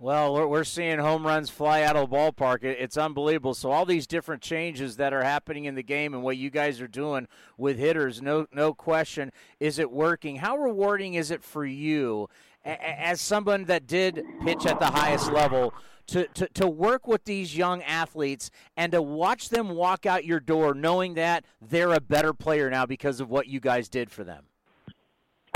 Well, 0.00 0.32
we're, 0.32 0.46
we're 0.46 0.64
seeing 0.64 1.00
home 1.00 1.26
runs 1.26 1.50
fly 1.50 1.82
out 1.82 1.96
of 1.96 2.08
the 2.08 2.16
ballpark. 2.16 2.62
It's 2.62 2.96
unbelievable. 2.96 3.54
So 3.54 3.72
all 3.72 3.84
these 3.84 4.06
different 4.06 4.42
changes 4.42 4.96
that 4.96 5.12
are 5.12 5.24
happening 5.24 5.64
in 5.64 5.74
the 5.74 5.82
game 5.82 6.14
and 6.14 6.22
what 6.22 6.36
you 6.36 6.50
guys 6.50 6.80
are 6.80 6.88
doing 6.88 7.26
with 7.56 7.78
hitters, 7.78 8.22
no 8.22 8.46
no 8.52 8.72
question, 8.72 9.32
is 9.58 9.80
it 9.80 9.90
working? 9.90 10.36
How 10.36 10.56
rewarding 10.56 11.14
is 11.14 11.32
it 11.32 11.42
for 11.42 11.66
you 11.66 12.28
as 12.64 13.20
someone 13.20 13.64
that 13.64 13.86
did 13.86 14.24
pitch 14.44 14.66
at 14.66 14.78
the 14.78 14.86
highest 14.86 15.32
level 15.32 15.74
to, 16.06 16.26
to, 16.28 16.48
to 16.48 16.68
work 16.68 17.08
with 17.08 17.24
these 17.24 17.56
young 17.56 17.82
athletes 17.82 18.50
and 18.76 18.92
to 18.92 19.02
watch 19.02 19.48
them 19.48 19.70
walk 19.70 20.06
out 20.06 20.24
your 20.24 20.40
door 20.40 20.74
knowing 20.74 21.14
that 21.14 21.44
they're 21.60 21.92
a 21.92 22.00
better 22.00 22.32
player 22.32 22.70
now 22.70 22.86
because 22.86 23.20
of 23.20 23.30
what 23.30 23.46
you 23.48 23.58
guys 23.58 23.88
did 23.88 24.10
for 24.10 24.22
them? 24.22 24.44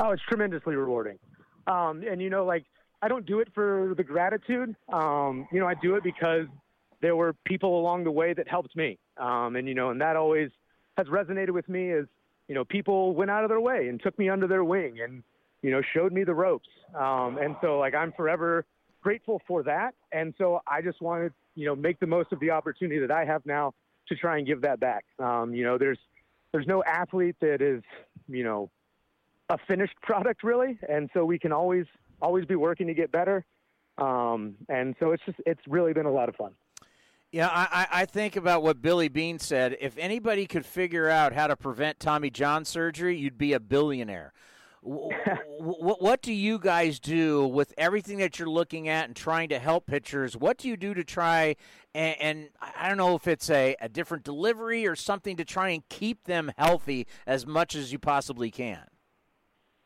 Oh, 0.01 0.11
it's 0.11 0.23
tremendously 0.27 0.75
rewarding. 0.75 1.17
Um, 1.65 2.03
and 2.09 2.21
you 2.21 2.29
know, 2.29 2.45
like 2.45 2.65
I 3.03 3.09
don't 3.09 3.25
do 3.25 3.41
it 3.41 3.49
for 3.53 3.93
the 3.97 4.03
gratitude. 4.03 4.77
Um, 4.91 5.45
you 5.51 5.59
know, 5.59 5.67
I 5.67 5.73
do 5.73 5.95
it 5.95 6.03
because 6.03 6.45
there 7.01 7.17
were 7.17 7.33
people 7.43 7.77
along 7.77 8.05
the 8.05 8.11
way 8.11 8.31
that 8.33 8.47
helped 8.47 8.77
me. 8.77 8.97
Um, 9.17 9.57
and 9.57 9.67
you 9.67 9.75
know, 9.75 9.89
and 9.89 9.99
that 9.99 10.15
always 10.15 10.51
has 10.97 11.07
resonated 11.07 11.49
with 11.49 11.67
me 11.67 11.89
is, 11.89 12.07
you 12.47 12.55
know, 12.55 12.63
people 12.63 13.13
went 13.13 13.29
out 13.29 13.43
of 13.43 13.49
their 13.49 13.59
way 13.59 13.89
and 13.89 14.01
took 14.01 14.17
me 14.17 14.29
under 14.29 14.47
their 14.47 14.63
wing 14.63 15.01
and 15.03 15.21
you 15.61 15.69
know 15.69 15.81
showed 15.93 16.13
me 16.13 16.23
the 16.23 16.33
ropes. 16.33 16.69
Um, 16.95 17.37
and 17.41 17.57
so 17.61 17.77
like 17.77 17.93
I'm 17.93 18.13
forever 18.13 18.65
grateful 19.01 19.41
for 19.45 19.63
that. 19.63 19.95
And 20.13 20.33
so 20.37 20.61
I 20.65 20.81
just 20.81 21.01
wanted 21.01 21.33
you 21.55 21.65
know 21.65 21.75
make 21.75 21.99
the 21.99 22.07
most 22.07 22.31
of 22.31 22.39
the 22.39 22.51
opportunity 22.51 23.01
that 23.01 23.11
I 23.11 23.25
have 23.25 23.45
now 23.45 23.73
to 24.07 24.15
try 24.15 24.37
and 24.37 24.47
give 24.47 24.61
that 24.61 24.79
back. 24.79 25.03
Um, 25.19 25.53
you 25.53 25.65
know, 25.65 25.77
there's 25.77 25.99
there's 26.53 26.67
no 26.67 26.81
athlete 26.85 27.35
that 27.41 27.61
is 27.61 27.83
you 28.29 28.45
know 28.45 28.69
a 29.49 29.57
finished 29.67 29.95
product 30.01 30.41
really, 30.41 30.79
and 30.87 31.09
so 31.13 31.25
we 31.25 31.37
can 31.37 31.51
always 31.51 31.85
always 32.23 32.45
be 32.45 32.55
working 32.55 32.87
to 32.87 32.93
get 32.93 33.11
better. 33.11 33.45
Um, 33.97 34.55
and 34.69 34.95
so 34.99 35.11
it's 35.11 35.21
just 35.25 35.37
it's 35.45 35.61
really 35.67 35.93
been 35.93 36.07
a 36.07 36.11
lot 36.11 36.29
of 36.29 36.35
fun. 36.35 36.53
Yeah, 37.31 37.49
I, 37.51 37.87
I 37.91 38.05
think 38.05 38.35
about 38.35 38.61
what 38.61 38.79
Billy 38.79 39.07
Beane 39.07 39.39
said. 39.39 39.75
If 39.81 39.97
anybody 39.97 40.45
could 40.45 40.67
figure 40.67 41.09
out 41.09 41.33
how 41.33 41.47
to 41.47 41.55
prevent 41.55 41.99
Tommy 41.99 42.29
John 42.29 42.63
surgery, 42.63 43.17
you'd 43.17 43.39
be 43.39 43.53
a 43.53 43.59
billionaire. 43.59 44.33
what, 44.83 45.99
what 46.01 46.21
do 46.21 46.31
you 46.31 46.59
guys 46.59 46.99
do 46.99 47.47
with 47.47 47.73
everything 47.75 48.19
that 48.19 48.37
you're 48.37 48.49
looking 48.49 48.87
at 48.87 49.05
and 49.05 49.15
trying 49.15 49.49
to 49.49 49.57
help 49.57 49.87
pitchers? 49.87 50.37
What 50.37 50.59
do 50.59 50.67
you 50.67 50.77
do 50.77 50.93
to 50.93 51.03
try 51.03 51.55
and, 51.95 52.15
and 52.21 52.49
I 52.61 52.87
don't 52.87 52.97
know 52.97 53.15
if 53.15 53.27
it's 53.27 53.49
a, 53.49 53.75
a 53.81 53.89
different 53.89 54.23
delivery 54.23 54.85
or 54.85 54.95
something 54.95 55.35
to 55.37 55.45
try 55.45 55.69
and 55.69 55.87
keep 55.89 56.25
them 56.25 56.51
healthy 56.55 57.07
as 57.25 57.47
much 57.47 57.75
as 57.75 57.91
you 57.91 57.97
possibly 57.97 58.51
can? 58.51 58.83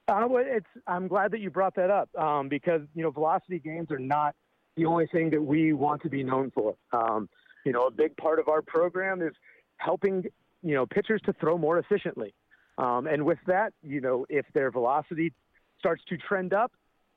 Uh, 0.09 0.27
it's, 0.35 0.67
I'm 0.87 1.07
glad 1.07 1.31
that 1.31 1.41
you 1.41 1.49
brought 1.49 1.75
that 1.75 1.89
up 1.89 2.09
um, 2.17 2.47
because 2.47 2.81
you 2.95 3.03
know 3.03 3.11
velocity 3.11 3.59
gains 3.59 3.91
are 3.91 3.99
not 3.99 4.35
the 4.77 4.85
only 4.85 5.07
thing 5.07 5.29
that 5.31 5.41
we 5.41 5.73
want 5.73 6.01
to 6.03 6.09
be 6.09 6.23
known 6.23 6.51
for. 6.51 6.75
Um, 6.93 7.27
you 7.65 7.73
know, 7.73 7.87
a 7.87 7.91
big 7.91 8.15
part 8.15 8.39
of 8.39 8.47
our 8.47 8.61
program 8.61 9.21
is 9.21 9.33
helping 9.77 10.23
you 10.63 10.75
know 10.75 10.85
pitchers 10.85 11.21
to 11.25 11.33
throw 11.33 11.57
more 11.57 11.77
efficiently. 11.77 12.33
Um, 12.77 13.07
and 13.07 13.25
with 13.25 13.39
that, 13.47 13.73
you 13.83 13.99
know, 13.99 14.25
if 14.29 14.45
their 14.53 14.71
velocity 14.71 15.33
starts 15.79 16.03
to 16.09 16.17
trend 16.17 16.53
up, 16.53 16.71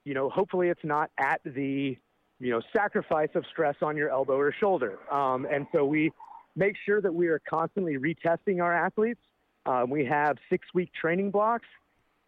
you 0.04 0.14
know, 0.14 0.28
hopefully 0.28 0.68
it's 0.68 0.84
not 0.84 1.10
at 1.18 1.40
the 1.44 1.96
you 2.40 2.50
know 2.50 2.60
sacrifice 2.72 3.30
of 3.36 3.44
stress 3.52 3.76
on 3.82 3.96
your 3.96 4.10
elbow 4.10 4.36
or 4.36 4.52
shoulder. 4.52 4.98
Um, 5.12 5.46
and 5.48 5.66
so 5.72 5.84
we 5.84 6.10
make 6.56 6.74
sure 6.84 7.00
that 7.00 7.14
we 7.14 7.28
are 7.28 7.40
constantly 7.48 7.98
retesting 7.98 8.60
our 8.60 8.74
athletes. 8.74 9.20
Um, 9.64 9.90
we 9.90 10.04
have 10.06 10.38
six 10.48 10.66
week 10.74 10.90
training 10.92 11.30
blocks 11.30 11.68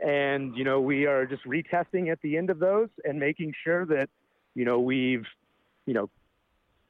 and 0.03 0.57
you 0.57 0.65
know 0.65 0.81
we 0.81 1.07
are 1.07 1.27
just 1.27 1.45
retesting 1.45 2.11
at 2.11 2.21
the 2.23 2.37
end 2.37 2.51
of 2.51 2.59
those 2.59 2.89
and 3.05 3.19
making 3.19 3.55
sure 3.63 3.87
that 3.87 4.09
you 4.55 4.65
know 4.65 4.81
we've 4.81 5.25
you 5.87 5.95
know 5.95 6.11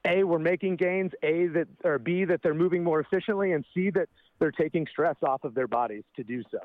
a 0.06 0.24
we're 0.24 0.38
making 0.38 0.76
gains 0.76 1.12
a 1.22 1.46
that 1.48 1.68
or 1.84 1.98
b 1.98 2.24
that 2.24 2.40
they're 2.42 2.54
moving 2.54 2.82
more 2.82 3.00
efficiently 3.00 3.52
and 3.52 3.64
c 3.74 3.90
that 3.90 4.08
they're 4.38 4.50
taking 4.50 4.86
stress 4.90 5.16
off 5.22 5.44
of 5.44 5.54
their 5.54 5.68
bodies 5.68 6.02
to 6.16 6.24
do 6.24 6.42
so. 6.50 6.58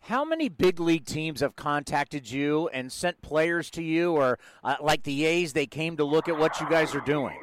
How 0.00 0.24
many 0.24 0.48
big 0.48 0.80
league 0.80 1.04
teams 1.04 1.40
have 1.40 1.54
contacted 1.54 2.28
you 2.28 2.68
and 2.72 2.90
sent 2.90 3.22
players 3.22 3.70
to 3.70 3.82
you 3.84 4.14
or 4.14 4.40
uh, 4.64 4.74
like 4.80 5.04
the 5.04 5.24
a's 5.24 5.52
they 5.52 5.66
came 5.66 5.96
to 5.98 6.04
look 6.04 6.28
at 6.28 6.36
what 6.36 6.60
you 6.60 6.68
guys 6.68 6.94
are 6.94 7.00
doing? 7.00 7.36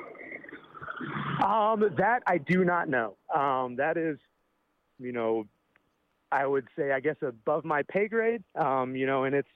Um, 1.44 1.90
that 1.98 2.24
i 2.28 2.38
do 2.38 2.66
not 2.66 2.90
know. 2.90 3.16
Um, 3.34 3.78
that 3.78 3.96
is 3.96 4.18
you 5.00 5.14
know 5.14 5.46
I 6.32 6.46
would 6.46 6.68
say, 6.78 6.92
I 6.92 7.00
guess, 7.00 7.16
above 7.22 7.66
my 7.66 7.84
pay 7.84 8.08
grade. 8.08 8.44
Um, 8.56 8.96
you 8.96 9.06
know, 9.06 9.24
and 9.24 9.36
it's, 9.36 9.50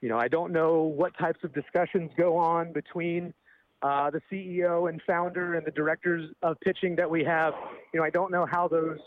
you 0.00 0.08
know, 0.08 0.18
I 0.18 0.28
don't 0.28 0.52
know 0.52 0.82
what 0.82 1.16
types 1.18 1.40
of 1.42 1.52
discussions 1.52 2.10
go 2.16 2.36
on 2.36 2.72
between 2.72 3.34
uh, 3.82 4.10
the 4.10 4.20
CEO 4.30 4.88
and 4.88 5.00
founder 5.06 5.54
and 5.54 5.66
the 5.66 5.70
directors 5.70 6.30
of 6.42 6.58
pitching 6.60 6.96
that 6.96 7.10
we 7.10 7.24
have. 7.24 7.54
You 7.92 8.00
know, 8.00 8.06
I 8.06 8.10
don't 8.10 8.30
know 8.30 8.46
how 8.50 8.68
those 8.68 8.98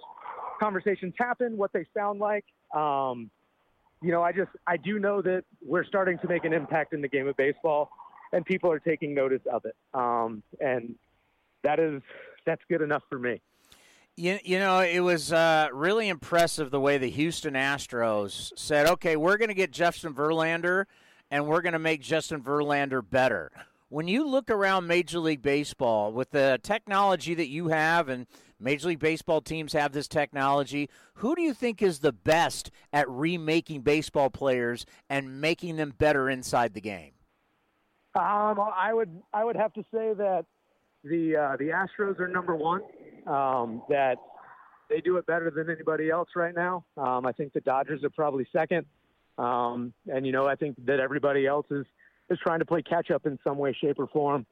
conversations 0.59 1.13
happen, 1.17 1.57
what 1.57 1.73
they 1.73 1.85
sound 1.95 2.19
like. 2.19 2.45
Um, 2.75 3.29
you 4.01 4.11
know, 4.11 4.21
I 4.21 4.31
just, 4.31 4.51
I 4.67 4.77
do 4.77 4.99
know 4.99 5.21
that 5.21 5.43
we're 5.65 5.83
starting 5.83 6.17
to 6.19 6.27
make 6.27 6.45
an 6.45 6.53
impact 6.53 6.93
in 6.93 7.01
the 7.01 7.07
game 7.07 7.27
of 7.27 7.35
baseball 7.35 7.89
and 8.31 8.45
people 8.45 8.71
are 8.71 8.79
taking 8.79 9.13
notice 9.13 9.41
of 9.51 9.65
it. 9.65 9.75
Um, 9.93 10.43
and 10.59 10.95
that 11.63 11.79
is, 11.79 12.01
that's 12.45 12.61
good 12.69 12.81
enough 12.81 13.03
for 13.09 13.19
me. 13.19 13.41
You, 14.19 14.37
you 14.43 14.59
know, 14.59 14.81
it 14.81 14.99
was 14.99 15.31
uh, 15.31 15.69
really 15.71 16.09
impressive 16.09 16.71
the 16.71 16.79
way 16.81 16.97
the 16.97 17.09
Houston 17.09 17.53
Astros 17.53 18.51
said, 18.57 18.85
okay, 18.85 19.15
we're 19.15 19.37
going 19.37 19.47
to 19.47 19.55
get 19.55 19.71
Justin 19.71 20.13
Verlander 20.13 20.87
and 21.31 21.47
we're 21.47 21.61
going 21.61 21.71
to 21.71 21.79
make 21.79 22.01
Justin 22.01 22.43
Verlander 22.43 23.01
better. 23.01 23.49
When 23.87 24.09
you 24.09 24.27
look 24.27 24.51
around 24.51 24.87
Major 24.87 25.19
League 25.19 25.41
Baseball 25.41 26.11
with 26.11 26.31
the 26.31 26.59
technology 26.61 27.33
that 27.33 27.47
you 27.47 27.69
have, 27.69 28.09
and 28.09 28.27
Major 28.59 28.89
League 28.89 28.99
Baseball 28.99 29.39
teams 29.39 29.71
have 29.71 29.93
this 29.93 30.09
technology, 30.09 30.89
who 31.13 31.33
do 31.33 31.41
you 31.41 31.53
think 31.53 31.81
is 31.81 31.99
the 31.99 32.11
best 32.11 32.71
at 32.91 33.09
remaking 33.09 33.83
baseball 33.83 34.29
players 34.29 34.85
and 35.09 35.39
making 35.39 35.77
them 35.77 35.93
better 35.97 36.29
inside 36.29 36.73
the 36.73 36.81
game? 36.81 37.13
Um, 38.15 38.59
I 38.75 38.91
would 38.91 39.21
I 39.33 39.45
would 39.45 39.55
have 39.55 39.71
to 39.75 39.81
say 39.83 40.11
that 40.13 40.43
the 41.05 41.37
uh, 41.37 41.55
the 41.55 41.69
Astros 41.69 42.19
are 42.19 42.27
number 42.27 42.53
one 42.53 42.81
um, 43.27 43.81
that 43.89 44.17
they 44.89 45.01
do 45.01 45.17
it 45.17 45.25
better 45.25 45.51
than 45.51 45.69
anybody 45.69 46.09
else 46.09 46.29
right 46.35 46.55
now. 46.55 46.83
Um, 46.97 47.25
I 47.25 47.31
think 47.31 47.53
the 47.53 47.61
Dodgers 47.61 48.03
are 48.03 48.09
probably 48.09 48.47
second. 48.51 48.85
Um, 49.37 49.93
and, 50.07 50.25
you 50.25 50.31
know, 50.31 50.47
I 50.47 50.55
think 50.55 50.75
that 50.85 50.99
everybody 50.99 51.45
else 51.45 51.67
is, 51.71 51.85
is 52.29 52.39
trying 52.43 52.59
to 52.59 52.65
play 52.65 52.81
catch 52.81 53.11
up 53.11 53.25
in 53.25 53.39
some 53.43 53.57
way, 53.57 53.75
shape, 53.79 53.99
or 53.99 54.07
form. 54.07 54.45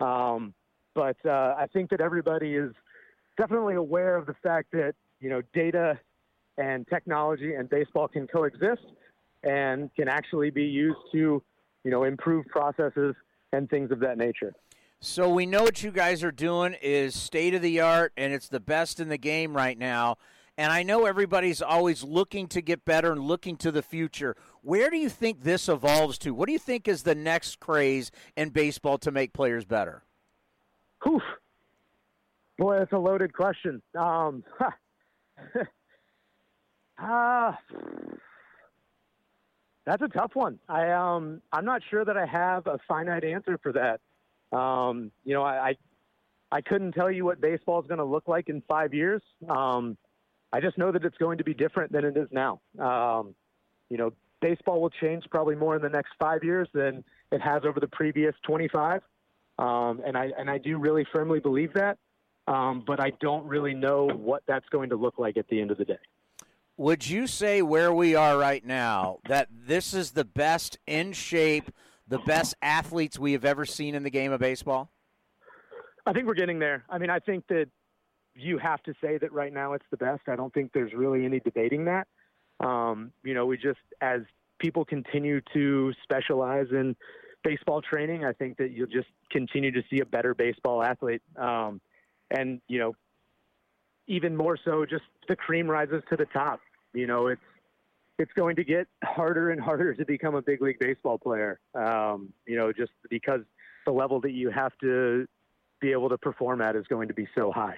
Um, 0.00 0.52
but 0.94 1.16
uh, 1.24 1.54
I 1.56 1.66
think 1.72 1.90
that 1.90 2.00
everybody 2.00 2.54
is 2.54 2.72
definitely 3.38 3.74
aware 3.74 4.16
of 4.16 4.26
the 4.26 4.34
fact 4.42 4.72
that, 4.72 4.94
you 5.20 5.30
know, 5.30 5.42
data 5.54 5.98
and 6.58 6.86
technology 6.88 7.54
and 7.54 7.68
baseball 7.68 8.08
can 8.08 8.26
coexist 8.26 8.82
and 9.42 9.94
can 9.94 10.08
actually 10.08 10.50
be 10.50 10.64
used 10.64 10.98
to, 11.12 11.42
you 11.84 11.90
know, 11.90 12.04
improve 12.04 12.46
processes 12.46 13.14
and 13.52 13.70
things 13.70 13.90
of 13.90 14.00
that 14.00 14.18
nature. 14.18 14.52
So 15.00 15.28
we 15.28 15.46
know 15.46 15.62
what 15.62 15.82
you 15.82 15.90
guys 15.90 16.24
are 16.24 16.32
doing 16.32 16.74
is 16.80 17.14
state 17.14 17.54
of 17.54 17.62
the 17.62 17.80
art, 17.80 18.12
and 18.16 18.32
it's 18.32 18.48
the 18.48 18.60
best 18.60 18.98
in 18.98 19.08
the 19.08 19.18
game 19.18 19.54
right 19.54 19.78
now. 19.78 20.16
And 20.58 20.72
I 20.72 20.82
know 20.82 21.04
everybody's 21.04 21.60
always 21.60 22.02
looking 22.02 22.48
to 22.48 22.62
get 22.62 22.86
better 22.86 23.12
and 23.12 23.20
looking 23.20 23.56
to 23.58 23.70
the 23.70 23.82
future. 23.82 24.36
Where 24.62 24.88
do 24.88 24.96
you 24.96 25.10
think 25.10 25.42
this 25.42 25.68
evolves 25.68 26.16
to? 26.18 26.32
What 26.32 26.46
do 26.46 26.52
you 26.52 26.58
think 26.58 26.88
is 26.88 27.02
the 27.02 27.14
next 27.14 27.60
craze 27.60 28.10
in 28.36 28.48
baseball 28.48 28.96
to 28.98 29.10
make 29.10 29.34
players 29.34 29.66
better? 29.66 30.02
Oof. 31.06 31.22
Boy, 32.58 32.78
that's 32.78 32.92
a 32.92 32.98
loaded 32.98 33.34
question. 33.34 33.82
Um, 33.94 34.44
uh, 36.98 37.52
that's 39.84 40.02
a 40.02 40.08
tough 40.08 40.34
one. 40.34 40.58
I 40.70 40.90
um, 40.92 41.42
I'm 41.52 41.66
not 41.66 41.82
sure 41.90 42.02
that 42.02 42.16
I 42.16 42.24
have 42.24 42.66
a 42.66 42.78
finite 42.88 43.24
answer 43.24 43.58
for 43.62 43.72
that. 43.72 44.00
Um, 44.52 45.10
you 45.24 45.34
know, 45.34 45.42
I, 45.42 45.68
I, 45.70 45.76
I 46.52 46.60
couldn't 46.60 46.92
tell 46.92 47.10
you 47.10 47.24
what 47.24 47.40
baseball 47.40 47.80
is 47.80 47.86
going 47.86 47.98
to 47.98 48.04
look 48.04 48.28
like 48.28 48.48
in 48.48 48.62
five 48.68 48.94
years. 48.94 49.22
Um, 49.48 49.96
I 50.52 50.60
just 50.60 50.78
know 50.78 50.92
that 50.92 51.04
it's 51.04 51.18
going 51.18 51.38
to 51.38 51.44
be 51.44 51.54
different 51.54 51.92
than 51.92 52.04
it 52.04 52.16
is 52.16 52.28
now. 52.30 52.60
Um, 52.78 53.34
you 53.90 53.98
know, 53.98 54.12
baseball 54.40 54.80
will 54.80 54.90
change 54.90 55.24
probably 55.30 55.56
more 55.56 55.76
in 55.76 55.82
the 55.82 55.88
next 55.88 56.10
five 56.18 56.44
years 56.44 56.68
than 56.72 57.04
it 57.32 57.40
has 57.40 57.62
over 57.64 57.80
the 57.80 57.88
previous 57.88 58.34
25. 58.46 59.02
Um, 59.58 60.02
and 60.04 60.16
I 60.16 60.30
and 60.38 60.50
I 60.50 60.58
do 60.58 60.78
really 60.78 61.06
firmly 61.12 61.40
believe 61.40 61.72
that. 61.74 61.98
Um, 62.46 62.84
but 62.86 63.00
I 63.00 63.10
don't 63.20 63.44
really 63.46 63.74
know 63.74 64.06
what 64.06 64.42
that's 64.46 64.68
going 64.68 64.90
to 64.90 64.96
look 64.96 65.18
like 65.18 65.36
at 65.36 65.48
the 65.48 65.60
end 65.60 65.72
of 65.72 65.78
the 65.78 65.84
day. 65.84 65.98
Would 66.76 67.08
you 67.08 67.26
say 67.26 67.62
where 67.62 67.92
we 67.92 68.14
are 68.14 68.38
right 68.38 68.64
now 68.64 69.18
that 69.28 69.48
this 69.50 69.94
is 69.94 70.12
the 70.12 70.24
best 70.24 70.78
in 70.86 71.12
shape 71.12 71.70
the 72.08 72.18
best 72.18 72.54
athletes 72.62 73.18
we 73.18 73.32
have 73.32 73.44
ever 73.44 73.64
seen 73.64 73.94
in 73.94 74.02
the 74.02 74.10
game 74.10 74.32
of 74.32 74.40
baseball? 74.40 74.90
I 76.06 76.12
think 76.12 76.26
we're 76.26 76.34
getting 76.34 76.58
there. 76.58 76.84
I 76.88 76.98
mean, 76.98 77.10
I 77.10 77.18
think 77.18 77.46
that 77.48 77.66
you 78.34 78.58
have 78.58 78.82
to 78.84 78.94
say 79.00 79.18
that 79.18 79.32
right 79.32 79.52
now 79.52 79.72
it's 79.72 79.84
the 79.90 79.96
best. 79.96 80.22
I 80.28 80.36
don't 80.36 80.52
think 80.54 80.72
there's 80.72 80.92
really 80.92 81.24
any 81.24 81.40
debating 81.40 81.86
that. 81.86 82.06
Um, 82.60 83.12
you 83.24 83.34
know, 83.34 83.46
we 83.46 83.56
just, 83.56 83.80
as 84.00 84.20
people 84.58 84.84
continue 84.84 85.40
to 85.52 85.92
specialize 86.02 86.66
in 86.70 86.94
baseball 87.42 87.82
training, 87.82 88.24
I 88.24 88.32
think 88.32 88.58
that 88.58 88.70
you'll 88.72 88.86
just 88.86 89.08
continue 89.30 89.72
to 89.72 89.82
see 89.90 90.00
a 90.00 90.06
better 90.06 90.34
baseball 90.34 90.82
athlete. 90.82 91.22
Um, 91.36 91.80
and, 92.30 92.60
you 92.68 92.78
know, 92.78 92.94
even 94.06 94.36
more 94.36 94.56
so, 94.64 94.86
just 94.86 95.04
the 95.28 95.36
cream 95.36 95.68
rises 95.68 96.02
to 96.10 96.16
the 96.16 96.26
top. 96.26 96.60
You 96.94 97.06
know, 97.06 97.26
it's, 97.26 97.42
it's 98.18 98.32
going 98.32 98.56
to 98.56 98.64
get 98.64 98.86
harder 99.04 99.50
and 99.50 99.60
harder 99.60 99.94
to 99.94 100.04
become 100.04 100.34
a 100.34 100.42
big 100.42 100.62
league 100.62 100.78
baseball 100.78 101.18
player. 101.18 101.60
Um, 101.74 102.32
you 102.46 102.56
know, 102.56 102.72
just 102.72 102.92
because 103.10 103.42
the 103.84 103.92
level 103.92 104.20
that 104.22 104.32
you 104.32 104.50
have 104.50 104.72
to 104.80 105.26
be 105.80 105.92
able 105.92 106.08
to 106.08 106.18
perform 106.18 106.60
at 106.62 106.76
is 106.76 106.86
going 106.86 107.08
to 107.08 107.14
be 107.14 107.28
so 107.34 107.52
high. 107.52 107.76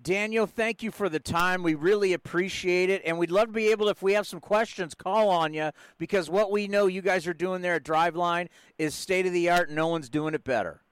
Daniel, 0.00 0.46
thank 0.46 0.82
you 0.82 0.90
for 0.90 1.08
the 1.08 1.20
time. 1.20 1.62
We 1.62 1.74
really 1.74 2.12
appreciate 2.12 2.90
it. 2.90 3.02
And 3.04 3.18
we'd 3.18 3.30
love 3.30 3.46
to 3.46 3.52
be 3.52 3.68
able 3.68 3.86
to, 3.86 3.92
if 3.92 4.02
we 4.02 4.14
have 4.14 4.26
some 4.26 4.40
questions, 4.40 4.94
call 4.94 5.28
on 5.28 5.54
you 5.54 5.70
because 5.96 6.28
what 6.28 6.50
we 6.50 6.66
know 6.66 6.86
you 6.86 7.02
guys 7.02 7.28
are 7.28 7.34
doing 7.34 7.62
there 7.62 7.74
at 7.74 7.84
Driveline 7.84 8.48
is 8.78 8.96
state 8.96 9.26
of 9.26 9.32
the 9.32 9.48
art. 9.48 9.70
No 9.70 9.86
one's 9.86 10.08
doing 10.08 10.34
it 10.34 10.42
better. 10.42 10.82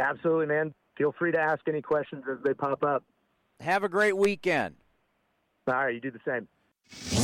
Absolutely, 0.00 0.46
man. 0.46 0.74
Feel 0.96 1.12
free 1.18 1.32
to 1.32 1.40
ask 1.40 1.60
any 1.66 1.82
questions 1.82 2.22
as 2.30 2.38
they 2.44 2.54
pop 2.54 2.84
up. 2.84 3.02
Have 3.58 3.82
a 3.82 3.88
great 3.88 4.16
weekend. 4.16 4.76
All 5.66 5.74
right, 5.74 5.94
you 5.94 6.00
do 6.00 6.12
the 6.12 6.20
same. 6.24 7.23